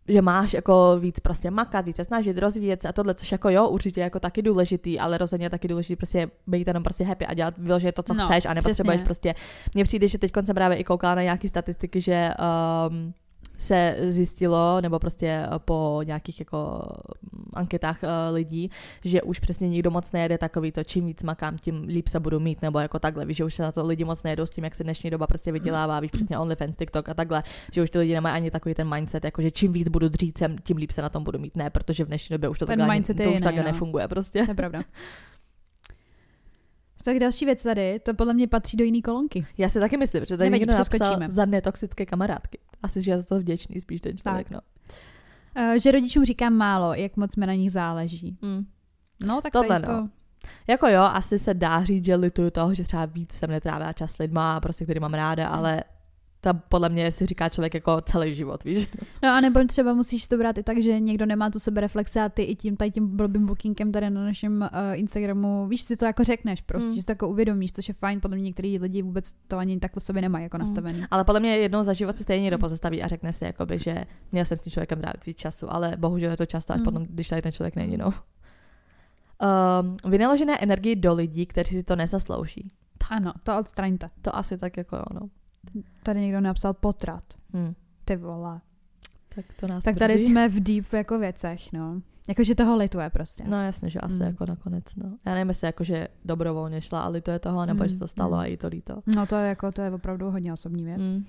že 0.08 0.22
máš 0.22 0.54
jako 0.54 0.98
víc 1.00 1.20
prostě 1.20 1.52
makat, 1.52 1.86
víc 1.86 1.96
se 1.96 2.04
snažit, 2.04 2.38
rozvíjet 2.38 2.82
se 2.82 2.88
a 2.88 2.94
tohle, 2.94 3.14
což 3.14 3.32
jako 3.32 3.50
jo, 3.50 3.68
určitě 3.68 4.02
jako 4.02 4.20
taky 4.20 4.42
důležitý, 4.42 5.00
ale 5.00 5.18
rozhodně 5.18 5.46
je 5.46 5.50
taky 5.50 5.68
důležitý 5.68 5.96
prostě 5.96 6.30
být 6.48 6.68
jenom 6.68 6.84
prostě 6.84 7.04
happy 7.04 7.26
a 7.26 7.34
dělat 7.34 7.54
vyloženě 7.58 7.92
to, 7.92 8.04
co 8.04 8.14
No, 8.14 8.26
chceš 8.26 8.46
a 8.46 8.54
nepotřebuješ 8.54 8.98
přesně. 9.02 9.06
prostě, 9.06 9.36
mně 9.74 9.84
přijde, 9.84 10.08
že 10.08 10.18
teď 10.18 10.32
jsem 10.46 10.56
právě 10.56 10.78
i 10.78 10.84
koukala 10.84 11.16
na 11.16 11.22
nějaký 11.22 11.48
statistiky, 11.48 12.02
že 12.02 12.30
um, 12.90 13.14
se 13.62 13.96
zjistilo, 14.10 14.82
nebo 14.82 15.00
prostě 15.00 15.28
eh, 15.28 15.50
po 15.66 16.02
nějakých 16.04 16.40
jako 16.40 16.82
mm, 17.34 17.44
anketách 17.54 18.04
eh, 18.04 18.08
lidí, 18.32 18.72
že 19.04 19.22
už 19.22 19.40
přesně 19.40 19.70
nikdo 19.70 19.92
moc 19.92 20.12
nejede 20.12 20.38
takový 20.38 20.72
to, 20.72 20.84
čím 20.84 21.06
víc 21.06 21.24
makám, 21.24 21.58
tím 21.58 21.84
líp 21.84 22.08
se 22.08 22.20
budu 22.20 22.40
mít, 22.40 22.62
nebo 22.62 22.80
jako 22.80 23.00
takhle, 23.00 23.26
víš, 23.26 23.38
že 23.38 23.44
už 23.44 23.56
se 23.56 23.64
na 23.64 23.72
to 23.72 23.88
lidi 23.88 24.04
moc 24.04 24.24
nejedou 24.24 24.46
s 24.46 24.52
tím, 24.52 24.64
jak 24.64 24.76
se 24.76 24.84
dnešní 24.84 25.10
doba 25.10 25.28
prostě 25.28 25.52
vydělává, 25.52 26.00
víš, 26.00 26.12
přesně 26.12 26.40
OnlyFans, 26.40 26.78
TikTok 26.78 27.10
a 27.10 27.14
takhle, 27.14 27.44
že 27.72 27.84
už 27.84 27.90
ty 27.90 28.00
lidi 28.00 28.14
nemají 28.14 28.36
ani 28.36 28.52
takový 28.52 28.76
ten 28.76 28.90
mindset, 28.90 29.26
jako 29.26 29.42
že 29.42 29.52
čím 29.52 29.74
víc 29.74 29.90
budu 29.90 30.10
dřít 30.10 30.38
sem, 30.38 30.56
tím 30.58 30.78
líp 30.78 30.92
se 30.92 31.02
na 31.02 31.10
tom 31.10 31.24
budu 31.24 31.40
mít, 31.40 31.58
ne, 31.58 31.70
protože 31.70 32.04
v 32.04 32.08
dnešní 32.08 32.34
době 32.34 32.50
už 32.50 32.60
to 32.60 32.66
Ten 32.66 32.80
takhle, 32.80 32.96
ani, 32.96 33.04
to 33.04 33.12
je 33.12 33.18
už 33.20 33.26
jiný, 33.26 33.42
takhle 33.42 33.64
no. 33.64 33.72
nefunguje 33.72 34.08
prostě. 34.08 34.46
To 34.46 34.52
je 34.52 34.56
pravda. 34.56 34.84
Tak 37.04 37.20
další 37.20 37.46
věc 37.46 37.64
tady, 37.64 38.00
to 38.00 38.14
podle 38.14 38.34
mě 38.34 38.48
patří 38.48 38.78
do 38.78 38.84
jiné 38.84 39.02
kolonky. 39.02 39.46
Já 39.58 39.70
si 39.70 39.80
taky 39.80 39.98
myslím, 39.98 40.26
že 40.26 40.38
tady 40.38 40.50
Nevadí, 40.50 40.60
někdo 40.60 40.78
napsal 40.78 41.20
za 41.28 41.46
netoxické 41.46 42.06
kamarádky. 42.06 42.60
Asi, 42.84 43.02
že 43.02 43.12
je 43.12 43.22
za 43.22 43.28
to 43.28 43.40
vděčný 43.40 43.82
spíš 43.82 44.02
ten 44.02 44.18
člověk, 44.18 44.50
no. 44.50 44.60
Uh, 45.58 45.74
že 45.74 45.92
rodičům 45.92 46.26
říkám 46.26 46.54
málo, 46.54 46.94
jak 46.94 47.18
moc 47.18 47.36
mi 47.36 47.48
na 47.48 47.54
nich 47.54 47.72
záleží. 47.72 48.38
Mm. 48.42 48.66
No, 49.26 49.42
tak 49.42 49.54
Tohle 49.54 49.68
tady 49.68 49.94
no. 49.94 50.02
to... 50.02 50.10
Jako 50.68 50.88
jo, 50.88 51.02
asi 51.02 51.40
se 51.40 51.54
dá 51.54 51.84
říct, 51.84 52.06
že 52.06 52.16
lituju 52.16 52.50
toho, 52.50 52.74
že 52.74 52.84
třeba 52.84 53.06
víc 53.06 53.32
jsem 53.32 53.50
netrávila 53.50 53.94
čas 53.94 54.12
s 54.12 54.18
lidma, 54.18 54.60
prostě, 54.60 54.84
který 54.84 55.00
mám 55.00 55.14
ráda, 55.14 55.48
ale 55.48 55.84
to 56.42 56.50
podle 56.70 56.90
mě 56.90 57.12
si 57.12 57.26
říká 57.26 57.50
člověk 57.50 57.74
jako 57.74 58.02
celý 58.02 58.36
život, 58.36 58.64
víš? 58.64 58.90
No 59.24 59.30
a 59.30 59.42
nebo 59.42 59.60
třeba 59.68 59.94
musíš 59.94 60.28
to 60.28 60.38
brát 60.38 60.58
i 60.58 60.64
tak, 60.64 60.82
že 60.84 61.00
někdo 61.00 61.26
nemá 61.26 61.50
tu 61.50 61.60
sebereflexe 61.60 62.22
a 62.22 62.30
ty 62.30 62.44
i 62.44 62.56
tím 62.56 62.78
tady 62.78 62.92
tím 62.92 63.18
blbým 63.18 63.46
bookingem 63.46 63.92
tady 63.92 64.10
na 64.10 64.24
našem 64.24 64.62
uh, 64.74 65.00
Instagramu, 65.00 65.68
víš, 65.68 65.82
si 65.82 65.98
to 65.98 66.06
jako 66.06 66.24
řekneš 66.24 66.62
prostě, 66.62 66.88
Mm. 66.90 66.96
že 66.96 67.02
si 67.02 67.06
to 67.06 67.12
jako 67.12 67.30
uvědomíš, 67.30 67.72
což 67.72 67.88
je 67.88 67.94
fajn, 67.94 68.22
podle 68.22 68.38
mě 68.38 68.44
některý 68.44 68.80
lidi 68.80 69.02
vůbec 69.02 69.34
to 69.48 69.58
ani 69.58 69.80
takhle 69.80 70.00
v 70.00 70.04
sobě 70.04 70.22
nemají 70.22 70.44
jako 70.44 70.58
Mm. 70.58 70.62
nastavený. 70.62 71.04
Ale 71.12 71.24
podle 71.24 71.40
mě 71.40 71.58
jednou 71.58 71.84
za 71.84 71.94
život 71.94 72.16
si 72.16 72.24
stejně 72.24 72.42
někdo 72.44 72.58
pozastaví 72.58 73.04
a 73.04 73.08
řekne 73.08 73.34
si, 73.34 73.46
jakoby, 73.46 73.80
že 73.80 74.06
měl 74.32 74.46
jsem 74.46 74.58
s 74.58 74.62
tím 74.62 74.72
člověkem 74.72 75.02
trávit 75.02 75.26
víc 75.26 75.38
času, 75.38 75.74
ale 75.74 75.94
bohužel 75.98 76.32
je 76.32 76.38
to 76.38 76.46
často 76.46 76.74
až 76.74 76.80
Mm. 76.80 76.86
potom, 76.86 77.06
když 77.10 77.28
tady 77.28 77.42
ten 77.42 77.52
člověk 77.52 77.76
není, 77.76 77.98
no. 77.98 78.14
Um, 79.42 80.12
vynaložené 80.12 80.58
energii 80.58 80.96
do 80.96 81.14
lidí, 81.14 81.46
kteří 81.46 81.76
si 81.76 81.84
to 81.84 81.96
nezaslouží. 81.96 82.72
Ano, 83.10 83.34
to 83.44 83.60
odstraňte. 83.60 84.10
To 84.22 84.36
asi 84.36 84.58
tak 84.58 84.78
jako 84.78 84.96
jo, 84.96 85.04
no. 85.14 85.30
Tady 86.04 86.22
někdo 86.22 86.42
napsal 86.42 86.74
potrat. 86.74 87.24
Hm. 87.54 87.74
Ty 88.06 88.16
vole. 88.16 88.62
Tak 89.36 89.46
to 89.60 89.68
nás 89.68 89.84
Tak 89.84 89.98
tady 89.98 90.20
jsme 90.20 90.50
v 90.50 90.60
deep 90.60 90.94
jako 90.94 91.20
věcech, 91.20 91.74
no. 91.74 92.02
Jakože 92.28 92.56
toho 92.56 92.78
lituje 92.78 93.10
prostě. 93.10 93.44
No 93.48 93.64
jasně, 93.64 93.90
že 93.90 94.00
asi 94.00 94.16
Mm. 94.16 94.22
jako 94.22 94.46
nakonec, 94.46 94.96
no. 94.96 95.18
Já 95.26 95.34
nevím, 95.34 95.48
jestli 95.48 95.66
jako, 95.68 95.84
že 95.84 96.08
dobrovolně 96.26 96.82
šla 96.82 97.02
a 97.02 97.08
lituje 97.08 97.40
toho, 97.40 97.66
nebo 97.66 97.84
Mm, 97.84 97.88
že 97.90 97.94
se 97.94 98.00
to 98.00 98.08
stalo 98.08 98.32
mm. 98.32 98.40
a 98.40 98.46
jí 98.46 98.58
to 98.58 98.68
líto. 98.68 99.02
No 99.06 99.26
to 99.26 99.36
je 99.36 99.48
jako, 99.50 99.72
to 99.72 99.82
je 99.82 99.92
opravdu 99.92 100.32
hodně 100.32 100.54
osobní 100.54 100.84
věc. 100.84 101.02
Mm. 101.08 101.16
Uh, 101.16 101.24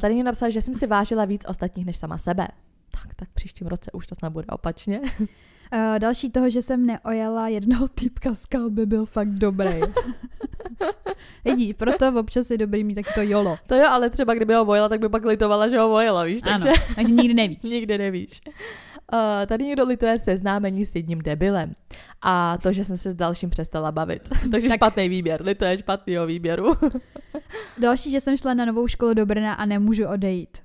tady 0.00 0.14
někdo 0.14 0.26
napsal, 0.26 0.50
že 0.50 0.62
jsem 0.62 0.74
si 0.74 0.86
vážila 0.86 1.24
víc 1.24 1.44
ostatních 1.48 1.86
než 1.86 1.96
sama 1.96 2.18
sebe. 2.18 2.48
Tak, 2.90 3.14
tak 3.14 3.28
příštím 3.34 3.66
roce 3.66 3.92
už 3.92 4.06
to 4.06 4.14
snad 4.14 4.32
bude 4.32 4.46
opačně. 4.46 5.00
Uh, 5.72 5.98
další 5.98 6.30
toho, 6.30 6.50
že 6.50 6.62
jsem 6.62 6.86
neojala 6.86 7.48
jednoho 7.48 7.88
týpka 7.88 8.34
z 8.34 8.46
kalby, 8.46 8.86
byl 8.86 9.06
fakt 9.06 9.28
dobrý. 9.30 9.80
Vidíš, 11.44 11.74
proto 11.76 12.12
občas 12.20 12.50
je 12.50 12.58
dobrý 12.58 12.84
mít 12.84 12.94
taky 12.94 13.08
to 13.14 13.22
jolo. 13.22 13.56
to 13.66 13.74
jo, 13.74 13.84
ale 13.88 14.10
třeba 14.10 14.34
kdyby 14.34 14.54
ho 14.54 14.64
vojela, 14.64 14.88
tak 14.88 15.00
by 15.00 15.08
pak 15.08 15.24
litovala, 15.24 15.68
že 15.68 15.78
ho 15.78 15.88
vojela, 15.88 16.24
víš, 16.24 16.40
takže 16.42 16.68
Ano, 16.68 16.78
takže 16.94 17.12
nikdy 17.12 17.34
nevíš. 17.34 17.58
nikdy 17.62 17.98
nevíš. 17.98 18.40
Uh, 19.12 19.18
tady 19.46 19.64
někdo 19.64 19.84
lituje 19.84 20.18
seznámení 20.18 20.86
s 20.86 20.94
jedním 20.94 21.18
debilem. 21.22 21.72
A 22.22 22.58
to, 22.62 22.72
že 22.72 22.84
jsem 22.84 22.96
se 22.96 23.10
s 23.10 23.14
dalším 23.14 23.50
přestala 23.50 23.92
bavit. 23.92 24.28
takže 24.50 24.68
Tak- 24.68 24.76
špatný 24.78 25.08
výběr, 25.08 25.42
lituje 25.42 25.78
špatného 25.78 26.26
výběru. 26.26 26.72
Další, 27.78 28.10
že 28.10 28.20
jsem 28.20 28.36
šla 28.36 28.54
na 28.54 28.64
novou 28.64 28.86
školu 28.88 29.14
do 29.14 29.26
Brna 29.26 29.54
a 29.54 29.64
nemůžu 29.64 30.06
odejít. 30.08 30.58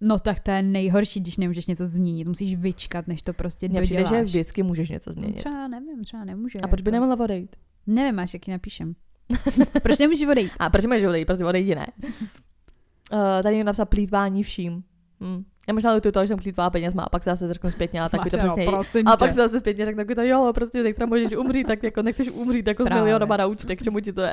No 0.00 0.18
tak 0.18 0.40
to 0.40 0.50
je 0.50 0.62
nejhorší, 0.62 1.20
když 1.20 1.36
nemůžeš 1.36 1.66
něco 1.66 1.86
změnit. 1.86 2.28
Musíš 2.28 2.56
vyčkat, 2.56 3.06
než 3.06 3.22
to 3.22 3.32
prostě 3.32 3.68
Mně 3.68 3.82
přijde, 3.82 4.04
že 4.06 4.22
vždycky 4.22 4.62
můžeš 4.62 4.88
něco 4.88 5.10
No, 5.10 5.12
změnit. 5.12 5.36
Třeba 5.36 5.68
nevím, 5.68 6.04
třeba 6.04 6.24
nemůže. 6.24 6.58
A 6.62 6.68
proč 6.68 6.82
by 6.82 6.88
jako. 6.88 6.94
nemohla 6.94 7.24
odejít? 7.24 7.56
Nevím, 7.86 8.18
až 8.18 8.34
jaký 8.34 8.50
napíšem. 8.50 8.94
proč 9.82 9.98
nemůžeš 9.98 10.28
odejít? 10.28 10.52
A 10.58 10.70
proč 10.70 10.86
můžeš 10.86 11.04
odejít? 11.04 11.24
Prostě 11.24 11.44
odejdi, 11.44 11.74
ne? 11.74 11.86
Uh, 12.02 13.18
tady 13.42 13.54
někdo 13.54 13.66
napsal 13.66 13.86
plítvání 13.86 14.42
vším. 14.42 14.82
Hm. 15.20 15.44
Já 15.68 15.74
možná 15.74 15.94
lutuju 15.94 16.12
toho, 16.12 16.24
že 16.24 16.28
jsem 16.28 16.38
plítvala 16.38 16.70
penězma 16.70 17.02
a 17.02 17.08
pak 17.08 17.22
se 17.22 17.30
zase 17.30 17.52
řeknu 17.54 17.70
zpětně, 17.70 18.00
ale 18.00 18.10
tak 18.10 18.24
by 18.24 18.30
to 18.30 18.38
přesně... 18.38 18.66
prosím 18.66 19.08
A 19.08 19.16
pak 19.16 19.32
se 19.32 19.36
zase 19.36 19.60
zpětně 19.60 19.84
řeknu, 19.84 19.98
takový 19.98 20.14
to 20.14 20.22
jo, 20.22 20.52
prostě 20.54 20.82
zítra 20.82 21.06
můžeš 21.06 21.32
umřít, 21.32 21.66
tak 21.66 21.82
jako 21.82 22.02
nechceš 22.02 22.30
umřít 22.30 22.66
jako 22.66 22.84
s 22.84 22.88
milionama 22.88 23.36
na 23.36 23.46
účtech, 23.46 23.78
k 23.78 23.82
čemu 23.82 24.00
ti 24.00 24.12
to 24.12 24.20
je? 24.20 24.32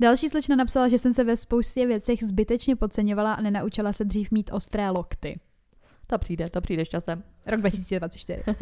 Další 0.00 0.28
slečna 0.28 0.56
napsala, 0.56 0.88
že 0.88 0.98
jsem 0.98 1.12
se 1.12 1.24
ve 1.24 1.36
spoustě 1.36 1.86
věcech 1.86 2.24
zbytečně 2.24 2.76
podceňovala 2.76 3.34
a 3.34 3.40
nenaučila 3.40 3.92
se 3.92 4.04
dřív 4.04 4.30
mít 4.30 4.50
ostré 4.52 4.90
lokty. 4.90 5.40
To 6.06 6.18
přijde, 6.18 6.50
to 6.50 6.60
přijde 6.60 6.84
s 6.84 6.88
časem. 6.88 7.22
Rok 7.46 7.60
2024. 7.60 8.42
Uh, 8.46 8.54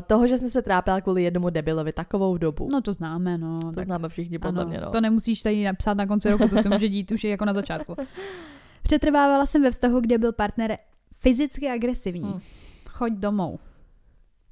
toho, 0.06 0.26
že 0.26 0.38
jsem 0.38 0.50
se 0.50 0.62
trápila 0.62 1.00
kvůli 1.00 1.22
jednomu 1.22 1.50
debilovi 1.50 1.92
takovou 1.92 2.36
dobu. 2.36 2.68
No 2.72 2.80
to 2.80 2.92
známe, 2.92 3.38
no. 3.38 3.58
to 3.58 3.72
tak 3.72 3.84
známe 3.84 4.08
všichni 4.08 4.38
podle 4.38 4.62
ano, 4.62 4.70
mě, 4.70 4.80
no. 4.80 4.90
To 4.90 5.00
nemusíš 5.00 5.42
tady 5.42 5.64
napsat 5.64 5.94
na 5.94 6.06
konci 6.06 6.30
roku, 6.30 6.48
to 6.48 6.62
se 6.62 6.68
může 6.68 6.88
dít 6.88 7.12
už 7.12 7.24
jako 7.24 7.44
na 7.44 7.54
začátku. 7.54 7.96
Přetrvávala 8.82 9.46
jsem 9.46 9.62
ve 9.62 9.70
vztahu, 9.70 10.00
kde 10.00 10.18
byl 10.18 10.32
partner 10.32 10.78
fyzicky 11.18 11.68
agresivní. 11.68 12.32
Hm. 12.34 12.40
Choď 12.88 13.12
domů. 13.12 13.58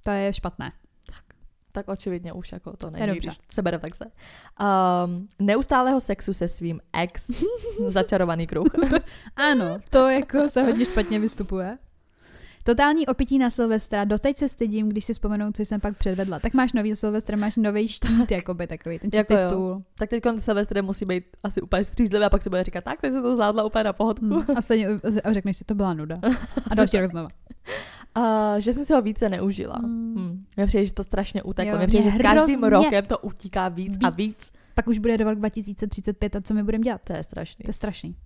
To 0.05 0.11
je 0.11 0.33
špatné. 0.33 0.73
Tak 1.73 1.89
očividně 1.89 2.33
už 2.33 2.53
jako 2.53 2.77
to 2.77 2.91
není, 2.91 3.19
když 3.19 3.39
sebereflexe. 3.53 4.05
Um, 4.05 5.29
neustálého 5.39 6.01
sexu 6.01 6.33
se 6.33 6.49
svým 6.49 6.81
ex, 6.93 7.31
začarovaný 7.89 8.47
kruh. 8.47 8.67
Ano, 9.37 9.79
to 9.91 10.09
jako 10.09 10.49
se 10.49 10.63
hodně 10.63 10.85
špatně 10.85 11.21
vystupuje. 11.21 11.79
Totální 12.64 13.07
opití 13.07 13.38
na 13.38 13.51
Silvestra, 13.51 14.05
doteď 14.05 14.37
se 14.37 14.48
stydím, 14.48 14.88
když 14.88 15.05
si 15.05 15.12
vzpomenu, 15.12 15.53
co 15.53 15.62
jsem 15.62 15.81
pak 15.81 15.96
předvedla. 15.96 16.38
Tak 16.38 16.55
máš 16.55 16.72
nový 16.72 16.96
Silvestr, 16.96 17.37
máš 17.37 17.57
nový 17.57 17.88
štít, 17.88 18.31
jakoby 18.31 18.66
takový, 18.66 18.98
ten 18.98 19.11
čistý 19.11 19.16
Jako 19.16 19.42
jo. 19.42 19.51
stůl. 19.51 19.83
tak 19.98 20.11
teď 20.11 20.22
Silvestr 20.38 20.83
musí 20.83 21.05
být 21.05 21.25
asi 21.42 21.61
úplně 21.61 21.85
střízlivý 21.85 22.25
a 22.25 22.31
pak 22.31 22.42
se 22.42 22.51
bude 22.51 22.62
říkat, 22.62 22.85
tak 22.85 23.01
teď 23.01 23.12
se 23.12 23.22
to 23.22 23.35
zvládla 23.35 23.64
úplně 23.64 23.85
na 23.85 23.92
pohodku. 23.92 24.27
Hmm. 24.27 24.57
A 24.57 24.61
stejně 24.61 24.88
a 25.25 25.33
řekneš 25.33 25.57
si, 25.57 25.64
to 25.64 25.75
byla 25.75 25.94
nuda. 25.94 26.20
A 26.70 26.75
další 26.75 26.98
rok 26.98 27.11
znova. 27.11 27.29
A 28.14 28.55
že 28.59 28.72
jsem 28.72 28.85
si 28.85 28.92
ho 28.92 29.03
více 29.03 29.29
neužila. 29.29 29.77
Hmm. 29.83 30.14
Hmm. 30.16 30.44
Mně 30.57 30.66
přijde, 30.66 30.87
že 30.87 30.92
to 30.92 31.03
strašně 31.03 31.42
uteklo. 31.42 31.79
Mně 31.79 31.87
přijde, 31.87 32.11
že 32.11 32.16
s 32.16 32.18
každým 32.22 32.64
rokem 32.64 33.05
to 33.05 33.18
utíká 33.18 33.68
víc, 33.68 33.98
a 34.05 34.11
víc. 34.11 34.40
víc. 34.40 34.53
Pak 34.75 34.87
už 34.87 34.98
bude 34.98 35.18
do 35.18 35.25
rok 35.25 35.38
2035 35.38 36.37
a 36.37 36.40
co 36.40 36.55
my 36.55 36.62
budeme 36.62 36.85
dělat? 36.85 37.01
To 37.05 37.12
je 37.12 37.22
strašný. 37.22 37.62
To 37.62 37.68
je 37.68 37.72
strašný. 37.72 38.16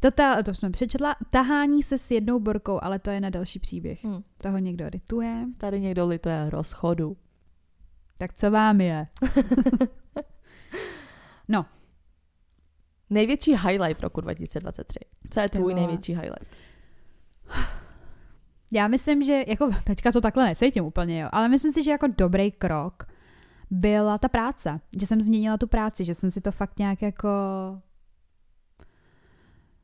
To, 0.00 0.10
ta, 0.10 0.42
to 0.42 0.54
jsem 0.54 0.72
přečetla. 0.72 1.16
Tahání 1.30 1.82
se 1.82 1.98
s 1.98 2.10
jednou 2.10 2.40
borkou, 2.40 2.78
ale 2.82 2.98
to 2.98 3.10
je 3.10 3.20
na 3.20 3.30
další 3.30 3.58
příběh. 3.58 4.04
Hmm. 4.04 4.22
Toho 4.42 4.58
někdo 4.58 4.88
rituje. 4.88 5.46
Tady 5.58 5.80
někdo 5.80 6.06
lituje 6.06 6.50
rozchodu. 6.50 7.16
Tak 8.18 8.34
co 8.34 8.50
vám 8.50 8.80
je? 8.80 9.06
no, 11.48 11.66
Největší 13.10 13.56
highlight 13.56 14.00
roku 14.00 14.20
2023. 14.20 14.98
Co 15.30 15.40
je 15.40 15.48
tvůj 15.48 15.74
největší 15.74 16.12
highlight? 16.12 16.56
já 18.72 18.88
myslím, 18.88 19.22
že 19.22 19.44
jako 19.46 19.70
teďka 19.84 20.12
to 20.12 20.20
takhle 20.20 20.44
necítím 20.44 20.84
úplně, 20.84 21.20
jo, 21.20 21.28
ale 21.32 21.48
myslím 21.48 21.72
si, 21.72 21.82
že 21.82 21.90
jako 21.90 22.06
dobrý 22.18 22.52
krok 22.52 23.06
byla 23.70 24.18
ta 24.18 24.28
práce. 24.28 24.80
Že 25.00 25.06
jsem 25.06 25.20
změnila 25.20 25.58
tu 25.58 25.66
práci, 25.66 26.04
že 26.04 26.14
jsem 26.14 26.30
si 26.30 26.40
to 26.40 26.52
fakt 26.52 26.78
nějak 26.78 27.02
jako... 27.02 27.28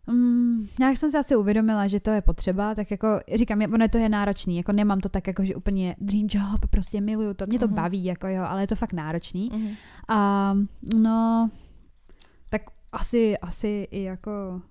Mm, 0.06 0.66
nějak 0.78 0.96
jsem 0.96 1.10
si 1.10 1.16
asi 1.16 1.36
uvědomila, 1.36 1.88
že 1.88 2.00
to 2.00 2.10
je 2.10 2.22
potřeba, 2.22 2.74
tak 2.74 2.90
jako 2.90 3.08
říkám, 3.34 3.62
ono 3.74 3.88
to 3.88 3.98
je 3.98 4.08
náročný, 4.08 4.56
jako 4.56 4.72
nemám 4.72 5.00
to 5.00 5.08
tak 5.08 5.26
jako, 5.26 5.44
že 5.44 5.54
úplně 5.54 5.96
dream 5.98 6.26
job, 6.30 6.70
prostě 6.70 7.00
miluju 7.00 7.34
to, 7.34 7.46
mě 7.46 7.58
to 7.58 7.66
Mhm. 7.66 7.74
baví, 7.76 8.04
jako 8.04 8.26
jo, 8.26 8.42
ale 8.48 8.62
je 8.62 8.66
to 8.66 8.74
fakt 8.76 8.92
náročný. 8.92 9.50
Mm-hmm. 9.50 9.76
A 10.08 10.54
no, 10.96 11.50
tak 12.50 12.62
asi, 12.92 13.38
asi 13.38 13.88
i 13.90 14.02
jako 14.02 14.62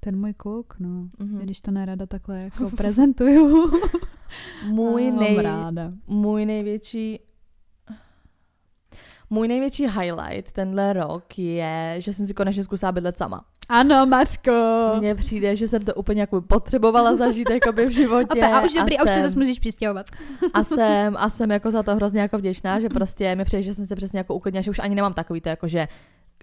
ten 0.00 0.20
můj 0.20 0.34
kluk, 0.34 0.74
no. 0.78 1.08
Mhm. 1.18 1.38
Když 1.38 1.60
to 1.60 1.70
nerada 1.70 2.06
takhle 2.06 2.40
jako 2.42 2.70
prezentuju. 2.76 3.70
Můj, 4.68 5.10
nej, 5.10 5.42
ráda. 5.42 5.92
můj 6.06 6.46
největší 6.46 7.18
můj 9.32 9.48
největší 9.48 9.86
highlight 9.86 10.52
tenhle 10.52 10.92
rok 10.92 11.38
je, 11.38 11.94
že 11.98 12.12
jsem 12.12 12.26
si 12.26 12.34
konečně 12.34 12.64
zkusila 12.64 12.92
bydlet 12.92 13.16
sama. 13.16 13.44
Ano, 13.68 14.06
Mařko. 14.06 14.52
Mně 14.98 15.14
přijde, 15.14 15.56
že 15.56 15.68
jsem 15.68 15.82
to 15.82 15.94
úplně 15.94 16.20
jako 16.20 16.40
potřebovala 16.42 17.16
zažít 17.16 17.50
jakoby 17.50 17.84
v 17.86 17.88
A, 17.88 17.90
životě. 17.92 18.40
ta, 18.40 18.58
a 18.58 18.60
už 18.64 18.74
dobrý, 18.74 18.98
a 18.98 19.02
už 19.02 19.08
se 19.08 19.14
jsem- 19.14 19.22
zase 19.22 19.38
můžeš 19.38 19.58
přistěhovat. 19.58 20.06
a 20.54 20.64
jsem, 20.64 21.16
a 21.16 21.28
jsem 21.30 21.50
jako 21.50 21.70
za 21.70 21.82
to 21.82 21.94
hrozně 21.96 22.20
jako 22.20 22.38
vděčná, 22.38 22.80
že 22.80 22.88
prostě 22.88 23.34
mi 23.36 23.44
přijde, 23.44 23.62
že 23.62 23.74
jsem 23.74 23.86
se 23.86 23.96
přesně 23.96 24.18
jako 24.18 24.34
uklidnila, 24.34 24.62
že 24.62 24.70
už 24.70 24.78
ani 24.78 24.94
nemám 24.94 25.14
takový 25.14 25.40
to 25.40 25.48
jako, 25.48 25.68
že 25.68 25.88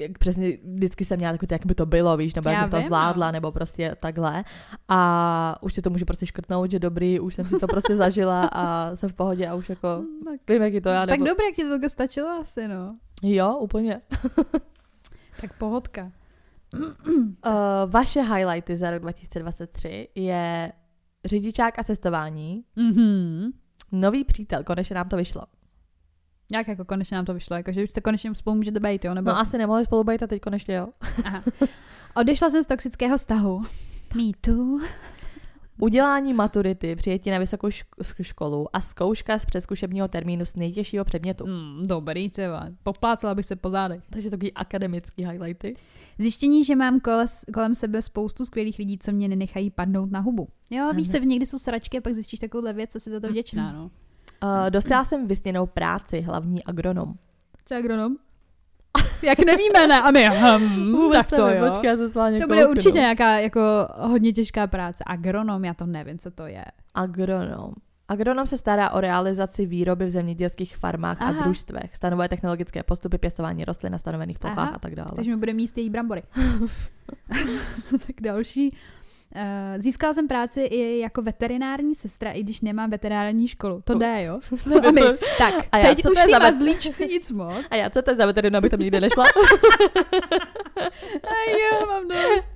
jak 0.01 0.17
přesně 0.17 0.57
vždycky 0.73 1.05
jsem 1.05 1.17
měla 1.17 1.33
takový 1.33 1.47
jak 1.51 1.65
by 1.65 1.75
to 1.75 1.85
bylo, 1.85 2.17
víš, 2.17 2.33
nebo 2.33 2.49
jak 2.49 2.57
Já 2.57 2.63
bych 2.63 2.71
to 2.71 2.77
vím, 2.77 2.85
zvládla, 2.85 3.25
no. 3.27 3.31
nebo 3.31 3.51
prostě 3.51 3.95
takhle. 3.99 4.43
A 4.89 5.55
už 5.61 5.73
si 5.73 5.81
to 5.81 5.89
můžu 5.89 6.05
prostě 6.05 6.25
škrtnout, 6.25 6.71
že 6.71 6.79
dobrý, 6.79 7.19
už 7.19 7.33
jsem 7.35 7.47
si 7.47 7.59
to 7.59 7.67
prostě 7.67 7.95
zažila 8.05 8.45
a 8.51 8.95
jsem 8.95 9.09
v 9.09 9.13
pohodě 9.13 9.47
a 9.47 9.55
už 9.55 9.69
jako 9.69 10.03
Tak, 10.25 10.39
vím, 10.49 10.61
jak 10.61 10.73
je 10.73 10.81
to 10.81 10.89
já, 10.89 11.05
tak 11.05 11.19
nebo... 11.19 11.25
dobré, 11.25 11.45
jak 11.45 11.55
ti 11.55 11.63
to 11.63 11.69
takhle 11.69 11.89
stačilo 11.89 12.29
asi, 12.29 12.67
no. 12.67 12.97
Jo, 13.23 13.57
úplně. 13.57 14.01
Tak 15.41 15.53
pohodka. 15.57 16.11
Uh, 16.73 16.91
vaše 17.87 18.21
highlighty 18.21 18.77
za 18.77 18.91
rok 18.91 19.01
2023 19.01 20.07
je 20.15 20.71
řidičák 21.25 21.79
a 21.79 21.83
cestování, 21.83 22.63
Mhm. 22.75 23.49
nový 23.91 24.23
přítel, 24.23 24.63
konečně 24.63 24.95
nám 24.95 25.09
to 25.09 25.17
vyšlo. 25.17 25.41
Jak 26.51 26.67
jako 26.67 26.85
konečně 26.85 27.15
nám 27.15 27.25
to 27.25 27.33
vyšlo, 27.33 27.55
jako 27.55 27.71
že 27.71 27.83
už 27.83 27.91
se 27.91 28.01
konečně 28.01 28.35
spolu 28.35 28.55
můžete 28.55 28.79
být, 28.79 29.05
jo? 29.05 29.13
Nebo... 29.13 29.29
No 29.29 29.37
asi 29.37 29.57
nemohli 29.57 29.85
spolu 29.85 30.03
být 30.03 30.23
a 30.23 30.27
teď 30.27 30.41
konečně 30.41 30.75
jo. 30.75 30.87
Aha. 31.25 31.43
Odešla 32.15 32.49
jsem 32.49 32.63
z 32.63 32.67
toxického 32.67 33.17
vztahu. 33.17 33.61
Me 34.15 34.23
too. 34.41 34.79
Udělání 35.81 36.33
maturity, 36.33 36.95
přijetí 36.95 37.29
na 37.31 37.37
vysokou 37.37 37.67
šk- 37.67 38.21
školu 38.23 38.67
a 38.75 38.81
zkouška 38.81 39.39
z 39.39 39.45
přeskušebního 39.45 40.07
termínu 40.07 40.45
z 40.45 40.55
nejtěžšího 40.55 41.05
předmětu. 41.05 41.45
Mm, 41.47 41.83
dobrý, 41.87 42.29
třeba. 42.29 42.67
Poplácala 42.83 43.35
bych 43.35 43.45
se 43.45 43.55
po 43.55 43.69
zádech. 43.69 44.03
Takže 44.09 44.29
takový 44.29 44.53
akademický 44.53 45.25
highlighty. 45.25 45.75
Zjištění, 46.17 46.65
že 46.65 46.75
mám 46.75 46.99
koles, 46.99 47.45
kolem 47.53 47.75
sebe 47.75 48.01
spoustu 48.01 48.45
skvělých 48.45 48.79
lidí, 48.79 48.97
co 48.99 49.11
mě 49.11 49.27
nenechají 49.27 49.69
padnout 49.71 50.11
na 50.11 50.19
hubu. 50.19 50.47
Jo, 50.71 50.93
víš 50.93 51.09
Ano. 51.09 51.19
se, 51.19 51.25
někdy 51.25 51.45
jsou 51.45 51.57
sračky 51.59 51.97
a 51.97 52.01
pak 52.01 52.13
zjistíš 52.13 52.39
takovouhle 52.39 52.73
věc 52.73 52.95
a 52.95 52.99
jsi 52.99 53.09
za 53.11 53.19
to 53.19 53.27
vděčná, 53.27 53.71
no. 53.73 53.91
Uh, 54.43 54.69
dostala 54.69 55.03
jsem 55.03 55.27
vysněnou 55.27 55.65
práci, 55.65 56.21
hlavní 56.21 56.63
agronom. 56.63 57.13
Co 57.65 57.75
agronom? 57.75 58.15
Jak 59.21 59.39
nevíme, 59.39 59.87
ne? 59.87 60.01
A 60.01 60.11
my, 60.11 60.29
hm, 60.29 61.11
tak 61.11 61.29
to 61.29 61.45
nevím, 61.45 61.63
jo. 61.63 61.69
Počkej, 61.69 61.97
se 61.97 62.09
s 62.09 62.15
vámi 62.15 62.39
To 62.39 62.47
bude 62.47 62.67
určitě 62.67 62.99
nějaká 62.99 63.39
jako 63.39 63.61
hodně 63.97 64.33
těžká 64.33 64.67
práce. 64.67 65.03
Agronom, 65.07 65.65
já 65.65 65.73
to 65.73 65.85
nevím, 65.85 66.17
co 66.17 66.31
to 66.31 66.47
je. 66.47 66.65
Agronom. 66.95 67.73
Agronom 68.07 68.47
se 68.47 68.57
stará 68.57 68.89
o 68.89 69.01
realizaci 69.01 69.65
výroby 69.65 70.05
v 70.05 70.09
zemědělských 70.09 70.77
farmách 70.77 71.21
Aha. 71.21 71.31
a 71.31 71.43
družstvech, 71.43 71.95
stanovuje 71.95 72.29
technologické 72.29 72.83
postupy 72.83 73.17
pěstování 73.17 73.65
rostlin 73.65 73.91
na 73.91 73.97
stanovených 73.97 74.39
plochách 74.39 74.67
Aha. 74.67 74.75
a 74.75 74.79
tak 74.79 74.95
dále. 74.95 75.11
Takže 75.15 75.31
mi 75.31 75.37
bude 75.37 75.53
míst 75.53 75.77
její 75.77 75.89
brambory. 75.89 76.23
tak 77.91 78.15
další. 78.21 78.75
Uh, 79.35 79.81
získala 79.81 80.13
jsem 80.13 80.27
práci 80.27 80.61
i 80.61 80.99
jako 80.99 81.21
veterinární 81.21 81.95
sestra, 81.95 82.31
i 82.31 82.43
když 82.43 82.61
nemám 82.61 82.89
veterinární 82.89 83.47
školu. 83.47 83.81
To 83.83 83.93
jde, 83.97 84.23
jo? 84.23 84.39
A 84.87 84.91
my, 84.91 85.01
tak, 85.37 85.53
A 85.71 85.77
já, 85.77 85.89
teď 85.89 86.01
co 86.01 86.11
už 86.11 86.17
ty 86.23 86.57
zlíčci 86.57 87.07
nic 87.07 87.31
moc. 87.31 87.65
A 87.69 87.75
já, 87.75 87.89
co 87.89 88.01
to 88.01 88.11
je 88.11 88.17
za 88.17 88.25
veterinu, 88.25 88.57
abych 88.57 88.71
tam 88.71 88.79
nikdy 88.79 88.99
nešla? 88.99 89.23
A 91.23 91.51
jo, 91.51 91.85
mám 91.87 92.07
dost. 92.07 92.47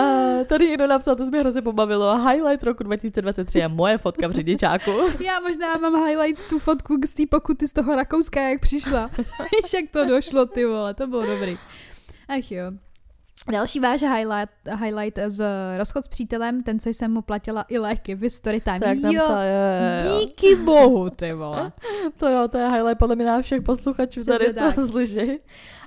A 0.00 0.04
tady 0.46 0.68
někdo 0.68 0.86
napsal, 0.86 1.16
to 1.16 1.24
se 1.24 1.30
mi 1.30 1.38
hrozně 1.38 1.62
pobavilo. 1.62 2.18
Highlight 2.28 2.62
roku 2.62 2.82
2023 2.82 3.58
je 3.58 3.68
moje 3.68 3.98
fotka 3.98 4.28
v 4.28 4.32
řidičáku. 4.32 4.90
Já 5.20 5.40
možná 5.40 5.76
mám 5.76 6.06
highlight 6.06 6.48
tu 6.48 6.58
fotku 6.58 6.96
z 7.06 7.12
té 7.14 7.22
pokuty 7.26 7.68
z 7.68 7.72
toho 7.72 7.96
Rakouska, 7.96 8.40
jak 8.40 8.60
přišla. 8.60 9.10
Víš, 9.18 9.72
jak 9.74 9.90
to 9.90 10.04
došlo, 10.04 10.46
ty 10.46 10.64
vole, 10.64 10.94
to 10.94 11.06
bylo 11.06 11.26
dobrý. 11.26 11.58
Ach 12.28 12.50
jo. 12.50 12.72
Další 13.52 13.80
váš 13.80 14.00
highlight, 14.00 14.52
highlight 14.80 15.18
z 15.26 15.44
rozchod 15.78 16.04
s 16.04 16.08
přítelem, 16.08 16.62
ten, 16.62 16.80
co 16.80 16.88
jsem 16.88 17.12
mu 17.12 17.22
platila 17.22 17.64
i 17.68 17.78
léky 17.78 18.14
v 18.14 18.30
Storytime. 18.30 18.80
Tak 18.80 18.98
tam 19.02 19.12
jo, 19.12 19.22
psal, 19.24 19.42
jo, 19.42 19.48
jo, 19.48 20.10
jo. 20.12 20.20
díky 20.20 20.56
bohu, 20.56 21.10
ty 21.10 21.32
vole. 21.32 21.72
To 22.16 22.28
jo, 22.28 22.48
to 22.48 22.58
je 22.58 22.68
highlight 22.68 22.98
podle 22.98 23.16
mě 23.16 23.24
na 23.26 23.42
všech 23.42 23.62
posluchačů 23.62 24.24
tady, 24.24 24.44
Přesně 24.44 24.72
co 24.72 24.76
tak. 24.76 24.86
slyší. 24.90 25.38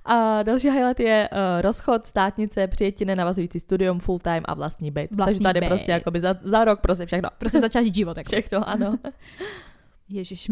A 0.05 0.43
další 0.43 0.69
highlight 0.69 0.99
je 0.99 1.29
uh, 1.31 1.61
rozchod, 1.61 2.05
státnice, 2.05 2.67
přijetí 2.67 3.05
nenavazující 3.05 3.59
studium, 3.59 3.99
full 3.99 4.19
time 4.19 4.43
a 4.45 4.53
vlastní 4.53 4.91
byt. 4.91 5.15
Vlastní 5.15 5.33
Takže 5.33 5.43
tady 5.43 5.59
byt. 5.59 5.67
prostě 5.67 5.91
jakoby 5.91 6.19
za, 6.19 6.35
za 6.41 6.65
rok 6.65 6.81
prostě 6.81 7.05
všechno. 7.05 7.29
Prostě 7.37 7.59
začal 7.59 7.83
žít 7.83 7.95
život. 8.01 8.17
Jako. 8.17 8.27
Všechno, 8.27 8.69
ano. 8.69 8.95
Ježíš 10.09 10.51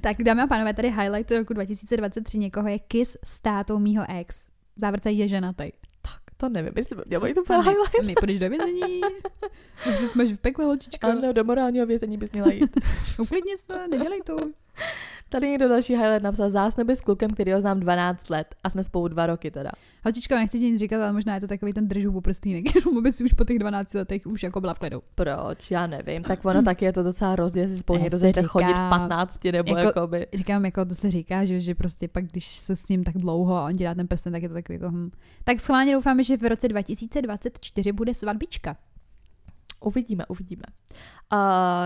Tak 0.00 0.16
dámy 0.22 0.42
a 0.42 0.46
pánové, 0.46 0.74
tady 0.74 0.90
highlight 0.90 1.30
roku 1.30 1.54
2023 1.54 2.38
někoho 2.38 2.68
je 2.68 2.78
kiss 2.78 3.16
s 3.24 3.40
tátou 3.40 3.78
mýho 3.78 4.04
ex. 4.08 4.46
Závrce 4.78 5.10
je 5.10 5.28
ženatý. 5.28 5.70
tak, 6.02 6.20
To 6.36 6.48
nevím, 6.48 6.72
jestli 6.76 6.96
by 6.96 7.02
měl 7.06 7.20
být 7.20 7.34
to 7.34 7.42
my, 7.48 7.56
highlight. 7.56 8.02
my 8.04 8.14
půjdeš 8.14 8.38
do 8.38 8.48
vězení. 8.50 9.00
Už 9.88 9.98
jsme 9.98 10.24
v 10.24 10.38
pekle, 10.38 10.64
holčičko. 10.64 11.06
Ano, 11.06 11.32
do 11.32 11.44
morálního 11.44 11.86
vězení 11.86 12.18
bys 12.18 12.32
měla 12.32 12.52
jít. 12.52 12.76
Uklidni 13.18 13.56
se, 13.56 13.88
nedělej 13.88 14.20
to. 14.22 14.36
Tady 15.28 15.48
někdo 15.48 15.68
další 15.68 15.92
highlight 15.96 16.22
napsal 16.22 16.50
zásnuby 16.50 16.96
s 16.96 17.00
klukem, 17.00 17.30
který 17.30 17.52
ho 17.52 17.60
znám 17.60 17.80
12 17.80 18.30
let 18.30 18.54
a 18.64 18.70
jsme 18.70 18.84
spolu 18.84 19.08
dva 19.08 19.26
roky 19.26 19.50
teda. 19.50 19.70
Holčičko, 20.04 20.34
nechci 20.34 20.58
ti 20.58 20.70
nic 20.70 20.80
říkat, 20.80 21.02
ale 21.02 21.12
možná 21.12 21.34
je 21.34 21.40
to 21.40 21.46
takový 21.46 21.72
ten 21.72 21.88
držu 21.88 22.20
prstýnek, 22.20 22.74
jenom 22.74 22.98
aby 22.98 23.12
si 23.12 23.24
už 23.24 23.32
po 23.32 23.44
těch 23.44 23.58
12 23.58 23.94
letech 23.94 24.26
už 24.26 24.42
jako 24.42 24.60
byla 24.60 24.74
v 24.74 24.78
klidu. 24.78 25.02
Proč? 25.14 25.70
Já 25.70 25.86
nevím. 25.86 26.22
Tak 26.22 26.44
ono 26.44 26.62
taky 26.62 26.84
je 26.84 26.92
to 26.92 27.02
docela 27.02 27.36
rozdíl, 27.36 27.62
jestli 27.62 27.78
spolu 27.78 27.98
někdo 27.98 28.18
začne 28.18 28.42
říká, 28.42 28.48
chodit 28.52 28.72
v 28.72 28.88
15 28.88 29.44
nebo 29.52 29.68
jako- 29.68 29.78
jako, 29.78 29.98
jakoby. 30.00 30.26
Říkám, 30.32 30.64
jako 30.64 30.84
to 30.84 30.94
se 30.94 31.10
říká, 31.10 31.44
že, 31.44 31.60
že 31.60 31.74
prostě 31.74 32.08
pak, 32.08 32.24
když 32.24 32.46
se 32.46 32.76
s 32.76 32.88
ním 32.88 33.04
tak 33.04 33.18
dlouho 33.18 33.56
a 33.56 33.64
on 33.64 33.76
dá 33.76 33.94
ten 33.94 34.08
prsten, 34.08 34.32
tak 34.32 34.42
je 34.42 34.48
to 34.48 34.54
takový 34.54 34.74
jako 34.74 34.90
hm. 34.90 35.10
Tak 35.44 35.60
schválně 35.60 35.92
doufáme, 35.94 36.24
že 36.24 36.36
v 36.36 36.48
roce 36.48 36.68
2024 36.68 37.92
bude 37.92 38.14
svatbička. 38.14 38.76
Uvidíme, 39.80 40.24
uvidíme. 40.28 40.62
Uh, 41.32 41.38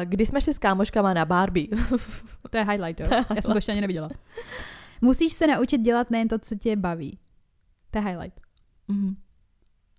když 0.05 0.28
jsme 0.28 0.40
šli 0.40 0.55
s 0.55 0.59
kámoškama 0.59 1.14
na 1.14 1.24
Barbie, 1.24 1.68
To 2.50 2.57
je 2.59 2.64
highlight, 2.64 3.00
jo. 3.00 3.07
Já 3.37 3.42
jsem 3.42 3.52
to 3.52 3.59
ještě 3.59 3.72
ani 3.72 3.81
neviděla. 3.81 4.09
Musíš 5.00 5.33
se 5.33 5.46
naučit 5.46 5.81
dělat 5.81 6.11
nejen 6.11 6.28
to, 6.28 6.38
co 6.38 6.55
tě 6.55 6.76
baví. 6.76 7.18
To 7.90 7.98
je 7.98 8.05
highlight. 8.05 8.40
Mhm. 8.88 9.16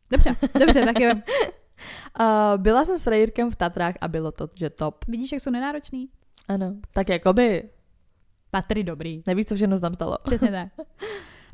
Dobře, 0.10 0.36
dobře, 0.60 0.86
tak 0.86 1.00
jo. 1.00 1.12
uh, 2.20 2.62
byla 2.62 2.86
jsem 2.86 2.98
s 3.00 3.04
Frejírkem 3.04 3.52
v 3.52 3.56
Tatrách 3.56 3.96
a 4.02 4.08
bylo 4.08 4.32
to, 4.32 4.50
že 4.56 4.70
top. 4.70 5.06
Vidíš, 5.08 5.32
jak 5.32 5.42
jsou 5.42 5.52
nenáročný? 5.52 6.10
Ano, 6.48 6.76
tak 6.94 7.10
jakoby, 7.10 7.70
Tatry 8.52 8.84
dobrý. 8.84 9.24
nevíš, 9.28 9.46
co 9.46 9.56
všechno 9.56 9.80
tam 9.80 9.94
stalo. 9.94 10.18
Přesně 10.24 10.52
tak. 10.78 10.88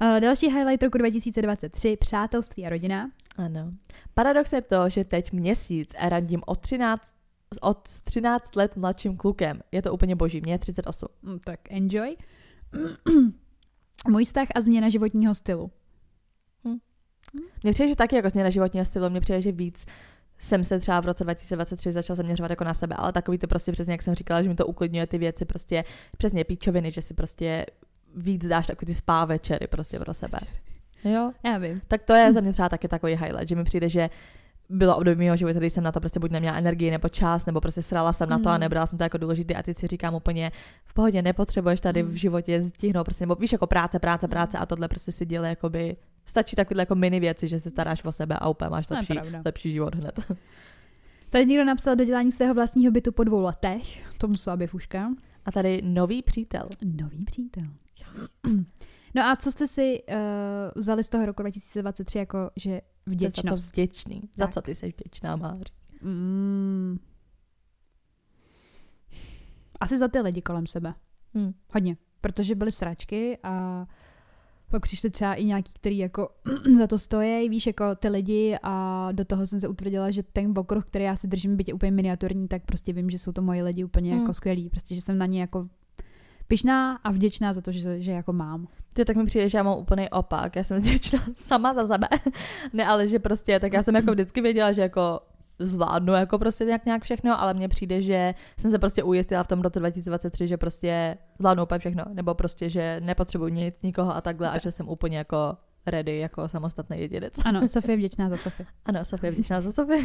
Uh, 0.01 0.19
další 0.19 0.47
highlight 0.47 0.83
roku 0.83 0.97
2023, 0.97 1.97
přátelství 1.99 2.65
a 2.65 2.69
rodina. 2.69 3.11
Ano. 3.37 3.71
Paradox 4.13 4.53
je 4.53 4.61
to, 4.61 4.89
že 4.89 5.03
teď 5.03 5.31
měsíc 5.31 5.95
a 5.99 6.09
randím 6.09 6.41
od 6.45 6.59
13, 6.59 7.13
od 7.61 7.89
13 8.03 8.55
let 8.55 8.75
mladším 8.75 9.17
klukem. 9.17 9.61
Je 9.71 9.81
to 9.81 9.93
úplně 9.93 10.15
boží, 10.15 10.41
mě 10.41 10.53
je 10.53 10.59
38. 10.59 11.07
Mm, 11.21 11.39
tak 11.39 11.59
enjoy. 11.71 12.15
Můj 14.07 14.25
vztah 14.25 14.47
a 14.55 14.61
změna 14.61 14.89
životního 14.89 15.35
stylu. 15.35 15.71
Mně 17.63 17.71
přijde, 17.71 17.89
že 17.89 17.95
taky 17.95 18.15
jako 18.15 18.29
změna 18.29 18.49
životního 18.49 18.85
stylu, 18.85 19.09
mně 19.09 19.21
přijde, 19.21 19.41
že 19.41 19.51
víc 19.51 19.85
jsem 20.39 20.63
se 20.63 20.79
třeba 20.79 20.99
v 20.99 21.05
roce 21.05 21.23
2023 21.23 21.91
začala 21.91 22.15
zaměřovat 22.15 22.49
jako 22.49 22.63
na 22.63 22.73
sebe, 22.73 22.95
ale 22.95 23.11
takový 23.11 23.37
to 23.37 23.47
prostě 23.47 23.71
přesně, 23.71 23.93
jak 23.93 24.01
jsem 24.01 24.15
říkala, 24.15 24.41
že 24.41 24.49
mi 24.49 24.55
to 24.55 24.67
uklidňuje 24.67 25.07
ty 25.07 25.17
věci, 25.17 25.45
prostě 25.45 25.83
přesně 26.17 26.43
píčoviny, 26.43 26.91
že 26.91 27.01
si 27.01 27.13
prostě 27.13 27.65
víc 28.15 28.47
dáš 28.47 28.67
takový 28.67 28.85
ty 28.85 28.93
spá 28.93 29.25
večery 29.25 29.67
prostě 29.67 29.99
pro 29.99 30.13
sebe. 30.13 30.39
Jo. 31.03 31.31
Já 31.45 31.57
vím. 31.57 31.81
Tak 31.87 32.03
to 32.03 32.13
je 32.13 32.33
za 32.33 32.41
mě 32.41 32.53
třeba 32.53 32.69
taky 32.69 32.87
takový 32.87 33.15
highlight, 33.15 33.49
že 33.49 33.55
mi 33.55 33.63
přijde, 33.63 33.89
že 33.89 34.09
bylo 34.69 34.97
období 34.97 35.17
mého 35.25 35.35
života, 35.37 35.59
kdy 35.59 35.69
jsem 35.69 35.83
na 35.83 35.91
to 35.91 35.99
prostě 35.99 36.19
buď 36.19 36.31
neměla 36.31 36.57
energii 36.57 36.91
nebo 36.91 37.09
čas, 37.09 37.45
nebo 37.45 37.61
prostě 37.61 37.81
srala 37.81 38.13
jsem 38.13 38.29
na 38.29 38.39
to 38.39 38.49
a 38.49 38.53
Mm. 38.53 38.59
nebrala 38.59 38.85
jsem 38.87 38.97
to 38.97 39.03
jako 39.03 39.17
důležitý 39.17 39.55
a 39.55 39.63
teď 39.63 39.77
si 39.77 39.87
říkám 39.87 40.15
úplně 40.15 40.51
v 40.85 40.93
pohodě, 40.93 41.21
nepotřebuješ 41.21 41.79
tady 41.79 42.03
v 42.03 42.13
životě 42.13 42.61
stihnout, 42.61 43.03
prostě, 43.03 43.23
nebo 43.23 43.35
víš, 43.35 43.51
jako 43.51 43.67
práce, 43.67 43.99
práce, 43.99 44.27
práce 44.27 44.57
a 44.57 44.65
tohle 44.65 44.87
prostě 44.87 45.11
si 45.11 45.25
dělá 45.25 45.47
jakoby, 45.47 45.95
stačí 46.25 46.55
takovýhle 46.55 46.81
jako 46.81 46.95
mini 46.95 47.19
věci, 47.19 47.47
že 47.47 47.59
se 47.59 47.69
staráš 47.69 48.03
o 48.03 48.11
sebe 48.11 48.35
a 48.39 48.49
úplně 48.49 48.69
máš 48.69 48.89
lepší, 48.89 49.13
lepší 49.45 49.71
život 49.71 49.95
hned. 49.95 50.19
Tady 51.29 51.45
někdo 51.45 51.65
napsal 51.65 51.95
dodělání 51.95 52.31
svého 52.31 52.53
vlastního 52.53 52.91
bytu 52.91 53.11
po 53.11 53.23
dvou 53.23 53.41
letech. 53.41 54.13
To 54.17 54.27
musela 54.27 54.57
být 54.57 54.67
fuška. 54.67 55.09
A 55.45 55.51
tady 55.51 55.81
nový 55.83 56.21
přítel. 56.21 56.69
Nový 56.83 57.25
přítel. 57.25 57.63
No 59.15 59.23
a 59.23 59.35
co 59.35 59.51
jste 59.51 59.67
si 59.67 60.03
uh, 60.09 60.15
vzali 60.75 61.03
z 61.03 61.09
toho 61.09 61.25
roku 61.25 61.41
2023 61.41 62.17
jako, 62.17 62.37
že 62.55 62.81
Jsi 63.09 63.17
za 63.17 63.25
to 63.25 63.29
vděčnost? 63.31 63.71
vděčný. 63.73 64.21
Za 64.35 64.45
Tak. 64.45 64.53
co 64.53 64.61
ty 64.61 64.75
jsi 64.75 64.87
vděčná, 64.97 65.35
Máři? 65.35 65.63
Mm. 66.01 66.97
Asi 69.79 69.97
za 69.97 70.07
ty 70.07 70.19
lidi 70.21 70.41
kolem 70.41 70.67
sebe. 70.67 70.93
Hm. 71.37 71.53
Hodně. 71.73 71.97
Protože 72.21 72.55
byly 72.55 72.71
sračky 72.71 73.37
a 73.43 73.85
pak 74.71 74.81
přišli 74.81 75.09
třeba 75.09 75.33
i 75.33 75.45
nějaký, 75.45 75.73
který 75.75 75.97
jako 75.97 76.29
za 76.77 76.87
to 76.87 76.97
stojí, 76.99 77.49
víš, 77.49 77.67
jako 77.67 77.95
ty 77.95 78.09
lidi 78.09 78.57
a 78.63 79.07
do 79.11 79.25
toho 79.25 79.47
jsem 79.47 79.59
se 79.59 79.67
utvrdila, 79.67 80.11
že 80.11 80.23
ten 80.23 80.53
okruh, 80.57 80.85
který 80.85 81.05
já 81.05 81.15
si 81.15 81.27
držím, 81.27 81.57
byť 81.57 81.67
je 81.67 81.73
úplně 81.73 81.91
miniaturní, 81.91 82.47
tak 82.47 82.65
prostě 82.65 82.93
vím, 82.93 83.09
že 83.09 83.19
jsou 83.19 83.31
to 83.31 83.41
moje 83.41 83.63
lidi 83.63 83.83
úplně 83.83 84.13
Mm. 84.13 84.19
jako 84.21 84.33
skvělí. 84.33 84.69
Prostě, 84.69 84.95
že 84.95 85.01
jsem 85.01 85.17
na 85.17 85.25
ně 85.25 85.41
jako 85.41 85.69
pyšná 86.49 86.95
a 87.03 87.11
vděčná 87.11 87.53
za 87.53 87.61
to, 87.61 87.71
že, 87.71 88.01
že 88.01 88.11
jako 88.11 88.33
mám. 88.33 88.67
Ty 88.93 89.05
tak 89.05 89.15
mi 89.15 89.25
přijde, 89.25 89.49
že 89.49 89.57
já 89.57 89.63
mám 89.63 89.77
úplný 89.77 90.09
opak. 90.09 90.55
Já 90.55 90.63
jsem 90.63 90.77
vděčná 90.77 91.19
sama 91.35 91.73
za 91.73 91.87
sebe. 91.87 92.07
ne, 92.73 92.85
ale 92.85 93.07
že 93.07 93.19
prostě, 93.19 93.59
tak 93.59 93.73
já 93.73 93.83
jsem 93.83 93.95
jako 93.95 94.11
vždycky 94.11 94.41
věděla, 94.41 94.71
že 94.71 94.81
jako 94.81 95.19
zvládnu 95.59 96.13
jako 96.13 96.39
prostě 96.39 96.65
nějak, 96.65 96.85
nějak 96.85 97.03
všechno, 97.03 97.41
ale 97.41 97.53
mně 97.53 97.67
přijde, 97.67 98.01
že 98.01 98.33
jsem 98.57 98.71
se 98.71 98.79
prostě 98.79 99.03
ujistila 99.03 99.43
v 99.43 99.47
tom 99.47 99.61
roce 99.61 99.79
2023, 99.79 100.47
že 100.47 100.57
prostě 100.57 101.17
zvládnu 101.39 101.63
úplně 101.63 101.79
všechno, 101.79 102.03
nebo 102.13 102.33
prostě, 102.33 102.69
že 102.69 102.99
nepotřebuji 103.03 103.47
nic, 103.47 103.75
nikoho 103.83 104.15
a 104.15 104.21
takhle 104.21 104.49
a 104.49 104.57
že 104.57 104.71
jsem 104.71 104.89
úplně 104.89 105.17
jako 105.17 105.57
ready 105.85 106.17
jako 106.17 106.49
samostatný 106.49 106.99
jedinec. 106.99 107.33
Ano, 107.45 107.67
Sofie 107.67 107.93
je 107.93 107.97
vděčná 107.97 108.29
za 108.29 108.37
Sofie. 108.37 108.65
Ano, 108.85 109.05
Sofie 109.05 109.27
je 109.27 109.31
vděčná 109.31 109.61
za 109.61 109.71
Sofie. 109.71 110.03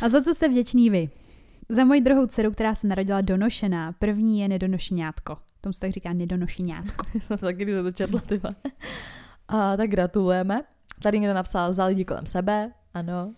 A 0.00 0.08
za 0.08 0.22
co 0.22 0.34
jste 0.34 0.48
vděční 0.48 0.90
vy? 0.90 1.10
Za 1.68 1.84
moji 1.84 2.00
druhou 2.00 2.26
dceru, 2.26 2.50
která 2.50 2.74
se 2.74 2.86
narodila 2.86 3.20
donošená. 3.20 3.92
První 3.92 4.40
je 4.40 4.48
nedonošeňátko. 4.48 5.36
Tomu 5.60 5.72
se 5.72 5.80
tak 5.80 5.90
říká 5.90 6.12
nedonošeňátko. 6.12 7.06
Já 7.14 7.20
jsem 7.20 7.38
taky 7.38 7.66
to 7.66 7.92
četla, 7.92 8.20
ty 8.20 8.38
vole. 8.38 8.54
A 9.48 9.76
tak 9.76 9.90
gratulujeme. 9.90 10.62
Tady 11.02 11.18
někdo 11.18 11.34
napsal 11.34 11.72
za 11.72 11.84
lidi 11.84 12.04
kolem 12.04 12.26
sebe, 12.26 12.72
ano, 12.94 13.32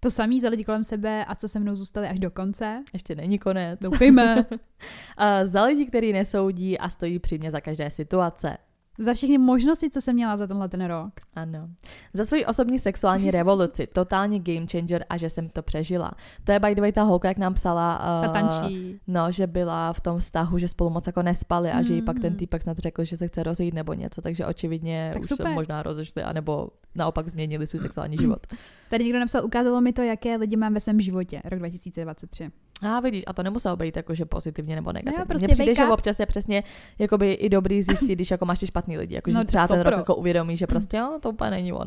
To 0.00 0.10
samý 0.10 0.40
za 0.40 0.48
lidi 0.48 0.64
kolem 0.64 0.84
sebe 0.84 1.24
a 1.24 1.34
co 1.34 1.48
se 1.48 1.58
mnou 1.58 1.76
zůstali 1.76 2.08
až 2.08 2.18
do 2.18 2.30
konce. 2.30 2.82
ještě 2.92 3.14
není 3.14 3.38
konec. 3.38 3.80
Doufejme. 3.80 4.46
Za 5.44 5.64
lidi, 5.64 5.86
který 5.86 6.12
nesoudí 6.12 6.78
a 6.78 6.88
stojí 6.88 7.18
při 7.18 7.38
mě 7.38 7.50
za 7.50 7.60
každé 7.60 7.90
situace. 7.90 8.56
Za 8.98 9.14
všechny 9.14 9.38
možnosti, 9.38 9.90
co 9.90 10.00
jsem 10.00 10.14
měla 10.14 10.36
za 10.36 10.46
tenhle 10.46 10.68
ten 10.68 10.84
rok. 10.84 11.12
Ano. 11.34 11.68
Za 12.12 12.24
svoji 12.24 12.46
osobní 12.46 12.78
sexuální 12.78 13.30
revoluci, 13.30 13.86
totální 13.86 14.40
game 14.40 14.66
changer 14.70 15.04
a 15.08 15.16
že 15.16 15.30
jsem 15.30 15.48
to 15.48 15.62
přežila. 15.62 16.10
To 16.44 16.52
je 16.52 16.60
by 16.60 16.74
the 16.74 16.80
way 16.80 16.92
ta 16.92 17.02
holka, 17.02 17.28
jak 17.28 17.38
nám 17.38 17.54
psala, 17.54 17.98
Ta 18.22 18.28
uh, 18.28 18.32
tančí. 18.34 19.00
no, 19.06 19.32
že 19.32 19.46
byla 19.46 19.92
v 19.92 20.00
tom 20.00 20.18
vztahu, 20.18 20.58
že 20.58 20.68
spolu 20.68 20.90
moc 20.90 21.06
jako 21.06 21.22
nespali 21.22 21.70
a 21.70 21.82
že 21.82 21.94
jí 21.94 22.02
pak 22.02 22.16
ten 22.20 22.30
Mhm. 22.32 22.38
týpek 22.38 22.62
snad 22.62 22.78
řekl, 22.78 23.04
že 23.04 23.16
se 23.16 23.28
chce 23.28 23.42
rozejít 23.42 23.74
nebo 23.74 23.92
něco, 23.92 24.22
takže 24.22 24.46
očividně 24.46 25.10
Tak 25.12 25.22
už 25.22 25.28
super. 25.28 25.46
se 25.46 25.52
možná 25.52 25.82
rozešli, 25.82 26.22
anebo 26.22 26.68
naopak 26.94 27.28
změnili 27.28 27.66
svůj 27.66 27.80
sexuální 27.80 28.16
život. 28.16 28.46
Tady 28.90 29.04
někdo 29.04 29.18
napsal, 29.18 29.44
ukázalo 29.44 29.80
mi 29.80 29.92
to, 29.92 30.02
jaké 30.02 30.36
lidi 30.36 30.56
mám 30.56 30.74
ve 30.74 30.80
svém 30.80 31.00
životě, 31.00 31.40
rok 31.44 31.58
2023. 31.58 32.50
A 32.82 33.00
vidíš, 33.00 33.22
a 33.26 33.32
to 33.32 33.42
nemuselo 33.42 33.76
být 33.76 33.96
jako, 33.96 34.14
že 34.14 34.24
pozitivně 34.24 34.74
nebo 34.74 34.92
negativně. 34.92 35.24
prostě 35.26 35.46
Mně 35.46 35.54
přijde, 35.54 35.74
že 35.74 35.86
občas 35.86 36.20
je 36.20 36.26
přesně 36.26 36.64
jakoby 36.98 37.32
i 37.32 37.48
dobrý 37.48 37.82
zjistit, 37.82 38.12
když 38.14 38.30
jako 38.30 38.44
máš 38.46 38.58
ty 38.58 38.66
špatný 38.66 38.98
lidi. 38.98 39.14
Jako, 39.14 39.30
že 39.30 39.34
No, 39.34 39.40
si 39.40 39.46
třeba 39.46 39.68
ten 39.68 39.80
rok 39.80 39.94
jako 39.96 40.14
uvědomí, 40.16 40.56
že 40.56 40.66
prostě 40.66 40.96
jo, 40.96 41.18
to 41.22 41.30
úplně 41.30 41.50
není 41.50 41.72
ono. 41.72 41.86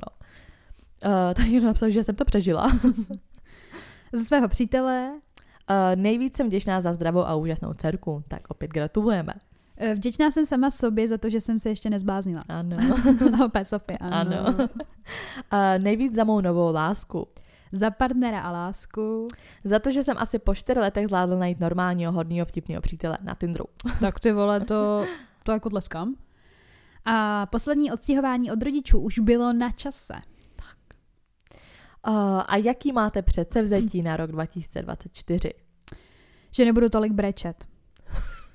Uh, 1.06 1.34
tady 1.34 1.50
někdo 1.50 1.68
napsal, 1.68 1.90
že 1.90 2.04
jsem 2.04 2.16
to 2.16 2.26
přežila. 2.26 2.72
Ze 4.14 4.26
svého 4.26 4.48
přítele, 4.48 5.12
Uh, 5.72 6.02
nejvíc 6.02 6.36
jsem 6.38 6.48
vděčná 6.48 6.82
za 6.82 6.94
zdravou 6.94 7.20
a 7.26 7.36
úžasnou 7.36 7.74
dcerku, 7.74 8.24
tak 8.28 8.42
opět 8.48 8.72
gratulujeme. 8.72 9.34
eh, 9.78 9.96
vděčná 9.96 10.32
jsem 10.32 10.46
sama 10.46 10.72
sobě 10.72 11.08
za 11.08 11.18
to, 11.18 11.30
že 11.30 11.42
jsem 11.42 11.60
se 11.60 11.70
ještě 11.70 11.90
nezbláznila. 11.90 12.42
Ano. 12.50 12.78
Opět 13.46 13.66
Sofie, 13.68 13.98
ano. 13.98 14.38
ano. 14.48 14.58
uh, 15.54 15.84
nejvíc 15.84 16.16
za 16.16 16.24
mou 16.24 16.42
novou 16.42 16.74
lásku. 16.74 17.28
Za 17.72 17.92
partnera 17.92 18.42
a 18.42 18.52
lásku. 18.52 19.28
Za 19.64 19.80
to, 19.80 19.92
že 19.92 20.04
jsem 20.04 20.18
asi 20.18 20.40
po 20.40 20.56
čtyři 20.56 20.80
letech 20.80 21.08
zvládla 21.08 21.38
najít 21.38 21.60
normálního, 21.60 22.12
hodného, 22.12 22.46
vtipného 22.46 22.82
přítele 22.82 23.18
na 23.22 23.36
Tinderu. 23.36 23.66
Tak 24.00 24.20
ty 24.20 24.32
vole, 24.32 24.60
to, 24.60 25.06
to 25.44 25.52
jako 25.52 25.70
tleskám. 25.70 26.16
A 27.06 27.46
poslední 27.46 27.92
odstěhování 27.92 28.52
od 28.52 28.64
rodičů 28.64 29.00
už 29.00 29.20
bylo 29.20 29.54
na 29.54 29.72
čase. 29.72 30.14
Uh, 32.08 32.42
a 32.48 32.58
jaký 32.58 32.92
máte 32.92 33.22
předsevzetí 33.22 34.02
na 34.02 34.18
rok 34.18 34.32
2024? 34.32 35.54
Že 36.52 36.66
nebudu 36.66 36.90
tolik 36.90 37.12
brečet. 37.12 37.68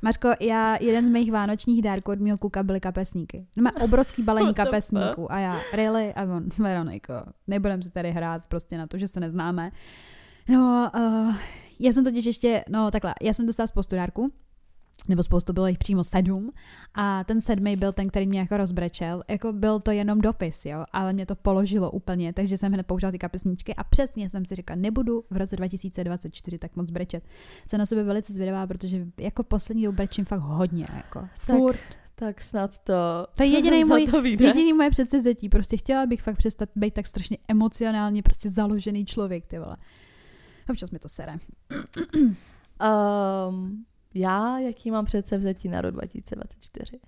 Mařko, 0.05 0.31
já, 0.41 0.77
jeden 0.81 1.07
z 1.07 1.09
mých 1.09 1.33
vánočních 1.33 1.83
dárků 1.83 2.13
od 2.13 2.21
mého 2.21 2.39
kluka 2.39 2.63
byly 2.63 2.81
kapesníky. 2.81 3.47
Má 3.61 3.71
obrovský 3.81 4.23
balení 4.23 4.55
kapesníků 4.55 5.33
a 5.33 5.39
já, 5.39 5.61
really? 5.73 6.15
A 6.15 6.23
on, 6.23 6.49
Veroniko, 6.59 7.15
nebudem 7.47 7.83
se 7.83 7.91
tady 7.91 8.11
hrát 8.11 8.45
prostě 8.49 8.79
na 8.79 8.87
to, 8.87 8.99
že 8.99 9.09
se 9.09 9.21
neznáme. 9.21 9.71
No, 10.49 10.91
uh, 10.97 11.35
já 11.79 11.93
jsem 11.93 12.05
totiž 12.05 12.25
ještě, 12.25 12.65
no 12.69 12.91
takhle, 12.91 13.15
já 13.23 13.33
jsem 13.33 13.47
dostala 13.47 13.67
spoustu 13.67 13.97
dárků, 13.97 14.33
nebo 15.09 15.23
spoustu, 15.23 15.53
bylo 15.53 15.67
jich 15.67 15.79
přímo 15.79 16.05
sedm 16.05 16.51
a 16.95 17.25
ten 17.25 17.41
sedmý 17.41 17.77
byl 17.77 17.93
ten, 17.93 18.09
který 18.09 18.27
mě 18.27 18.39
jako 18.39 18.57
rozbrečel. 18.57 19.23
Jako 19.29 19.53
byl 19.53 19.81
to 19.81 19.91
jenom 19.91 20.21
dopis, 20.21 20.65
jo, 20.65 20.85
ale 20.93 21.13
mě 21.13 21.27
to 21.27 21.35
položilo 21.35 21.91
úplně, 21.91 22.33
takže 22.33 22.59
jsem 22.59 22.73
hned 22.73 22.87
použila 22.87 23.13
ty 23.13 23.19
kapesníčky 23.19 23.75
a 23.75 23.85
přesně 23.85 24.29
jsem 24.29 24.45
si 24.45 24.55
říkala, 24.55 24.81
nebudu 24.81 25.25
v 25.31 25.37
roce 25.37 25.57
2024 25.57 26.59
tak 26.59 26.77
moc 26.77 26.91
brečet. 26.91 27.25
Jsem 27.67 27.79
na 27.79 27.87
sebe 27.87 28.03
velice 28.03 28.33
zvědavá, 28.33 28.67
protože 28.67 29.07
jako 29.19 29.43
poslední 29.43 29.85
dobu 29.85 29.97
brečím 29.97 30.25
fakt 30.25 30.41
hodně, 30.41 30.87
jako 30.97 31.29
furt. 31.39 31.79
Tak 32.15 32.41
snad 32.41 32.79
to. 32.79 33.27
To 33.37 33.43
je 33.43 33.49
jediný 33.57 33.85
můj, 33.85 34.07
to 34.07 34.23
vyjde. 34.23 34.47
jediný 34.47 34.73
moje 34.73 34.91
předsevzetí. 34.91 35.49
Prostě 35.49 35.77
chtěla 35.77 36.07
bych 36.07 36.23
fakt 36.23 36.37
přestat 36.37 36.69
být 36.77 36.95
tak 36.95 37.07
strašně 37.07 37.39
emocionálně 37.49 38.23
prostě 38.23 38.51
založený 38.51 39.07
člověk, 39.07 39.47
ty 39.47 39.59
vole. 39.59 39.77
Občas 40.71 40.91
mi 40.91 40.99
to 40.99 41.09
sere. 41.09 41.39
Um, 43.49 43.85
já, 44.15 44.59
jaký 44.59 44.91
mám 44.91 45.05
předsevzetí 45.05 45.69
na 45.69 45.81
rok 45.81 45.95
2024? 45.95 46.99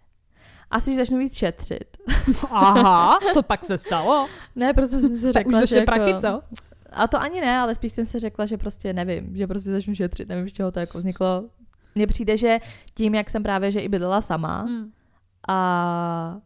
Asi, 0.71 0.91
že 0.91 0.97
začnu 0.97 1.19
víc 1.19 1.35
šetřit. 1.35 1.97
Aha, 2.51 3.19
co 3.33 3.43
pak 3.43 3.65
se 3.65 3.79
stalo? 3.79 4.29
Ne, 4.57 4.75
prostě 4.75 5.01
jsem 5.01 5.19
si 5.19 5.27
už 5.27 5.33
řekla, 5.33 5.65
že 5.65 5.77
jako... 5.77 5.87
prachy, 5.87 6.15
co? 6.21 6.41
A 6.93 7.07
to 7.09 7.21
ani 7.21 7.41
ne, 7.41 7.59
ale 7.59 7.75
spíš 7.75 7.93
jsem 7.93 8.07
si 8.07 8.19
řekla, 8.19 8.47
že 8.47 8.57
prostě 8.57 8.93
nevím, 8.93 9.37
že 9.37 9.47
prostě 9.47 9.71
začnu 9.71 9.95
šetřit, 9.95 10.29
nevím, 10.29 10.49
z 10.49 10.53
čeho 10.53 10.73
to 10.73 10.81
jako 10.81 10.99
vzniklo. 10.99 11.45
Mně 11.95 12.07
přijde, 12.07 12.37
že 12.37 12.59
tím, 12.95 13.15
jak 13.15 13.31
jsem 13.31 13.43
právě, 13.43 13.71
že 13.71 13.81
i 13.81 13.89
bydlela 13.89 14.21
sama 14.21 14.61
Hmm. 14.63 14.91
a 15.49 16.37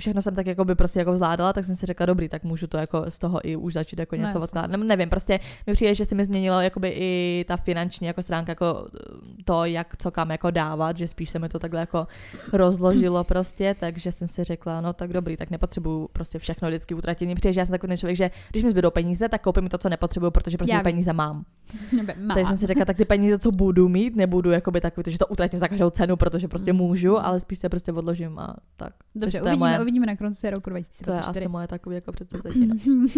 všechno 0.00 0.22
jsem 0.22 0.34
tak 0.34 0.46
jako 0.46 0.64
by 0.64 0.74
prostě 0.74 0.98
jako 0.98 1.16
zvládala, 1.16 1.52
tak 1.52 1.64
jsem 1.64 1.76
si 1.76 1.86
řekla, 1.86 2.06
dobrý, 2.06 2.28
tak 2.28 2.44
můžu 2.44 2.66
to 2.66 2.76
jako 2.78 3.04
z 3.08 3.18
toho 3.18 3.48
i 3.48 3.56
už 3.56 3.72
začít 3.72 3.98
jako 3.98 4.16
No, 4.16 4.22
něco 4.26 4.40
odkládat. 4.40 4.70
Ne, 4.70 4.76
nevím, 4.76 5.08
prostě 5.10 5.40
mi 5.66 5.72
přijde, 5.72 5.94
že 5.94 6.04
se 6.04 6.14
mi 6.14 6.24
změnilo 6.24 6.60
jakoby 6.60 6.88
i 6.96 7.44
ta 7.48 7.56
finanční 7.56 8.06
jako 8.06 8.22
stránka, 8.22 8.50
jako 8.52 8.86
to, 9.44 9.64
jak 9.64 9.96
co 9.96 10.10
kam 10.10 10.30
jako 10.30 10.50
dávat, 10.50 10.96
že 10.96 11.08
spíš 11.08 11.30
se 11.30 11.38
mi 11.38 11.48
to 11.48 11.58
takhle 11.58 11.80
jako 11.80 12.06
rozložilo 12.52 13.24
prostě, 13.24 13.74
takže 13.80 14.12
jsem 14.12 14.28
si 14.28 14.44
řekla, 14.44 14.80
no 14.80 14.92
tak 14.92 15.12
dobrý, 15.12 15.36
tak 15.36 15.50
nepotřebuju 15.50 16.08
prostě 16.12 16.38
všechno 16.38 16.68
vždycky 16.68 16.94
utratit. 16.94 17.26
Mně 17.26 17.34
přijde, 17.34 17.52
že 17.52 17.60
já 17.60 17.66
jsem 17.66 17.72
takový 17.72 17.88
ten 17.88 17.96
člověk, 17.98 18.16
že 18.16 18.30
když 18.50 18.62
mi 18.64 18.70
zbydou 18.70 18.90
peníze, 18.90 19.28
tak 19.28 19.42
koupím 19.42 19.68
to, 19.68 19.78
co 19.78 19.88
nepotřebuju, 19.88 20.30
protože 20.30 20.58
prostě 20.58 20.74
Já 20.74 20.82
peníze 20.82 21.12
mám. 21.12 21.44
Nebe, 21.96 22.14
má. 22.20 22.34
Takže 22.34 22.48
jsem 22.48 22.56
si 22.56 22.66
řekla, 22.66 22.84
tak 22.84 22.96
ty 22.96 23.04
peníze, 23.04 23.38
co 23.38 23.50
budu 23.50 23.88
mít, 23.88 24.16
nebudu 24.16 24.50
jakoby 24.50 24.80
takový, 24.80 25.04
to, 25.04 25.10
že 25.10 25.18
to 25.18 25.26
utratím 25.26 25.58
za 25.58 25.68
každou 25.68 25.90
cenu, 25.90 26.16
protože 26.16 26.48
prostě 26.48 26.72
Mm. 26.72 26.78
můžu, 26.78 27.18
ale 27.26 27.40
spíš 27.40 27.58
se 27.58 27.68
prostě 27.68 27.92
odložím 27.92 28.38
a 28.38 28.56
tak. 28.76 28.92
Dobře, 29.14 29.40
uvidíme, 29.40 29.56
moje- 29.58 29.78
uvidíme 29.86 30.06
na 30.06 30.16
konci 30.16 30.50
roku 30.50 30.70
To 30.70 30.76
je 30.76 30.80
2024. 30.80 31.38
asi 31.38 31.48
moje 31.48 31.68
takové 31.68 31.94
jako 31.94 32.12
předsevzetí. 32.12 32.66
No. 32.66 32.74
Um, 32.74 33.10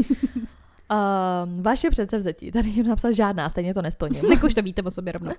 vaše 1.62 1.90
předsevzetí, 1.90 2.52
tady 2.52 2.72
někdo 2.72 2.90
napsal 2.90 3.12
žádná, 3.12 3.48
stejně 3.48 3.74
to 3.74 3.82
nesplním. 3.82 4.22
Tak 4.28 4.44
už 4.44 4.54
to 4.54 4.62
víte 4.62 4.82
o 4.82 4.90
sobě 4.90 5.12
rovnou. 5.12 5.32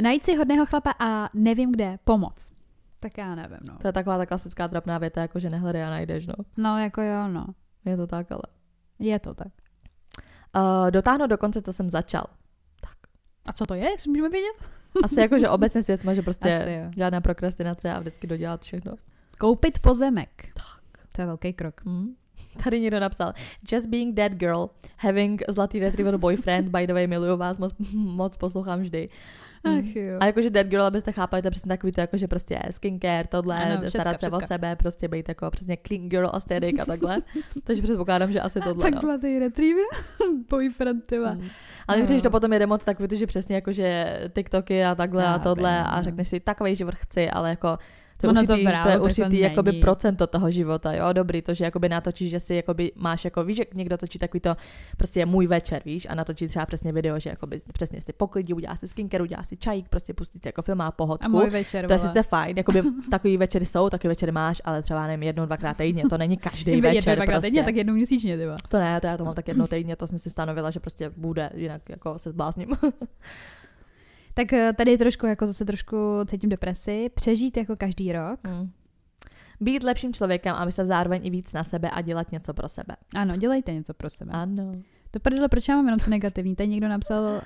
Najít 0.00 0.24
si 0.24 0.36
hodného 0.36 0.66
chlapa 0.66 0.94
a 0.98 1.30
nevím 1.34 1.72
kde 1.72 1.98
pomoc. 2.04 2.52
Tak 3.00 3.18
já 3.18 3.34
nevím, 3.34 3.58
no. 3.68 3.78
To 3.78 3.88
je 3.88 3.92
taková 3.92 4.18
ta 4.18 4.26
klasická 4.26 4.68
trapná 4.68 4.98
věta, 4.98 5.20
jako 5.20 5.38
že 5.38 5.50
nehledej 5.50 5.84
a 5.84 5.90
najdeš, 5.90 6.26
no. 6.26 6.34
No, 6.56 6.78
jako 6.78 7.02
jo, 7.02 7.28
no. 7.28 7.46
Je 7.84 7.96
to 7.96 8.06
tak, 8.06 8.32
ale. 8.32 8.42
Je 8.98 9.18
to 9.18 9.34
tak. 9.34 9.48
Uh, 10.56 10.90
dotáhnout 10.90 11.26
do 11.26 11.38
konce, 11.38 11.62
co 11.62 11.72
jsem 11.72 11.90
začal. 11.90 12.24
A 13.46 13.52
co 13.52 13.66
to 13.66 13.74
je, 13.74 13.90
jestli 13.90 14.10
můžeme 14.10 14.28
vědět? 14.28 14.56
Asi 15.04 15.20
jako, 15.20 15.38
že 15.38 15.48
obecně 15.48 15.82
svět 15.82 16.04
má, 16.04 16.14
že 16.14 16.22
prostě 16.22 16.56
Asi 16.56 16.80
žádná 16.96 17.20
prokrastinace 17.20 17.92
a 17.92 18.00
vždycky 18.00 18.26
dodělat 18.26 18.62
všechno. 18.62 18.92
Koupit 19.38 19.78
pozemek. 19.78 20.28
To 21.12 21.22
je 21.22 21.26
velký 21.26 21.52
krok. 21.52 21.80
Hmm. 21.84 22.14
Tady 22.64 22.80
někdo 22.80 23.00
napsal, 23.00 23.32
just 23.72 23.86
being 23.86 24.16
that 24.16 24.32
girl, 24.32 24.66
having 24.98 25.42
zlatý 25.48 25.80
retriever 25.80 26.16
boyfriend, 26.16 26.68
by 26.68 26.86
the 26.86 26.92
way, 26.92 27.06
miluju 27.06 27.36
vás, 27.36 27.58
moc, 27.58 27.74
moc 27.94 28.36
poslouchám 28.36 28.80
vždy. 28.80 29.08
Hmm. 29.64 29.78
Ach 29.78 29.96
jo. 29.96 30.16
A 30.20 30.26
jakože 30.26 30.50
dead 30.50 30.66
girl, 30.66 30.82
abyste 30.82 31.12
chápali, 31.12 31.42
to 31.42 31.46
je 31.46 31.50
přesně 31.50 31.68
takový 31.68 31.92
to, 31.92 32.00
jako, 32.00 32.16
že 32.16 32.28
prostě 32.28 32.60
skincare, 32.70 33.24
tohle, 33.28 33.64
Ano, 33.64 33.80
všecka, 33.80 34.00
starat 34.00 34.20
se 34.20 34.30
o 34.30 34.40
sebe, 34.40 34.76
prostě 34.76 35.08
být 35.08 35.28
jako 35.28 35.50
přesně 35.50 35.78
clean 35.86 36.08
girl 36.08 36.30
aesthetic 36.32 36.80
a 36.80 36.84
takhle. 36.84 37.18
Takže 37.64 37.82
předpokládám, 37.82 38.32
že 38.32 38.40
asi 38.40 38.60
tohle. 38.60 38.82
tak 38.84 38.94
no. 38.94 39.00
zlatý 39.00 39.38
retriever, 39.38 39.84
boyfriend, 40.50 41.06
tyva. 41.06 41.32
Mm. 41.32 41.48
Ale 41.88 41.98
No. 41.98 42.06
když 42.06 42.22
to 42.22 42.30
potom 42.30 42.52
jede 42.52 42.66
moc 42.66 42.84
takový, 42.84 43.08
to, 43.08 43.14
že 43.16 43.26
přesně 43.26 43.54
jako, 43.54 43.72
že 43.72 44.20
TikToky 44.34 44.84
a 44.84 44.94
takhle 44.94 45.22
Já 45.22 45.32
a 45.34 45.38
tohle 45.38 45.70
vím, 45.76 45.86
a 45.86 45.96
no. 45.96 46.02
řekneš 46.02 46.28
si, 46.28 46.40
takový 46.40 46.74
život 46.76 46.94
chci, 46.94 47.30
ale 47.30 47.50
jako 47.50 47.78
to 48.20 48.26
je 48.26 48.30
Ono 48.30 48.46
to 48.46 48.52
určitý, 48.52 48.64
to, 48.64 48.70
právě 48.70 48.90
je 48.90 48.92
takhle 48.92 49.04
určitý 49.04 49.38
jakoby 49.38 49.70
není. 49.70 49.80
procento 49.80 50.26
toho 50.26 50.50
života, 50.50 50.92
jo, 50.92 51.12
dobrý, 51.12 51.42
to, 51.42 51.54
že 51.54 51.64
jakoby 51.64 51.88
natočíš, 51.88 52.30
že 52.30 52.40
si 52.40 52.54
jakoby 52.54 52.92
máš 52.96 53.24
jako, 53.24 53.44
víš, 53.44 53.56
že 53.56 53.64
někdo 53.74 53.96
točí 53.96 54.18
takový 54.18 54.40
to, 54.40 54.56
prostě 54.96 55.20
je 55.20 55.26
můj 55.26 55.46
večer, 55.46 55.82
víš, 55.84 56.06
a 56.10 56.14
natočí 56.14 56.48
třeba 56.48 56.66
přesně 56.66 56.92
video, 56.92 57.18
že 57.18 57.30
jakoby 57.30 57.58
přesně 57.72 58.00
si 58.00 58.12
poklidí, 58.12 58.54
udělá 58.54 58.76
si 58.76 58.88
skincare, 58.88 59.22
udělá 59.22 59.42
si 59.42 59.56
čajík, 59.56 59.88
prostě 59.88 60.14
pustí 60.14 60.38
si 60.38 60.48
jako 60.48 60.62
film 60.62 60.80
a 60.80 60.90
pohodku. 60.90 61.26
A 61.26 61.28
můj 61.28 61.50
večer, 61.50 61.86
to 61.86 61.92
je 61.92 61.98
vole. 61.98 62.10
sice 62.10 62.22
fajn, 62.22 62.56
jakoby 62.56 62.82
takový 63.10 63.36
večery 63.36 63.66
jsou, 63.66 63.90
takový 63.90 64.08
večery 64.08 64.32
máš, 64.32 64.62
ale 64.64 64.82
třeba 64.82 65.06
nevím, 65.06 65.22
jednou, 65.22 65.46
dvakrát 65.46 65.76
týdně, 65.76 66.02
to 66.10 66.18
není 66.18 66.36
každý 66.36 66.72
Jednou, 66.72 66.90
večer 66.90 67.16
dvakrát 67.16 67.34
prostě. 67.34 67.46
týdně, 67.48 67.64
tak 67.64 67.76
jednou 67.76 67.94
měsíčně, 67.94 68.38
tyva. 68.38 68.54
To 68.68 68.78
ne, 68.78 69.00
to 69.00 69.06
já 69.06 69.16
to 69.16 69.24
mám 69.24 69.34
tak 69.34 69.48
jednou 69.48 69.66
týdně, 69.66 69.96
to 69.96 70.06
jsem 70.06 70.18
si 70.18 70.30
stanovila, 70.30 70.70
že 70.70 70.80
prostě 70.80 71.10
bude, 71.16 71.50
jinak 71.54 71.82
jako 71.88 72.18
se 72.18 72.30
zblázním. 72.30 72.68
Tak 74.36 74.52
eh, 74.52 74.72
tady 74.72 74.98
trošku, 74.98 75.26
jako 75.26 75.46
zase 75.46 75.64
trošku 75.64 75.96
cítím 76.26 76.50
depresi. 76.50 77.10
Přežít 77.14 77.56
jako 77.56 77.76
každý 77.76 78.12
rok. 78.12 78.40
Hmm. 78.46 78.70
Být 79.60 79.82
lepším 79.82 80.12
člověkem 80.12 80.54
a 80.54 80.64
myslet 80.64 80.84
zároveň 80.84 81.26
i 81.26 81.30
víc 81.30 81.52
na 81.52 81.64
sebe 81.64 81.90
a 81.90 82.00
dělat 82.00 82.32
něco 82.32 82.54
pro 82.54 82.68
sebe. 82.68 82.96
Ano, 83.14 83.36
dělejte 83.36 83.72
něco 83.72 83.94
pro 83.94 84.10
sebe. 84.10 84.32
Ano. 84.32 84.72
To 85.10 85.20
prdele, 85.20 85.48
proč 85.48 85.68
já 85.68 85.76
mám 85.76 85.84
jenom 85.84 85.98
to 85.98 86.10
negativní? 86.10 86.56
Tady 86.56 86.68
někdo 86.68 86.88
napsal 86.88 87.22
uh, 87.24 87.40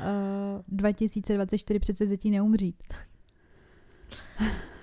2024 0.69 1.81
předsevzetí 1.81 2.31
neumřít. 2.31 2.77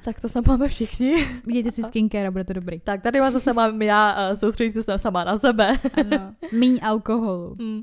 Tak 0.04 0.22
to 0.22 0.30
se 0.30 0.42
máme 0.48 0.68
všichni. 0.68 1.14
Udějte 1.48 1.72
si 1.72 1.84
skincare 1.84 2.28
a 2.28 2.32
bude 2.32 2.44
to 2.44 2.54
dobrý. 2.54 2.80
Tak 2.80 3.02
tady 3.02 3.20
vás 3.20 3.34
zase 3.34 3.54
mám 3.54 3.82
já 3.82 4.30
uh, 4.30 4.36
soustředit 4.36 4.84
se 4.84 5.00
sama 5.00 5.24
na 5.24 5.38
sebe. 5.38 5.72
Ano. 5.94 6.36
Míň 6.52 6.80
alkoholu. 6.82 7.56
Hmm. 7.60 7.82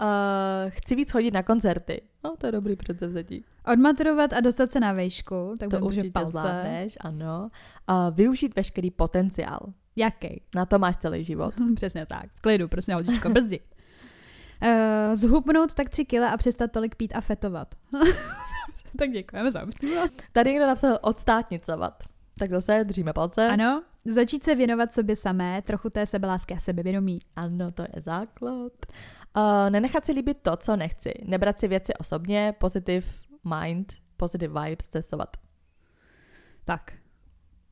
Uh, 0.00 0.70
chci 0.70 0.94
víc 0.94 1.10
chodit 1.10 1.30
na 1.30 1.42
koncerty. 1.42 2.02
No, 2.24 2.34
to 2.38 2.46
je 2.46 2.52
dobrý 2.52 2.76
předsevzetí. 2.76 3.44
Odmaturovat 3.72 4.32
a 4.32 4.40
dostat 4.40 4.70
se 4.70 4.80
na 4.80 4.92
vejšku, 4.92 5.54
tak 5.60 5.70
To 5.70 5.78
určitě 5.78 6.10
palce. 6.10 6.30
zvládneš, 6.30 6.98
ano. 7.00 7.50
Uh, 7.90 8.14
využít 8.16 8.56
veškerý 8.56 8.90
potenciál. 8.90 9.60
Jaký? 9.96 10.42
Na 10.54 10.66
to 10.66 10.78
máš 10.78 10.96
celý 10.96 11.24
život. 11.24 11.54
Přesně 11.74 12.06
tak. 12.06 12.24
Klidu, 12.40 12.68
prosím, 12.68 12.94
holčičko, 12.94 13.28
brzy. 13.30 13.60
Uh, 14.62 15.14
zhubnout 15.14 15.74
tak 15.74 15.88
tři 15.88 16.04
kila 16.04 16.28
a 16.28 16.36
přestat 16.36 16.72
tolik 16.72 16.94
pít 16.94 17.12
a 17.14 17.20
fetovat. 17.20 17.74
tak 18.98 19.10
děkujeme 19.10 19.52
za. 19.52 19.66
Tady 20.32 20.50
někdo 20.50 20.66
napsal 20.66 20.98
odstátnicovat. 21.02 22.04
Tak 22.38 22.50
zase 22.50 22.84
držíme 22.84 23.12
palce. 23.12 23.46
Ano, 23.46 23.82
začít 24.04 24.44
se 24.44 24.54
věnovat 24.54 24.92
sobě 24.92 25.16
samé, 25.16 25.62
trochu 25.62 25.90
té 25.90 26.06
sebelásky 26.06 26.54
a 26.54 26.60
sebevědomí. 26.60 27.18
Ano, 27.36 27.70
to 27.70 27.82
je 27.82 28.02
základ. 28.02 28.72
Uh, 29.36 29.70
nenechat 29.70 30.04
si 30.04 30.12
líbit 30.12 30.38
to, 30.42 30.56
co 30.56 30.76
nechci. 30.76 31.12
Nebrat 31.24 31.58
si 31.58 31.68
věci 31.68 31.94
osobně, 31.94 32.54
positive 32.58 33.06
mind, 33.58 33.92
positive 34.16 34.62
vibes 34.62 34.88
testovat. 34.88 35.36
Tak. 36.64 36.92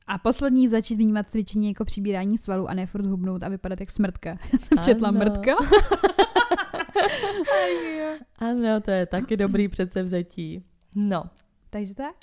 A 0.07 0.17
poslední 0.17 0.67
začít 0.67 0.95
vnímat 0.95 1.27
cvičení 1.27 1.67
jako 1.67 1.85
přibírání 1.85 2.37
svalů 2.37 2.67
a 2.69 2.73
ne 2.73 2.85
furt 2.85 3.05
hubnout 3.05 3.43
a 3.43 3.49
vypadat 3.49 3.79
jak 3.79 3.91
smrtka. 3.91 4.29
Já 4.53 4.59
jsem 4.59 4.77
četla 4.83 5.09
Ano. 5.09 5.19
mrtka. 5.19 5.51
Ano, 8.39 8.81
to 8.81 8.91
je 8.91 9.05
taky 9.05 9.37
dobrý 9.37 9.67
předsevzetí. 9.67 10.63
No. 10.95 11.23
Takže 11.69 11.95
tak? 11.95 12.15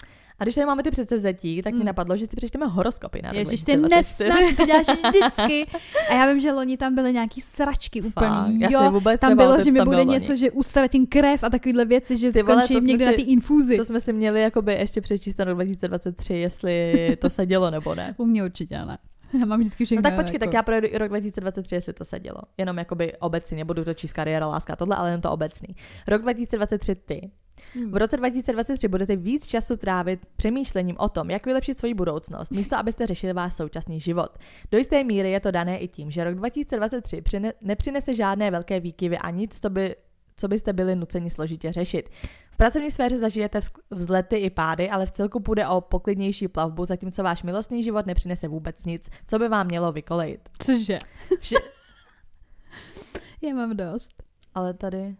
A 0.43 0.45
když 0.45 0.55
tady 0.55 0.67
máme 0.67 0.83
ty 0.83 0.91
předsevzetí, 0.91 1.63
tak 1.63 1.73
mi 1.73 1.79
Hmm. 1.79 1.87
napadlo, 1.87 2.17
že 2.17 2.27
si 2.27 2.37
přečteme 2.37 2.67
horoskopy 2.67 3.23
na 3.23 3.29
rok 3.31 3.39
Ježiš, 3.39 3.63
ty 3.63 3.77
2024. 3.77 4.31
nesnaž, 4.31 4.57
to 4.57 4.67
děláš 4.67 4.87
vždycky. 5.09 5.67
A 6.11 6.15
já 6.15 6.27
vím, 6.33 6.41
že 6.41 6.53
loni 6.53 6.77
tam 6.77 6.95
byly 6.95 7.13
nějaký 7.13 7.41
sračky 7.41 8.03
úplný. 8.03 8.61
já 8.61 8.71
Jo, 8.71 8.91
vůbec 8.91 9.21
tam 9.21 9.37
bylo, 9.37 9.59
že 9.59 9.65
mi 9.65 9.71
bude 9.71 9.85
bylo 9.85 9.97
loni. 9.99 10.11
něco, 10.11 10.37
že 10.37 10.51
ustratím 10.51 11.07
krev 11.07 11.45
a 11.45 11.51
takovéhle 11.51 11.85
věci, 11.85 12.17
že 12.17 12.33
Ty 12.33 12.43
vole, 12.43 12.65
skončím 12.65 12.87
někde 12.87 13.05
si- 13.05 13.11
na 13.11 13.17
ty 13.17 13.23
infúzi. 13.23 13.77
To 13.77 13.85
jsme 13.85 14.01
si 14.01 14.13
měli 14.13 14.41
jakoby 14.43 14.73
ještě 14.73 15.01
přečíst 15.01 15.39
na 15.39 15.45
rok 15.45 15.55
2023, 15.55 16.35
jestli 16.35 17.17
to 17.21 17.31
se 17.31 17.47
dělo 17.47 17.71
nebo 17.71 17.95
ne. 17.95 18.15
U 18.19 18.25
mě 18.25 18.45
určitě 18.45 18.79
ne. 18.79 18.99
Já 19.41 19.47
mám 19.47 19.61
vždycky 19.61 19.85
všechno. 19.85 20.03
No 20.03 20.03
tak 20.03 20.15
počkej, 20.21 20.35
jako... 20.35 20.45
tak 20.45 20.55
já 20.55 20.63
projedu 20.63 20.89
i 20.91 20.99
rok 20.99 21.09
2023, 21.09 21.75
jestli 21.75 21.93
to 21.93 22.05
se 22.05 22.21
dělo. 22.21 22.39
Jenom 22.59 22.79
jakoby 22.79 23.17
obecně, 23.17 23.57
nebudu 23.57 23.85
to 23.85 23.95
číst 23.95 24.13
kariéra, 24.13 24.47
láska, 24.47 24.77
tohle, 24.77 24.97
ale 24.97 25.11
jen 25.11 25.21
to 25.21 25.31
obecný. 25.31 25.77
Rok 26.09 26.23
2023 26.23 26.95
ty. 26.95 27.31
V 27.91 27.97
roce 27.97 28.17
2023 28.17 28.89
budete 28.89 29.17
víc 29.17 29.47
času 29.47 29.77
trávit 29.77 30.27
přemýšlením 30.37 30.97
o 30.99 31.09
tom, 31.09 31.31
jak 31.31 31.47
vylepšit 31.47 31.79
svoji 31.79 31.95
budoucnost, 31.95 32.51
místo 32.51 32.77
abyste 32.77 33.07
řešili 33.07 33.33
váš 33.33 33.55
současný 33.55 34.01
život. 34.01 34.39
Do 34.71 34.79
jisté 34.79 35.05
míry 35.05 35.31
je 35.31 35.41
to 35.41 35.51
dané 35.51 35.79
i 35.79 35.89
tím, 35.89 36.11
že 36.11 36.25
rok 36.25 36.35
2023 36.35 37.21
přine- 37.21 37.53
nepřinese 37.61 38.15
žádné 38.15 38.51
velké 38.51 38.81
výkyvy 38.81 39.19
a 39.19 39.31
nic, 39.31 39.61
co 39.61 39.71
by 39.71 39.97
co 40.37 40.49
byste 40.49 40.73
byli 40.73 40.97
nuceni 40.97 41.31
složitě 41.31 41.73
řešit. 41.73 42.11
V 42.53 42.57
pracovní 42.57 42.91
sféře 42.91 43.19
zažijete 43.19 43.59
vz- 43.59 43.81
vzlety 43.91 44.37
i 44.37 44.51
pády, 44.51 44.91
ale 44.91 45.07
v 45.07 45.11
celku 45.11 45.41
půjde 45.41 45.69
o 45.69 45.81
poklidnější 45.81 46.49
plavbu, 46.49 46.85
zatímco 46.85 47.23
váš 47.23 47.43
milostný 47.43 47.85
život 47.85 48.07
nepřinese 48.07 48.49
vůbec 48.49 48.85
nic, 48.85 49.11
co 49.27 49.39
by 49.39 49.49
vám 49.49 49.67
mělo 49.67 49.93
vykolejit. 49.93 50.49
Cože? 50.59 50.99
Vše- 51.41 51.57
Já 53.43 53.55
mám 53.55 53.77
dost. 53.77 54.23
ale 54.55 54.75
tady... 54.75 55.17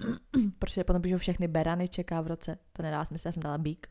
Protože 0.58 0.84
potom 0.84 1.02
píšou 1.02 1.18
všechny 1.18 1.48
berany 1.48 1.88
čeká 1.88 2.20
v 2.20 2.26
roce. 2.26 2.58
To 2.72 2.82
nedá 2.82 3.04
smysl, 3.04 3.28
já 3.28 3.32
jsem 3.32 3.42
dala 3.42 3.58
bík. 3.58 3.86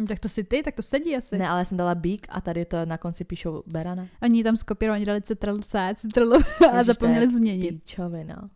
Hm, 0.00 0.06
Tak 0.06 0.18
to 0.18 0.28
si 0.28 0.44
ty, 0.44 0.62
tak 0.62 0.74
to 0.74 0.82
sedí 0.82 1.16
asi. 1.16 1.38
Ne, 1.38 1.48
ale 1.48 1.60
já 1.60 1.64
jsem 1.64 1.78
dala 1.78 1.94
bík 1.94 2.26
a 2.30 2.40
tady 2.40 2.64
to 2.64 2.86
na 2.86 2.98
konci 2.98 3.24
píšou 3.24 3.62
berana. 3.66 4.06
Oni 4.22 4.44
tam 4.44 4.56
skopírovali, 4.56 5.04
dali 5.06 5.22
citrl 5.22 5.58
C, 5.58 5.92
citrl 5.96 6.32
a 6.78 6.84
zapomněli 6.84 7.34
změnit. 7.34 7.72
Píčovina. 7.72 8.50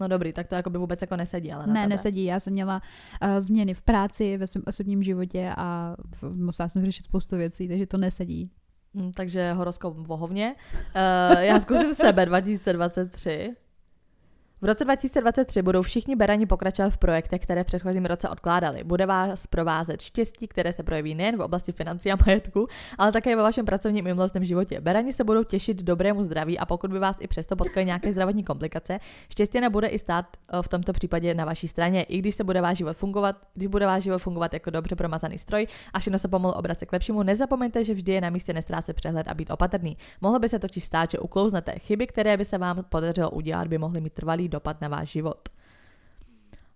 No 0.00 0.08
dobrý, 0.08 0.32
tak 0.32 0.46
to 0.48 0.54
jako 0.54 0.70
by 0.70 0.78
vůbec 0.78 1.00
jako 1.00 1.16
nesedí, 1.16 1.52
ale 1.52 1.66
na 1.66 1.72
ne, 1.72 1.80
tebe. 1.80 1.88
nesedí. 1.88 2.24
Já 2.24 2.40
jsem 2.40 2.52
měla 2.52 2.82
uh, 3.22 3.40
změny 3.40 3.74
v 3.74 3.82
práci, 3.82 4.36
ve 4.36 4.46
svém 4.46 4.62
osobním 4.66 5.02
životě 5.02 5.52
a 5.56 5.96
musela 6.22 6.68
jsem 6.68 6.84
řešit 6.84 7.02
spoustu 7.02 7.36
věcí, 7.36 7.68
takže 7.68 7.86
to 7.86 7.96
nesedí. 7.96 8.50
Mm, 8.94 9.12
takže 9.12 9.52
horoskop 9.52 9.96
vohovně. 9.96 10.54
Uh, 10.74 11.40
já 11.40 11.60
zkusím 11.60 11.94
sebe 11.94 12.26
2023. 12.26 13.56
V 14.62 14.64
roce 14.64 14.84
2023 14.84 15.62
budou 15.62 15.82
všichni 15.82 16.16
berani 16.16 16.46
pokračovat 16.46 16.90
v 16.90 16.98
projektech, 16.98 17.42
které 17.42 17.62
v 17.62 17.66
předchozím 17.66 18.04
roce 18.04 18.28
odkládali. 18.28 18.84
Bude 18.84 19.06
vás 19.06 19.46
provázet 19.46 20.02
štěstí, 20.02 20.48
které 20.48 20.72
se 20.72 20.82
projeví 20.82 21.14
nejen 21.14 21.36
v 21.36 21.40
oblasti 21.40 21.72
financí 21.72 22.12
a 22.12 22.16
majetku, 22.26 22.68
ale 22.98 23.12
také 23.12 23.36
ve 23.36 23.42
vašem 23.42 23.66
pracovním 23.66 24.06
i 24.06 24.14
milostném 24.14 24.44
životě. 24.44 24.80
Berani 24.80 25.12
se 25.12 25.24
budou 25.24 25.44
těšit 25.44 25.82
dobrému 25.82 26.22
zdraví 26.22 26.58
a 26.58 26.66
pokud 26.66 26.90
by 26.90 26.98
vás 26.98 27.16
i 27.20 27.26
přesto 27.26 27.56
potkaly 27.56 27.86
nějaké 27.86 28.12
zdravotní 28.12 28.44
komplikace, 28.44 28.98
štěstí 29.28 29.60
nebude 29.60 29.88
i 29.88 29.98
stát 29.98 30.26
eh, 30.36 30.62
v 30.62 30.68
tomto 30.68 30.92
případě 30.92 31.34
na 31.34 31.44
vaší 31.44 31.68
straně, 31.68 32.02
i 32.02 32.18
když 32.18 32.34
se 32.34 32.44
bude 32.44 32.60
váš 32.60 32.76
život 32.76 32.96
fungovat, 32.96 33.36
když 33.54 33.68
bude 33.68 33.86
váš 33.86 34.02
život 34.02 34.18
fungovat 34.18 34.54
jako 34.54 34.70
dobře 34.70 34.96
promazaný 34.96 35.38
stroj 35.38 35.66
a 35.92 35.98
všechno 35.98 36.18
se 36.18 36.28
pomalu 36.28 36.54
obrace 36.54 36.86
k 36.86 36.92
lepšímu, 36.92 37.22
nezapomeňte, 37.22 37.84
že 37.84 37.94
vždy 37.94 38.12
je 38.12 38.20
na 38.20 38.30
místě 38.30 38.52
nestrácet 38.52 38.96
přehled 38.96 39.28
a 39.28 39.34
být 39.34 39.50
opatrný. 39.50 39.96
Mohlo 40.20 40.38
by 40.38 40.48
se 40.48 40.58
totiž 40.58 40.84
stát, 40.84 41.10
že 41.10 41.18
uklouznete. 41.18 41.72
Chyby, 41.78 42.06
které 42.06 42.36
by 42.36 42.44
se 42.44 42.58
vám 42.58 42.84
podařilo 42.88 43.30
udělat, 43.30 43.68
by 43.68 43.78
mohly 43.78 44.00
mít 44.00 44.12
trvalý 44.12 44.51
dopad 44.52 44.80
na 44.80 44.88
váš 44.88 45.10
život. 45.10 45.48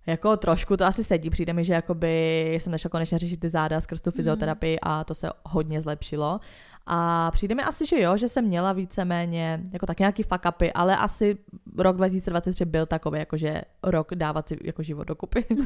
Jako 0.07 0.37
trošku 0.37 0.77
to 0.77 0.85
asi 0.85 1.05
sedí, 1.05 1.31
přijde 1.31 1.53
mi, 1.53 1.65
že 1.65 1.73
jakoby 1.73 2.47
jsem 2.61 2.73
začala 2.73 2.91
konečně 2.91 3.19
řešit 3.19 3.41
ty 3.41 3.49
záda 3.49 3.81
skrz 3.81 4.01
tu 4.01 4.11
fyzioterapii 4.11 4.79
a 4.83 5.05
to 5.05 5.15
se 5.15 5.31
hodně 5.45 5.81
zlepšilo. 5.81 6.41
A 6.89 7.31
přijde 7.31 7.55
mi 7.55 7.63
asi, 7.63 7.87
že 7.87 8.01
jo, 8.01 8.17
že 8.17 8.29
jsem 8.29 8.45
měla 8.45 8.73
víceméně 8.73 9.61
jako 9.73 9.87
tak 9.87 9.99
nějaký 9.99 10.23
fuck 10.23 10.45
upy, 10.49 10.73
ale 10.73 10.97
asi 10.97 11.39
rok 11.77 11.97
2023 11.97 12.65
byl 12.65 12.87
takový, 12.87 13.19
jakože 13.19 13.63
rok 13.83 14.15
dávat 14.15 14.49
si 14.49 14.57
jako 14.65 14.83
život 14.83 15.05
dokupy. 15.05 15.45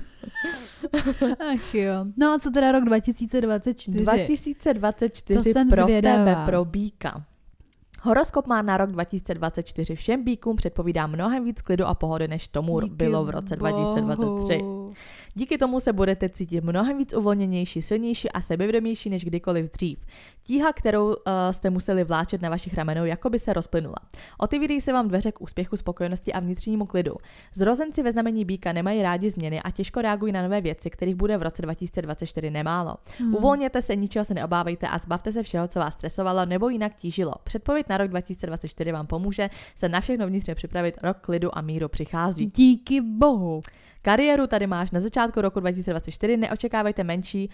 Ach 1.54 1.74
jo. 1.74 1.94
No 2.16 2.32
a 2.32 2.38
co 2.38 2.50
teda 2.50 2.72
rok 2.72 2.84
2024? 2.84 3.98
2024 3.98 5.38
To 5.38 5.44
jsem 5.44 5.68
pro 5.68 5.82
zvědavá. 5.84 6.24
tebe, 6.24 6.36
pro 6.46 6.64
Bíka. 6.64 7.24
Horoskop 8.02 8.46
má 8.46 8.62
na 8.62 8.76
rok 8.76 8.90
2024. 8.90 9.94
Všem 9.94 10.24
bíkům 10.24 10.56
předpovídá 10.56 11.06
mnohem 11.06 11.44
víc 11.44 11.62
klidu 11.62 11.86
a 11.86 11.94
pohody, 11.94 12.28
než 12.28 12.48
tomu 12.48 12.80
Díky 12.80 12.94
bylo 12.94 13.24
v 13.24 13.30
roce 13.30 13.56
2023. 13.56 14.58
bohu. 14.58 14.92
Díky 15.34 15.58
tomu 15.58 15.80
se 15.80 15.92
budete 15.92 16.28
cítit 16.28 16.64
mnohem 16.64 16.98
víc 16.98 17.14
uvolněnější, 17.14 17.82
silnější 17.82 18.30
a 18.30 18.40
sebevědomější 18.40 19.10
než 19.10 19.24
kdykoliv 19.24 19.70
dřív. 19.70 19.98
Tíha, 20.42 20.72
kterou 20.72 21.06
uh, 21.06 21.14
jste 21.50 21.70
museli 21.70 22.04
vláčet 22.04 22.42
na 22.42 22.50
vašich 22.50 22.74
ramenou, 22.74 23.04
jako 23.04 23.30
by 23.30 23.38
se 23.38 23.52
rozplynula. 23.52 23.96
Otevírají 24.38 24.80
se 24.80 24.92
vám 24.92 25.08
dveře 25.08 25.32
k 25.32 25.40
úspěchu, 25.40 25.76
spokojenosti 25.76 26.32
a 26.32 26.40
vnitřnímu 26.40 26.86
klidu. 26.86 27.14
Zrozenci 27.54 28.02
ve 28.02 28.12
znamení 28.12 28.44
býka 28.44 28.72
nemají 28.72 29.02
rádi 29.02 29.30
změny 29.30 29.62
a 29.62 29.70
těžko 29.70 30.02
reagují 30.02 30.32
na 30.32 30.42
nové 30.42 30.60
věci, 30.60 30.90
kterých 30.90 31.14
bude 31.14 31.36
v 31.36 31.42
roce 31.42 31.62
2024 31.62 32.50
nemálo. 32.50 32.94
Hmm. 33.18 33.34
Uvolněte 33.34 33.82
se, 33.82 33.96
ničeho 33.96 34.24
se 34.24 34.34
neobávejte 34.34 34.88
a 34.88 34.98
zbavte 34.98 35.32
se 35.32 35.42
všeho, 35.42 35.68
co 35.68 35.78
vás 35.78 35.94
stresovalo 35.94 36.46
nebo 36.46 36.68
jinak 36.68 36.96
tížilo. 36.96 37.32
Předpověď 37.44 37.86
na 37.88 37.96
rok 37.96 38.08
2024 38.08 38.92
vám 38.92 39.06
pomůže 39.06 39.50
se 39.74 39.88
na 39.88 40.00
všechno 40.00 40.26
vnitřně 40.26 40.54
připravit. 40.54 40.94
Rok 41.02 41.16
klidu 41.20 41.58
a 41.58 41.60
míru 41.60 41.88
přichází. 41.88 42.46
Díky 42.46 43.00
bohu. 43.00 43.62
Kariéru 44.02 44.46
tady 44.46 44.66
máš 44.66 44.90
na 44.90 45.00
začátku 45.00 45.40
roku 45.40 45.60
2024, 45.60 46.36
neočekávejte 46.36 47.04
menší 47.04 47.50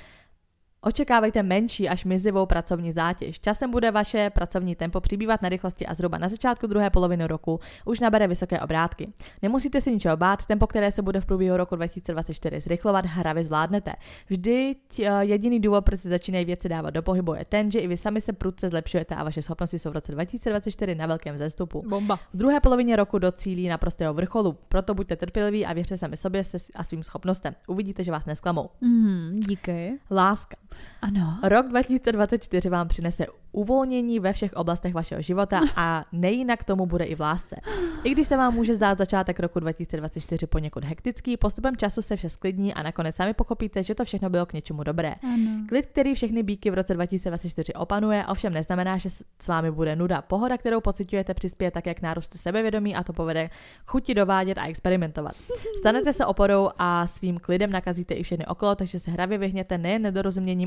Očekávejte 0.87 1.43
menší 1.43 1.89
až 1.89 2.05
mizivou 2.05 2.47
pracovní 2.47 2.93
zátěž. 2.93 3.41
Časem 3.41 3.71
bude 3.71 3.91
vaše 3.91 4.31
pracovní 4.31 4.75
tempo 4.75 5.01
přibývat 5.01 5.43
na 5.43 5.49
rychlosti 5.49 5.87
a 5.87 5.95
zhruba 5.95 6.19
na 6.19 6.29
začátku 6.29 6.67
druhé 6.67 6.91
poloviny 6.91 7.27
roku 7.27 7.61
už 7.85 8.01
nabere 8.01 8.29
vysoké 8.29 8.61
obrátky. 8.61 9.13
Nemusíte 9.43 9.81
si 9.81 9.93
ničeho 9.93 10.17
bát, 10.17 10.47
tempo, 10.47 10.67
které 10.67 10.93
se 10.93 11.03
bude 11.03 11.21
v 11.21 11.27
průběhu 11.27 11.57
roku 11.57 11.77
2024 11.77 12.61
zrychlovat, 12.61 13.07
hravě 13.07 13.45
zvládnete. 13.45 13.93
Vždy 14.29 14.77
jediný 15.21 15.61
důvod, 15.61 15.85
proč 15.85 16.01
se 16.01 16.09
začínají 16.09 16.45
věci 16.45 16.69
dávat 16.69 16.91
do 16.91 17.03
pohybu, 17.03 17.35
je 17.35 17.45
ten, 17.45 17.71
že 17.71 17.79
i 17.79 17.87
vy 17.87 17.97
sami 17.97 18.21
se 18.21 18.33
prudce 18.33 18.69
zlepšujete 18.69 19.15
a 19.15 19.25
vaše 19.25 19.43
schopnosti 19.43 19.79
jsou 19.79 19.91
v 19.91 19.95
roce 19.95 20.13
2024 20.13 20.95
na 20.95 21.07
velkém 21.07 21.35
vzestupu. 21.35 21.85
Bomba. 21.89 22.17
V 22.17 22.37
druhé 22.37 22.61
polovině 22.61 22.97
roku 22.97 23.19
docílí 23.19 23.69
naprostého 23.69 24.15
vrcholu, 24.15 24.57
proto 24.69 24.95
buďte 24.95 25.17
trpěliví 25.17 25.67
a 25.67 25.73
věřte 25.73 25.99
sami 25.99 26.17
sobě 26.17 26.43
a 26.75 26.85
svým 26.85 27.03
schopnostem. 27.03 27.55
Uvidíte, 27.67 28.05
že 28.05 28.13
vás 28.13 28.27
nesklamou. 28.27 28.71
Mm, 28.81 29.41
díky. 29.47 29.99
Láska. 30.11 30.57
Ano. 31.03 31.39
Rok 31.43 31.69
2024 31.69 32.69
vám 32.69 32.89
přinese 32.89 33.27
uvolnění 33.53 34.21
ve 34.21 34.33
všech 34.33 34.53
oblastech 34.53 34.95
vašeho 34.95 35.23
života 35.23 35.61
a 35.77 36.05
nejinak 36.13 36.65
tomu 36.65 36.87
bude 36.87 37.05
i 37.05 37.15
v 37.15 37.21
lásce. 37.21 37.57
I 38.05 38.11
když 38.11 38.29
se 38.29 38.37
vám 38.37 38.55
může 38.55 38.75
zdát 38.75 38.99
začátek 38.99 39.41
roku 39.41 39.61
2024 39.61 40.47
poněkud 40.47 40.85
hektický, 40.85 41.37
postupem 41.37 41.77
času 41.77 42.03
se 42.03 42.17
vše 42.17 42.29
sklidní 42.29 42.75
a 42.75 42.83
nakonec 42.83 43.17
sami 43.17 43.35
pochopíte, 43.35 43.83
že 43.83 43.95
to 43.95 44.05
všechno 44.05 44.31
bylo 44.31 44.47
k 44.47 44.53
něčemu 44.53 44.83
dobré. 44.83 45.15
Ano. 45.23 45.51
Klid, 45.69 45.87
který 45.87 46.15
všechny 46.15 46.43
bíky 46.43 46.71
v 46.71 46.75
roce 46.75 46.95
2024 46.95 47.75
opanuje, 47.75 48.27
ovšem 48.27 48.53
neznamená, 48.53 48.99
že 48.99 49.11
s 49.11 49.49
vámi 49.49 49.71
bude 49.71 49.97
nuda. 49.97 50.23
Pohoda, 50.23 50.59
kterou 50.59 50.81
pocitujete, 50.81 51.35
přispěje 51.35 51.71
také 51.71 51.95
k 51.95 52.03
nárůstu 52.03 52.39
sebevědomí 52.39 52.97
a 52.97 53.05
to 53.05 53.13
povede 53.13 53.49
k 53.49 53.91
chuti 53.91 54.15
dovádět 54.15 54.59
a 54.59 54.67
experimentovat. 54.67 55.35
Stanete 55.79 56.13
se 56.13 56.27
oporou 56.27 56.71
a 56.79 57.07
svým 57.07 57.39
klidem 57.39 57.71
nakazíte 57.71 58.15
i 58.15 58.23
všechny 58.23 58.47
okolo, 58.47 58.75
takže 58.75 59.01
se 59.01 59.11
hravě 59.11 59.39
vyhněte 59.39 59.79
nejen 59.79 60.13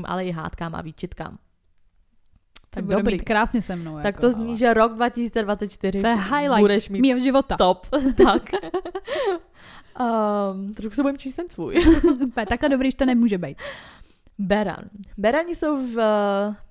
nedorozuměním, 0.00 0.04
ale 0.08 0.24
i 0.24 0.30
hádkám 0.32 0.74
a 0.74 0.82
výčitkám. 0.82 1.38
Tak 2.70 2.84
bude 2.84 2.96
dobrý. 2.96 3.14
mít 3.14 3.24
krásně 3.24 3.62
se 3.62 3.76
mnou. 3.76 3.96
Tak 3.96 4.04
jako, 4.04 4.20
to 4.20 4.32
zní, 4.32 4.48
ale- 4.48 4.56
že 4.56 4.74
rok 4.74 4.94
2024 4.94 6.00
To 6.00 6.06
je 6.06 6.14
highlight 6.14 6.60
budeš 6.60 6.88
mít 6.88 7.00
mýho 7.00 7.20
života. 7.20 7.56
top. 7.56 7.86
tak. 8.26 8.42
um, 10.00 10.74
trošku 10.74 10.94
se 10.94 11.02
budem 11.02 11.18
číst 11.18 11.34
ten 11.36 11.48
svůj. 11.50 11.74
Úplně 12.26 12.46
takhle 12.46 12.68
dobrý, 12.68 12.90
že 12.90 12.96
to 12.96 13.04
nemůže 13.06 13.38
být. 13.38 13.58
Beran. 14.42 14.84
Berani 15.18 15.54
jsou, 15.54 15.76
v, 15.76 15.96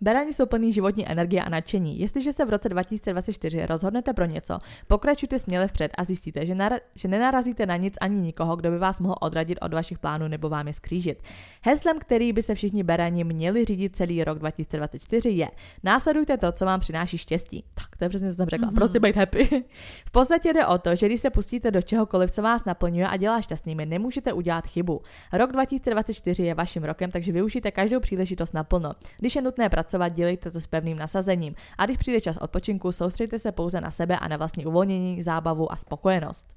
berani 0.01 0.33
jsou 0.33 0.45
plný 0.45 0.73
životní 0.73 1.09
energie 1.09 1.43
a 1.43 1.49
nadšení. 1.49 1.99
Jestliže 1.99 2.33
se 2.33 2.45
v 2.45 2.49
roce 2.49 2.69
2024 2.69 3.65
rozhodnete 3.65 4.13
pro 4.13 4.25
něco, 4.25 4.59
pokračujte 4.87 5.39
směle 5.39 5.67
vpřed 5.67 5.91
a 5.97 6.03
zjistíte, 6.03 6.45
že, 6.45 6.55
nara, 6.55 6.77
že 6.95 7.07
nenarazíte 7.07 7.65
na 7.65 7.75
nic 7.75 7.95
ani 8.01 8.21
nikoho, 8.21 8.55
kdo 8.55 8.71
by 8.71 8.77
vás 8.77 8.99
mohl 8.99 9.15
odradit 9.21 9.57
od 9.61 9.73
vašich 9.73 9.99
plánů 9.99 10.27
nebo 10.27 10.49
vám 10.49 10.67
je 10.67 10.73
skřížit. 10.73 11.23
Heslem, 11.61 11.99
který 11.99 12.33
by 12.33 12.43
se 12.43 12.55
všichni 12.55 12.83
berani 12.83 13.23
měli 13.23 13.65
řídit 13.65 13.95
celý 13.95 14.23
rok 14.23 14.39
2024 14.39 15.29
je 15.29 15.47
Následujte 15.83 16.37
to, 16.37 16.51
co 16.51 16.65
vám 16.65 16.79
přináší 16.79 17.17
štěstí. 17.17 17.63
Tak, 17.73 17.97
to 17.97 18.05
je 18.05 18.09
přesně, 18.09 18.29
co 18.29 18.35
jsem 18.35 18.49
řekla. 18.49 18.65
Mhm. 18.65 18.73
Mm-hmm. 18.73 18.79
Prostě 18.79 18.99
být 18.99 19.15
happy. 19.15 19.45
v 20.05 20.11
podstatě 20.11 20.53
jde 20.53 20.65
o 20.65 20.77
to, 20.77 20.95
že 20.95 21.05
když 21.05 21.21
se 21.21 21.29
pustíte 21.29 21.71
do 21.71 21.81
čehokoliv, 21.81 22.31
co 22.31 22.41
vás 22.41 22.65
naplňuje 22.65 23.07
a 23.07 23.17
dělá 23.17 23.41
šťastnými, 23.41 23.85
nemůžete 23.85 24.33
udělat 24.33 24.67
chybu. 24.67 25.01
Rok 25.33 25.51
2024 25.51 26.43
je 26.43 26.53
vaším 26.53 26.83
rokem, 26.83 27.11
takže 27.11 27.31
využijte 27.31 27.58
každou 27.61 27.99
příležitost 27.99 28.53
naplno. 28.53 28.93
Když 29.17 29.35
je 29.35 29.41
nutné 29.41 29.69
pracovat, 29.69 30.09
dělejte 30.09 30.51
to 30.51 30.59
s 30.59 30.67
pevným 30.67 30.97
nasazením. 30.97 31.55
A 31.77 31.85
když 31.85 31.97
přijde 31.97 32.21
čas 32.21 32.37
odpočinku, 32.37 32.91
soustřeďte 32.91 33.39
se 33.39 33.51
pouze 33.51 33.81
na 33.81 33.91
sebe 33.91 34.19
a 34.19 34.27
na 34.27 34.37
vlastní 34.37 34.65
uvolnění, 34.65 35.23
zábavu 35.23 35.71
a 35.71 35.75
spokojenost. 35.75 36.47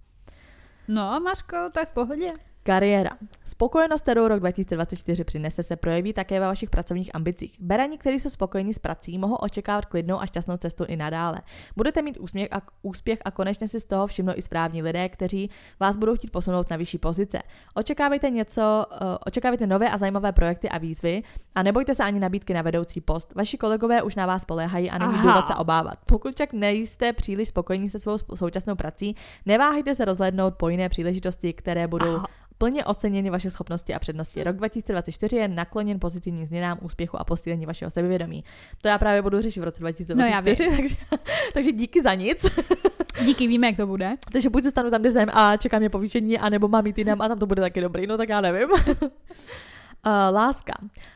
No, 0.88 1.20
Mařko, 1.20 1.56
to 1.72 1.80
je 1.80 1.86
v 1.86 1.94
pohodě. 1.94 2.26
Kariéra. 2.64 3.10
Spokojenost, 3.44 4.02
kterou 4.02 4.28
rok 4.28 4.40
2024 4.40 5.24
přinese, 5.24 5.62
se 5.62 5.76
projeví 5.76 6.12
také 6.12 6.40
ve 6.40 6.46
vašich 6.46 6.70
pracovních 6.70 7.14
ambicích. 7.14 7.56
Berani, 7.60 7.98
kteří 7.98 8.20
jsou 8.20 8.30
spokojení 8.30 8.74
s 8.74 8.78
prací, 8.78 9.18
mohou 9.18 9.34
očekávat 9.34 9.86
klidnou 9.86 10.20
a 10.20 10.26
šťastnou 10.26 10.56
cestu 10.56 10.84
i 10.84 10.96
nadále. 10.96 11.40
Budete 11.76 12.02
mít 12.02 12.18
úspěch 12.18 12.48
a, 12.52 12.62
úspěch 12.82 13.18
a 13.24 13.30
konečně 13.30 13.68
si 13.68 13.80
z 13.80 13.84
toho 13.84 14.06
všimnou 14.06 14.32
i 14.36 14.42
správní 14.42 14.82
lidé, 14.82 15.08
kteří 15.08 15.50
vás 15.80 15.96
budou 15.96 16.16
chtít 16.16 16.30
posunout 16.30 16.70
na 16.70 16.76
vyšší 16.76 16.98
pozice. 16.98 17.38
Očekávejte 17.74 18.30
něco, 18.30 18.86
uh, 18.90 18.96
očekávejte 19.26 19.66
nové 19.66 19.90
a 19.90 19.98
zajímavé 19.98 20.32
projekty 20.32 20.68
a 20.68 20.78
výzvy 20.78 21.22
a 21.54 21.62
nebojte 21.62 21.94
se 21.94 22.04
ani 22.04 22.20
nabídky 22.20 22.54
na 22.54 22.62
vedoucí 22.62 23.00
post. 23.00 23.34
Vaši 23.34 23.58
kolegové 23.58 24.02
už 24.02 24.14
na 24.14 24.26
vás 24.26 24.42
spoléhají 24.42 24.90
a 24.90 24.98
není 24.98 25.22
důvod 25.22 25.46
se 25.46 25.54
obávat. 25.54 25.98
Pokud 26.06 26.34
však 26.34 26.52
nejste 26.52 27.12
příliš 27.12 27.48
spokojení 27.48 27.90
se 27.90 27.98
svou 27.98 28.18
současnou 28.34 28.74
prací, 28.74 29.16
neváhejte 29.46 29.94
se 29.94 30.04
rozhlédnout 30.04 30.54
po 30.54 30.68
jiné 30.68 30.88
příležitosti, 30.88 31.52
které 31.52 31.86
budou 31.86 32.16
Aha. 32.16 32.26
Plně 32.62 32.84
oceněny 32.84 33.30
vaše 33.30 33.50
schopnosti 33.50 33.94
a 33.94 33.98
přednosti. 33.98 34.44
Rok 34.44 34.56
2024 34.56 35.36
je 35.36 35.48
nakloněn 35.48 36.00
pozitivním 36.00 36.46
změnám, 36.46 36.78
úspěchu 36.82 37.20
a 37.20 37.24
posílení 37.24 37.66
vašeho 37.66 37.90
sebevědomí. 37.90 38.44
To 38.80 38.88
já 38.88 38.98
právě 38.98 39.22
budu 39.22 39.40
řešit 39.40 39.60
v 39.60 39.64
roce 39.64 39.80
2024, 39.80 40.70
No, 40.70 40.76
takže, 40.76 40.94
takže 41.54 41.72
díky 41.72 42.02
za 42.02 42.14
nic. 42.14 42.46
Díky, 43.24 43.46
víme, 43.46 43.66
jak 43.66 43.76
to 43.76 43.86
bude. 43.86 44.16
takže 44.32 44.50
buď 44.50 44.64
zůstanu 44.64 44.90
tam, 44.90 45.00
kde 45.00 45.10
jsem 45.12 45.28
a 45.32 45.56
čeká 45.56 45.78
mě 45.78 45.90
povýšení, 45.90 46.38
anebo 46.38 46.68
mám 46.68 46.86
jít 46.86 46.98
jinam 46.98 47.20
a 47.20 47.28
tam 47.28 47.38
to 47.38 47.46
bude 47.46 47.60
taky 47.62 47.80
dobrý, 47.80 48.06
no 48.06 48.16
tak 48.16 48.28
já 48.28 48.40
nevím. 48.40 48.68
Uh, 50.06 50.34
láska. 50.34 50.72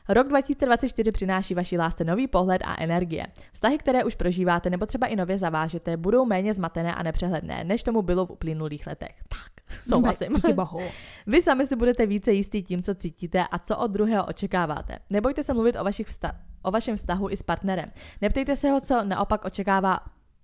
Rok 0.09 0.29
2024 0.29 1.13
přináší 1.13 1.55
vaší 1.55 1.79
lásce 1.79 2.05
nový 2.05 2.27
pohled 2.27 2.63
a 2.65 2.83
energie. 2.83 3.27
Vztahy, 3.53 3.79
které 3.79 4.05
už 4.05 4.15
prožíváte 4.15 4.71
nebo 4.71 4.87
třeba 4.87 5.07
i 5.07 5.17
nově 5.17 5.39
zavážete, 5.39 5.97
budou 5.97 6.25
méně 6.25 6.55
zmatené 6.55 6.95
a 6.95 7.03
nepřehledné, 7.03 7.65
než 7.65 7.83
tomu 7.83 8.03
bylo 8.03 8.27
v 8.27 8.31
uplynulých 8.31 8.87
letech. 8.87 9.15
Tak, 9.29 9.79
souhlasím. 9.83 10.37
Vy 11.27 11.43
sami 11.43 11.67
si 11.67 11.77
budete 11.77 12.07
více 12.07 12.33
jistý 12.33 12.63
tím, 12.63 12.83
co 12.83 12.95
cítíte 12.95 13.47
a 13.51 13.59
co 13.59 13.77
od 13.77 13.91
druhého 13.91 14.27
očekáváte. 14.27 14.99
Nebojte 15.11 15.43
se 15.43 15.55
mluvit 15.55 15.77
o, 15.77 15.85
vašich 15.85 16.07
vsta- 16.07 16.37
o 16.63 16.71
vašem 16.71 16.97
vztahu 16.97 17.31
i 17.31 17.37
s 17.37 17.43
partnerem. 17.43 17.87
Neptejte 18.21 18.57
se 18.57 18.71
ho, 18.71 18.81
co 18.81 19.05
naopak 19.05 19.45
očekává 19.45 19.99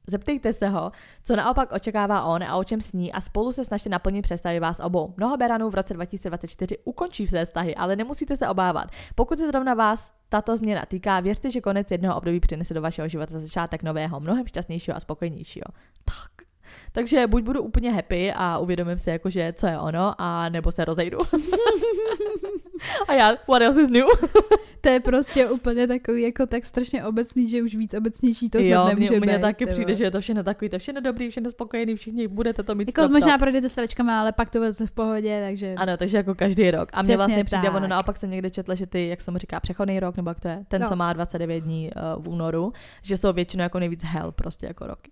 Zeptejte 0.06 0.52
se 0.52 0.68
ho, 0.68 0.92
co 1.24 1.36
naopak 1.36 1.72
očekává 1.72 2.22
on 2.22 2.42
a 2.42 2.56
o 2.56 2.64
čem 2.64 2.80
sní 2.80 3.12
a 3.12 3.20
spolu 3.20 3.52
se 3.52 3.64
snažte 3.64 3.88
naplnit 3.88 4.22
představy 4.22 4.60
vás 4.60 4.80
obou. 4.80 5.14
Mnoho 5.16 5.36
beranů 5.36 5.70
v 5.70 5.74
roce 5.74 5.94
2024 5.94 6.78
ukončí 6.84 7.26
své 7.26 7.44
vztahy, 7.44 7.74
ale 7.74 7.96
nemusíte 7.96 8.36
se 8.36 8.48
obávat. 8.48 8.88
Pokud 9.14 9.38
se 9.38 9.48
zrovna 9.48 9.74
vás 9.74 10.14
tato 10.28 10.56
změna 10.56 10.86
týká, 10.86 11.20
věřte, 11.20 11.50
že 11.50 11.60
konec 11.60 11.90
jednoho 11.90 12.16
období 12.16 12.40
přinese 12.40 12.74
do 12.74 12.82
vašeho 12.82 13.08
života 13.08 13.38
začátek 13.38 13.82
nového, 13.82 14.20
mnohem 14.20 14.46
šťastnějšího 14.46 14.96
a 14.96 15.00
spokojenějšího. 15.00 15.66
Tak. 16.04 16.46
Takže 16.92 17.26
buď 17.26 17.42
budu 17.42 17.62
úplně 17.62 17.92
happy 17.92 18.32
a 18.36 18.58
uvědomím 18.58 18.98
si, 18.98 19.10
jakože 19.10 19.52
co 19.52 19.66
je 19.66 19.78
ono, 19.78 20.14
a 20.18 20.48
nebo 20.48 20.72
se 20.72 20.84
rozejdu. 20.84 21.18
a 23.08 23.12
já, 23.14 23.36
what 23.48 23.62
else 23.62 23.82
is 23.82 23.90
new? 23.90 24.04
to 24.80 24.88
je 24.88 25.00
prostě 25.00 25.48
úplně 25.50 25.86
takový 25.86 26.22
jako 26.22 26.46
tak 26.46 26.66
strašně 26.66 27.04
obecný, 27.04 27.48
že 27.48 27.62
už 27.62 27.74
víc 27.74 27.94
obecnější 27.94 28.50
to 28.50 28.58
jo, 28.58 28.84
nemůže 28.88 29.10
mně, 29.10 29.20
mně 29.20 29.36
být, 29.36 29.40
taky 29.42 29.66
přijde, 29.66 29.94
že 29.94 30.04
je 30.04 30.10
to 30.10 30.20
všechno 30.20 30.42
takový, 30.42 30.68
to 30.68 30.78
všechno 30.78 31.00
dobrý, 31.00 31.30
všechno 31.30 31.50
spokojený, 31.50 31.96
všichni 31.96 32.28
budete 32.28 32.62
to 32.62 32.74
mít 32.74 32.88
Jako 32.88 33.00
stop, 33.00 33.12
možná 33.12 33.38
projdete 33.38 33.68
s 33.68 33.78
ale 34.08 34.32
pak 34.32 34.50
to 34.50 34.58
bude 34.58 34.72
v 34.72 34.92
pohodě, 34.92 35.42
takže... 35.48 35.74
Ano, 35.74 35.96
takže 35.96 36.16
jako 36.16 36.34
každý 36.34 36.70
rok. 36.70 36.88
A 36.92 37.02
Přesně 37.02 37.16
vlastně 37.16 37.44
přijde, 37.44 37.62
tak. 37.62 37.74
ono 37.74 37.88
naopak 37.88 38.16
jsem 38.16 38.30
někde 38.30 38.50
četla, 38.50 38.74
že 38.74 38.86
ty, 38.86 39.08
jak 39.08 39.20
jsem 39.20 39.38
říká, 39.38 39.60
přechodný 39.60 40.00
rok, 40.00 40.16
nebo 40.16 40.30
jak 40.30 40.40
to 40.40 40.48
je, 40.48 40.64
ten, 40.68 40.82
No. 40.82 40.88
co 40.88 40.96
má 40.96 41.12
29 41.12 41.60
dní 41.60 41.90
uh, 42.16 42.24
v 42.24 42.28
únoru, 42.28 42.72
že 43.02 43.16
jsou 43.16 43.32
většinou 43.32 43.62
jako 43.62 43.78
nejvíc 43.78 44.04
hell 44.04 44.32
prostě 44.32 44.66
jako 44.66 44.86
roky. 44.86 45.10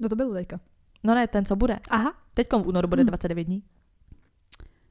No 0.00 0.08
to 0.08 0.16
bylo 0.16 0.34
teďka. 0.34 0.60
No 1.04 1.14
ne, 1.14 1.26
ten, 1.26 1.44
co 1.44 1.56
bude. 1.56 1.78
Aha, 1.90 2.14
Teď 2.34 2.48
v 2.52 2.66
únoru 2.66 2.88
bude 2.88 3.02
Hmm. 3.02 3.06
29 3.08 3.44
dní. 3.44 3.62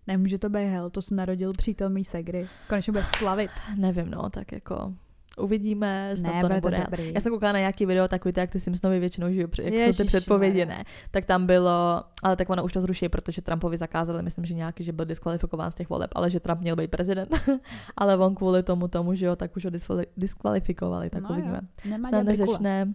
Nemůže 0.07 0.37
to 0.37 0.49
být 0.49 0.65
hell, 0.67 0.89
to 0.89 1.01
se 1.01 1.15
narodil 1.15 1.51
přítel 1.57 1.89
mý 1.89 2.05
segry. 2.05 2.47
Konečně 2.69 2.93
bude 2.93 3.05
slavit. 3.05 3.51
Nevím, 3.77 4.11
no, 4.11 4.29
tak 4.29 4.51
jako 4.51 4.93
uvidíme, 5.37 6.11
snad 6.15 6.33
Ne, 6.33 6.41
to 6.41 6.47
bude 6.47 6.61
to 6.61 6.69
nebude. 6.69 6.83
dobrý. 6.91 7.13
Já 7.13 7.21
jsem 7.21 7.31
koukala 7.31 7.51
na 7.51 7.59
nějaký 7.59 7.85
video, 7.85 8.07
takový 8.07 8.33
to, 8.33 8.39
jak 8.39 8.49
ty 8.49 8.59
Simpsonovi 8.59 8.99
většinou 8.99 9.29
žijou, 9.31 9.47
jak 9.61 9.95
jsou 9.95 10.03
ty 10.03 10.07
předpovědi, 10.07 10.65
ne. 10.65 10.83
Tak 11.11 11.25
tam 11.25 11.45
bylo, 11.45 12.03
ale 12.23 12.35
tak 12.35 12.49
ono 12.49 12.63
už 12.63 12.73
to 12.73 12.81
zruší, 12.81 13.09
protože 13.09 13.41
Trumpovi 13.41 13.77
zakázali, 13.77 14.23
myslím, 14.23 14.45
že 14.45 14.53
nějaký, 14.53 14.83
že 14.83 14.93
byl 14.93 15.05
diskvalifikován 15.05 15.71
z 15.71 15.75
těch 15.75 15.89
voleb, 15.89 16.11
ale 16.15 16.29
že 16.29 16.39
Trump 16.39 16.61
měl 16.61 16.75
být 16.75 16.91
prezident. 16.91 17.39
ale 17.97 18.17
on 18.17 18.35
kvůli 18.35 18.63
tomu, 18.63 18.87
tomu, 18.87 19.15
že 19.15 19.25
jo, 19.25 19.35
tak 19.35 19.57
už 19.57 19.65
ho 19.65 19.71
diskvali- 19.71 20.05
diskvalifikovali, 20.17 21.09
tak 21.09 21.23
no 21.23 21.29
uvidíme. 21.29 21.59
Jo. 21.85 21.97
Snad 22.09 22.23
nezačne, 22.23 22.93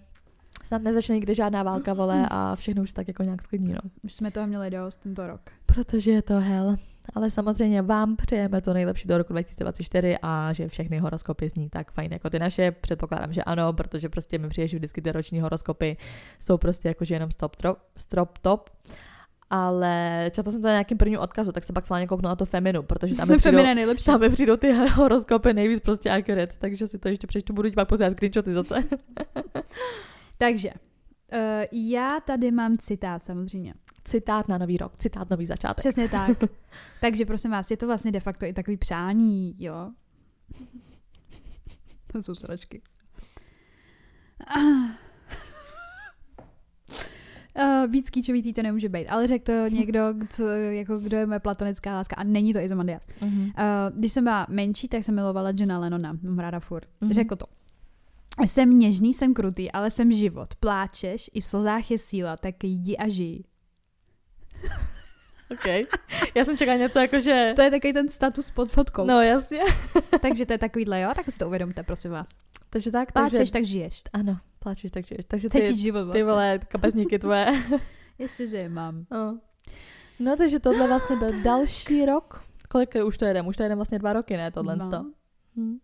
snad 0.65 0.83
nezačne 0.83 1.15
nikde 1.15 1.35
žádná 1.35 1.63
válka, 1.63 1.95
vole, 1.95 2.27
a 2.31 2.57
všechno 2.57 2.83
už 2.83 2.93
tak 2.93 3.09
jako 3.09 3.23
nějak 3.23 3.43
sklidní, 3.43 3.73
no. 3.73 3.81
Už 4.03 4.15
jsme 4.15 4.31
toho 4.31 4.47
měli 4.47 4.71
dost 4.71 4.97
tento 4.97 5.27
rok. 5.27 5.41
Protože 5.67 6.11
je 6.11 6.23
to 6.23 6.41
hell. 6.41 6.77
Ale 7.15 7.31
samozřejmě 7.31 7.83
vám 7.83 8.17
přejeme 8.17 8.61
to 8.61 8.75
nejlepší 8.75 9.09
do 9.09 9.19
roku 9.19 9.33
2024 9.33 10.17
a 10.23 10.53
že 10.53 10.69
všechny 10.69 10.99
horoskopy 10.99 11.49
zní 11.49 11.71
tak 11.71 11.93
fajn 11.93 12.13
jako 12.13 12.31
ty 12.31 12.39
naše. 12.39 12.73
Předpokládám, 12.73 13.33
že 13.33 13.43
ano, 13.43 13.73
protože 13.73 14.09
prostě 14.09 14.39
mi 14.39 14.49
přijde, 14.49 14.69
že 14.69 14.77
vždycky 14.77 15.03
ty 15.03 15.13
roční 15.13 15.41
horoskopy 15.41 15.97
jsou 16.41 16.59
prostě 16.59 16.89
jakože 16.89 17.15
jenom 17.15 17.31
stop, 17.31 17.57
trop, 17.57 17.79
strop 17.97 18.39
top. 18.39 18.71
Ale 19.51 20.31
četla 20.35 20.53
jsem 20.53 20.63
to 20.63 20.69
na 20.69 20.73
nějakým 20.73 20.99
prvním 20.99 21.21
odkazu, 21.21 21.53
tak 21.53 21.65
se 21.65 21.73
pak 21.73 21.85
schválně 21.85 22.07
kouknu 22.07 22.29
na 22.29 22.37
to 22.37 22.45
Feminu, 22.45 22.83
protože 22.83 23.15
tam 23.15 23.29
mi 23.29 23.37
přijdou, 23.39 23.59
tam 24.05 24.21
mi 24.21 24.29
přijdou 24.29 24.57
ty 24.57 24.73
horoskopy 24.95 25.53
nejvíc 25.53 25.81
prostě 25.81 26.11
accurate, 26.11 26.55
takže 26.59 26.87
si 26.87 26.99
to 26.99 27.09
ještě 27.09 27.27
přečtu, 27.27 27.53
budu 27.53 27.69
ti 27.69 27.75
pak 27.75 27.89
posílat 27.89 28.13
screenshoty 28.13 28.55
zase. 28.55 28.75
Takže, 30.39 30.71
uh, 31.33 31.39
já 31.73 32.21
tady 32.21 32.51
mám 32.51 32.77
citát 32.77 33.25
samozřejmě. 33.25 33.75
Citát 34.05 34.49
na 34.49 34.59
nový 34.59 34.77
rok, 34.77 34.97
citát 34.99 35.31
nový 35.31 35.47
začátek. 35.47 35.83
Přesně 35.83 36.09
tak. 36.09 36.39
Takže 37.01 37.27
prosím 37.27 37.51
vás, 37.51 37.71
je 37.71 37.77
to 37.77 37.87
vlastně 37.87 38.13
de 38.13 38.21
facto 38.21 38.47
i 38.47 38.53
takový 38.53 38.77
přání, 38.77 39.55
jo? 39.59 39.91
To 42.13 42.23
jsou 42.23 42.35
sračky. 42.35 42.83
Uh, 47.59 47.91
víc 47.91 48.11
kýčovitý 48.11 48.53
to 48.53 48.63
nemůže 48.63 48.89
být, 48.89 49.09
ale 49.09 49.27
řekl 49.27 49.45
to 49.45 49.69
někdo, 49.69 50.01
co, 50.29 50.47
jako, 50.49 50.99
kdo 50.99 51.17
je 51.17 51.27
moje 51.27 51.41
platonická 51.41 51.95
láska 51.95 52.17
a 52.17 52.25
není 52.25 52.53
to 52.53 52.59
Izomandias. 52.59 53.07
Mhm. 53.21 53.43
Uh, 53.43 53.51
když 53.95 54.13
jsem 54.13 54.25
byla 54.25 54.47
menší, 54.51 54.89
tak 54.89 55.05
jsem 55.05 55.15
milovala 55.15 55.51
Johna 55.51 55.79
Lennona, 55.79 56.19
mám 56.23 56.39
ráda 56.39 56.61
furt. 56.61 56.89
Mm-hmm. 57.03 57.13
Řekl 57.13 57.37
to. 57.37 57.47
Jsem 58.47 58.79
něžný, 58.79 59.15
jsem 59.15 59.35
krutý, 59.35 59.73
ale 59.73 59.91
jsem 59.91 60.13
život. 60.13 60.55
Pláčeš, 60.55 61.31
i 61.35 61.41
v 61.41 61.47
slzách 61.47 61.91
je 61.91 61.99
síla, 61.99 62.37
tak 62.37 62.65
jdi 62.65 62.97
a 62.97 63.09
žij. 63.09 63.45
OK. 65.51 65.67
Já 66.35 66.45
jsem 66.45 66.57
čekala 66.57 66.79
něco 66.79 66.99
jako, 66.99 67.21
že... 67.21 67.53
To 67.57 67.63
je 67.63 67.71
takový 67.71 67.93
ten 67.93 68.09
status 68.09 68.51
pod 68.51 68.73
fotkou. 68.73 69.05
No 69.05 69.23
jasně. 69.23 69.61
Takže 70.23 70.47
to 70.47 70.53
je 70.53 70.59
takovýhle, 70.59 71.01
jo? 71.01 71.11
Tak 71.17 71.31
si 71.31 71.39
to 71.39 71.47
uvědomte, 71.47 71.83
prosím 71.83 72.11
vás. 72.11 72.29
Takže 72.71 72.91
tak, 72.91 73.13
Pláčeš, 73.13 73.39
takže... 73.39 73.53
tak 73.53 73.65
žiješ. 73.65 74.03
Ano, 74.13 74.39
pláčeš, 74.59 74.91
takže... 74.91 75.15
Takže 75.29 75.49
ty, 75.49 75.77
život 75.77 76.05
vlastně. 76.05 76.21
ty 76.21 76.27
vole, 76.27 76.59
kapesníky 76.69 77.19
tvoje. 77.19 77.47
Ještě, 78.19 78.49
že 78.49 78.57
je 78.57 78.69
mám. 78.69 79.07
no. 79.11 79.39
no, 80.19 80.37
takže 80.37 80.61
tohle 80.61 80.89
vlastně 80.89 81.17
byl 81.17 81.43
další 81.43 82.07
rok. 82.07 82.45
Kolik 82.69 82.95
už 83.07 83.19
to 83.19 83.25
jedem? 83.25 83.47
Už 83.47 83.57
to 83.57 83.63
jedem 83.63 83.79
vlastně 83.79 83.99
dva 83.99 84.13
roky, 84.13 84.37
ne? 84.37 84.51
Tohle 84.51 84.77
No. 84.77 84.89
no. 84.91 85.13
hm. 85.57 85.79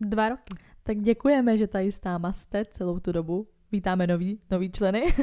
Dva 0.00 0.28
roky. 0.28 0.54
Tak 0.86 0.98
děkujeme, 0.98 1.58
že 1.58 1.66
tady 1.66 1.92
s 1.92 2.02
náma 2.04 2.32
jste 2.32 2.64
celou 2.64 2.98
tu 2.98 3.12
dobu. 3.12 3.46
Vítáme 3.72 4.06
nový, 4.06 4.40
nový 4.50 4.70
členy. 4.70 5.14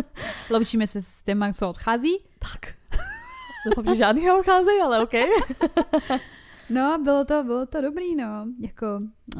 Loučíme 0.50 0.86
se 0.86 1.02
s 1.02 1.22
těma, 1.22 1.52
co 1.52 1.68
odchází. 1.68 2.18
tak. 2.38 2.74
Doufám, 3.66 3.84
že 3.94 3.94
žádný 3.94 4.24
neodcházejí, 4.24 4.80
ale 4.80 5.02
OK. 5.02 5.12
No, 6.70 6.98
bylo 7.04 7.24
to, 7.24 7.44
bylo 7.44 7.66
to 7.66 7.80
dobrý, 7.80 8.16
no. 8.16 8.46
Jako, 8.60 8.86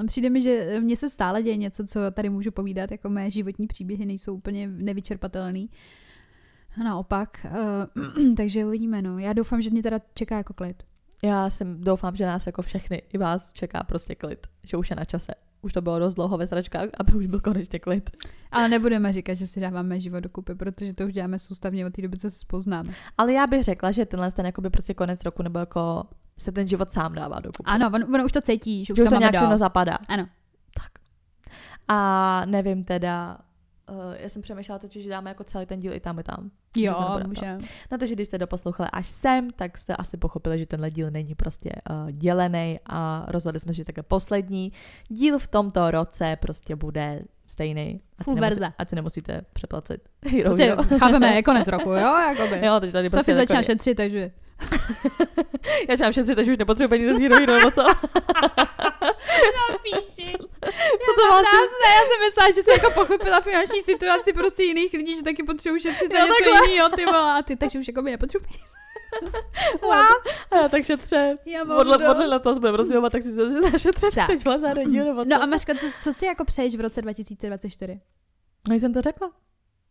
přijde 0.07 0.31
mi, 0.31 0.43
že 0.43 0.81
mně 0.81 0.97
se 0.97 1.11
stále 1.11 1.43
děje 1.43 1.57
něco, 1.57 1.85
co 1.85 2.01
tady 2.11 2.31
můžu 2.31 2.51
povídat, 2.51 2.91
jako 2.91 3.09
mé 3.09 3.31
životní 3.31 3.67
příběhy 3.67 4.07
nejsou 4.07 4.35
úplně 4.35 4.69
nevyčerpatelný. 4.69 5.71
Naopak, 6.85 7.47
uh, 7.97 8.35
takže 8.37 8.67
uvidíme, 8.67 9.03
no. 9.03 9.19
Já 9.19 9.33
doufám, 9.33 9.63
že 9.63 9.71
mě 9.71 9.83
teda 9.83 10.01
čeká 10.15 10.37
jako 10.37 10.55
klid. 10.55 10.83
Já 11.25 11.51
jsem 11.51 11.81
doufám, 11.81 12.17
že 12.17 12.27
nás 12.27 12.47
jako 12.47 12.63
všechny 12.63 13.03
i 13.13 13.19
vás 13.19 13.53
čeká 13.53 13.85
prostě 13.85 14.15
klid. 14.15 14.47
Že 14.65 14.77
už 14.77 14.91
je 14.91 14.97
na 14.97 15.05
čase. 15.05 15.35
Už 15.69 15.73
to 15.73 15.83
bylo 15.83 15.99
dost 15.99 16.15
dlouho 16.15 16.39
ve 16.39 16.47
sračkách, 16.47 16.89
aby 16.99 17.13
už 17.13 17.27
byl 17.27 17.41
konečně 17.41 17.79
klid. 17.79 18.11
Ale 18.51 18.69
nebudeme 18.69 19.13
říkat, 19.13 19.35
že 19.35 19.47
si 19.47 19.61
dáváme 19.61 20.01
život 20.01 20.21
do 20.21 20.29
kupy, 20.29 20.55
protože 20.55 20.95
to 20.95 21.05
už 21.05 21.13
děláme 21.13 21.39
soustavně 21.39 21.87
od 21.87 21.93
té 21.93 22.03
doby, 22.03 22.17
co 22.19 22.31
se 22.31 22.39
spoznáme. 22.39 22.93
Ale 23.19 23.33
já 23.33 23.47
bych 23.47 23.63
řekla, 23.63 23.91
že 23.91 24.07
tenhle 24.07 24.33
ten 24.33 24.47
jakoby 24.47 24.71
prostě 24.71 24.95
konec 24.95 25.25
roku 25.25 25.43
nebo 25.43 25.59
jako 25.59 26.05
se 26.39 26.53
ten 26.53 26.69
život 26.69 26.93
sám 26.93 27.15
dává 27.15 27.41
do 27.41 27.51
kupy. 27.57 27.71
Ano, 27.71 27.91
ono, 27.95 28.07
ono 28.07 28.25
už 28.25 28.33
to 28.33 28.41
cítí, 28.41 28.85
že 28.85 28.93
už 28.93 28.97
že 28.97 29.03
už 29.03 29.09
to, 29.09 29.15
to 29.15 29.19
nějak 29.19 29.37
všechno 29.37 29.59
zapadá. 29.59 29.99
Ano. 30.09 30.29
Tak. 30.75 30.93
A 31.89 32.43
nevím 32.47 32.85
teda, 32.85 33.39
uh, 33.91 33.97
já 34.19 34.29
jsem 34.29 34.43
přemýšlela 34.43 34.79
totiž, 34.79 35.05
že 35.05 35.11
dáme 35.11 35.31
jako 35.31 35.45
celý 35.45 35.67
ten 35.67 35.81
díl 35.81 35.93
i 35.93 36.01
tam, 36.01 36.19
i 36.19 36.23
tam. 36.23 36.51
Jo, 36.77 36.97
nebude 37.01 37.23
to. 37.23 37.29
může. 37.29 37.59
Na 37.91 37.99
to, 37.99 38.07
že 38.07 38.15
když 38.15 38.29
jste 38.29 38.39
doposlouchali 38.39 38.89
až 38.93 39.07
sem, 39.09 39.51
tak 39.51 39.79
jste 39.79 39.97
asi 39.97 40.17
pochopili, 40.17 40.59
že 40.59 40.67
tenhle 40.67 40.91
díl 40.91 41.11
není 41.11 41.35
prostě 41.35 41.71
uh, 41.91 42.11
dělený 42.11 42.81
a 42.87 43.25
rozhodli 43.29 43.61
jsme, 43.61 43.73
že 43.73 43.85
takhle 43.85 44.03
poslední 44.03 44.73
díl 45.09 45.39
v 45.39 45.47
tomto 45.47 45.91
roce 45.91 46.37
prostě 46.41 46.77
bude 46.77 47.23
stejný. 47.47 48.01
Ať 48.19 48.25
Full 48.25 48.35
si 48.35 48.41
nemusí- 48.41 48.61
verze. 48.61 48.75
Ať 48.79 48.89
si 48.89 48.97
nemusíte 48.97 49.41
přeplacet 49.53 50.09
Hero, 50.27 50.45
Prostě 50.51 50.77
chápeme, 50.99 51.35
je 51.35 51.43
konec 51.43 51.69
roku, 51.77 51.91
jo? 51.91 52.19
Jakoby. 52.19 52.67
Jo, 52.67 52.77
takže 52.81 52.93
tady 52.93 53.09
prostě 53.11 53.35
začíná 53.35 53.47
takový- 53.61 53.65
šetřit, 53.67 53.95
takže... 53.97 54.31
Já 55.89 55.97
začínám 55.97 56.13
šetřit, 56.13 56.37
takže 56.37 56.53
už 56.53 56.59
nepotřebuji 56.59 56.89
peníze 56.89 57.15
z 57.15 57.19
Hero 57.19 57.37
Hero, 57.37 57.53
nebo 57.53 57.71
co? 57.71 57.83
Píči. 59.83 60.33
Co 61.05 61.11
to 61.21 61.29
vás 61.31 61.43
Ne, 61.43 61.91
já 61.95 62.01
jsem 62.09 62.21
myslela, 62.27 62.51
že 62.55 62.63
jsi 62.63 62.71
jako 62.71 62.91
pochopila 62.91 63.41
finanční 63.41 63.83
situaci 63.83 64.33
prostě 64.33 64.63
jiných 64.63 64.93
lidí, 64.93 65.17
že 65.17 65.23
taky 65.23 65.43
potřebuji 65.43 65.81
šetřit 65.81 66.13
na 66.13 66.21
Jo, 66.21 66.27
něco 66.27 66.65
jiného, 66.65 66.89
ty 66.89 67.05
vole, 67.05 67.39
a 67.39 67.43
ty, 67.43 67.57
takže 67.57 67.79
už 67.79 67.89
jako 67.89 68.03
by 68.03 68.11
nepotřebuji 68.11 68.45
peníze. 68.49 68.79
A 70.53 70.57
já 70.57 70.69
tak 70.69 70.85
šetře. 70.85 71.39
Já 71.47 71.65
Podle, 71.65 71.99
podle 71.99 72.29
na 72.29 72.39
to 72.39 72.55
jsme 72.55 72.71
rozdělovat, 72.71 73.13
tak 73.13 73.23
si 73.23 73.37
to 73.37 73.61
našetřet 73.61 74.15
Tak. 74.15 74.27
teď 74.27 74.45
vás 74.47 74.61
díl, 74.87 75.05
nebo 75.05 75.25
co? 75.25 75.31
No 75.31 75.43
a 75.43 75.47
Maška, 75.47 75.75
co, 75.75 75.87
co 76.03 76.13
si 76.13 76.27
jako 76.27 76.45
přeješ 76.45 76.77
v 76.77 76.81
roce 76.81 77.03
2024? 77.03 78.01
No 78.69 78.75
jsem 78.75 78.95
to 78.95 79.01
řekla. 79.01 79.33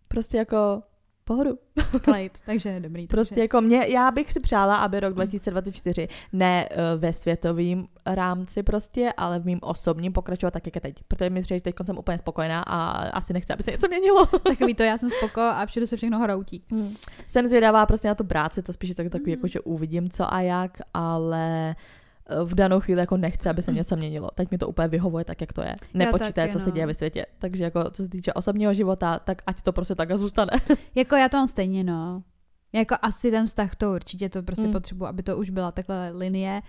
Prostě 0.07 0.37
jako 0.37 0.83
pohodu. 1.27 1.57
Klejt, 2.01 2.31
takže 2.45 2.79
dobrý. 2.79 3.07
Prostě 3.07 3.41
jako 3.41 3.61
mě, 3.61 3.85
já 3.87 4.11
bych 4.11 4.31
si 4.31 4.39
přála, 4.39 4.75
aby 4.77 4.99
rok 4.99 5.13
2024 5.13 6.07
ne 6.33 6.69
uh, 6.71 7.01
ve 7.01 7.13
světovým 7.13 7.87
rámci 8.05 8.63
prostě, 8.63 9.13
ale 9.17 9.39
v 9.39 9.45
mým 9.45 9.59
osobním 9.61 10.13
pokračoval 10.13 10.51
tak, 10.51 10.65
jak 10.65 10.75
je 10.75 10.81
teď. 10.81 10.95
Protože 11.07 11.29
mi 11.29 11.41
přijde, 11.41 11.57
že 11.57 11.61
teď 11.61 11.75
jsem 11.85 11.97
úplně 11.97 12.17
spokojená 12.17 12.61
a 12.61 12.91
asi 13.09 13.33
nechci, 13.33 13.53
aby 13.53 13.63
se 13.63 13.71
něco 13.71 13.87
měnilo. 13.87 14.25
Takový 14.43 14.75
to, 14.75 14.83
já 14.83 14.97
jsem 14.97 15.09
spoko 15.17 15.41
a 15.41 15.65
všude 15.65 15.87
se 15.87 15.97
všechno 15.97 16.19
hroutí. 16.19 16.63
Hmm. 16.71 16.95
Jsem 17.27 17.47
zvědavá 17.47 17.85
prostě 17.85 18.07
na 18.07 18.15
tu 18.15 18.23
práci, 18.23 18.63
to 18.63 18.73
spíš 18.73 18.89
je 18.89 18.95
tak, 18.95 19.09
takový, 19.09 19.31
Mhm. 19.31 19.37
jako, 19.39 19.47
že 19.47 19.59
uvidím 19.59 20.09
co 20.09 20.33
a 20.33 20.41
jak, 20.41 20.77
ale 20.93 21.75
v 22.43 22.55
danou 22.55 22.79
chvíli 22.79 22.99
jako 22.99 23.17
nechci, 23.17 23.49
aby 23.49 23.61
se 23.61 23.71
něco 23.71 23.95
měnilo. 23.95 24.29
Teď 24.35 24.51
mi 24.51 24.57
to 24.57 24.67
úplně 24.67 24.87
vyhovuje 24.87 25.25
tak, 25.25 25.41
jak 25.41 25.53
to 25.53 25.61
je. 25.61 25.75
Nepočítaje, 25.93 26.47
taky, 26.47 26.53
co 26.53 26.59
se 26.59 26.69
no. 26.69 26.75
děje 26.75 26.85
ve 26.85 26.93
světě. 26.93 27.25
Takže 27.39 27.63
jako 27.63 27.91
co 27.91 28.03
se 28.03 28.09
týče 28.09 28.33
osobního 28.33 28.73
života, 28.73 29.19
tak 29.19 29.41
ať 29.47 29.61
to 29.61 29.73
prostě 29.73 29.95
tak 29.95 30.11
a 30.11 30.17
zůstane. 30.17 30.51
Jako 30.95 31.15
já 31.15 31.29
to 31.29 31.37
mám 31.37 31.47
stejně, 31.47 31.83
no. 31.83 32.23
Jako 32.73 32.95
asi 33.01 33.31
ten 33.31 33.47
vztah 33.47 33.75
to 33.75 33.91
určitě 33.91 34.29
to 34.29 34.43
prostě 34.43 34.67
mm. 34.67 34.71
potřebuji, 34.71 35.05
aby 35.05 35.23
to 35.23 35.37
už 35.37 35.49
byla 35.49 35.71
takhle 35.71 36.11
linie. 36.11 36.61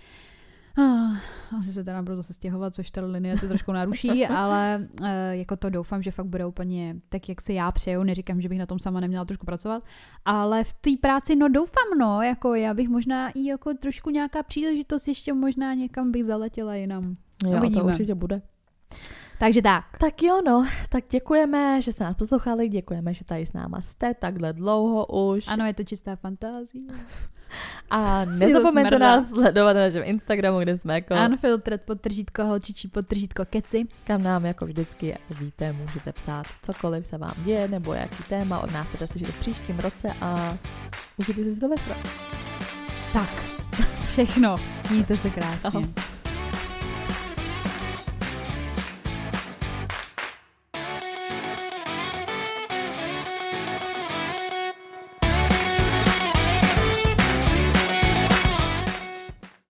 Ah, 0.81 1.21
asi 1.59 1.73
se 1.73 1.85
teda 1.85 2.03
budu 2.03 2.17
zase 2.17 2.35
stěhovat, 2.35 2.75
což 2.75 2.91
ta 2.91 3.01
linie 3.07 3.39
se 3.39 3.49
trošku 3.49 3.73
naruší, 3.73 4.27
ale 4.37 4.89
uh, 5.01 5.09
jako 5.31 5.57
to 5.57 5.71
doufám, 5.71 6.03
že 6.03 6.11
fakt 6.11 6.27
bude 6.27 6.47
úplně 6.47 6.97
tak, 7.09 7.29
jak 7.29 7.41
si 7.41 7.53
já 7.53 7.73
přeju. 7.73 8.03
Neříkám, 8.03 8.41
že 8.41 8.49
bych 8.49 8.59
na 8.59 8.67
tom 8.67 8.79
sama 8.79 9.01
neměla 9.01 9.25
trošku 9.25 9.47
pracovat, 9.47 9.83
ale 10.25 10.65
v 10.65 10.73
té 10.73 10.91
práci, 11.01 11.37
no 11.37 11.49
doufám, 11.49 11.99
no, 11.99 12.23
jako 12.23 12.55
já 12.55 12.75
bych 12.75 12.89
možná 12.89 13.31
i 13.31 13.45
jako 13.45 13.75
trošku 13.75 14.11
nějaká 14.11 14.43
příležitost 14.43 15.09
ještě 15.09 15.33
možná 15.33 15.75
někam 15.75 16.13
bych 16.13 16.25
zaletěla 16.25 16.75
jinam. 16.75 17.17
Jo, 17.45 17.59
Uvidíme. 17.59 17.81
to 17.81 17.87
určitě 17.87 18.15
bude. 18.15 18.43
Takže 19.39 19.63
tak. 19.63 19.85
Tak 19.99 20.23
jo, 20.23 20.41
no, 20.47 20.67
tak 20.89 21.05
děkujeme, 21.11 21.83
že 21.83 21.93
jste 21.93 22.05
nás 22.05 22.17
poslouchali, 22.17 22.69
děkujeme, 22.69 23.15
že 23.15 23.25
tady 23.25 23.47
s 23.47 23.53
náma 23.53 23.81
jste 23.81 24.15
takhle 24.15 24.53
dlouho 24.53 25.07
už. 25.07 25.49
Ano, 25.49 25.67
je 25.67 25.75
to 25.75 25.85
čistá 25.85 26.17
fantázie. 26.17 26.85
A 27.91 28.25
nezapomeňte 28.25 28.99
nás 28.99 29.29
sledovat 29.29 29.73
na 29.73 29.81
našem 29.81 30.03
Instagramu, 30.05 30.59
kde 30.59 30.77
jsme 30.77 30.95
jako, 30.95 31.15
Unfiltered 31.31 31.83
podtržítko 31.83 32.45
holčičí 32.45 32.89
podtržítko 32.89 33.45
keci. 33.45 33.87
kam 34.05 34.23
nám 34.23 34.47
jako 34.47 34.67
vždycky, 34.67 35.07
jak 35.07 35.41
víte, 35.41 35.73
můžete 35.73 36.13
psát 36.13 36.47
cokoliv 36.63 37.07
se 37.07 37.19
vám 37.19 37.35
děje, 37.45 37.69
nebo 37.69 37.95
jaký 37.95 38.23
téma 38.23 38.61
od 38.61 38.73
nás 38.73 38.87
chcete 38.87 39.07
slyšet 39.07 39.29
v 39.29 39.41
příštím 39.41 39.79
roce 39.79 40.09
a 40.21 40.59
užijte 41.17 41.45
si 41.45 41.55
Silvestra. 41.55 41.97
Tak, 43.13 43.45
všechno. 44.09 44.57
Mějte 44.91 45.17
se 45.17 45.31
krásně. 45.31 45.69
Ahoj. 45.69 46.18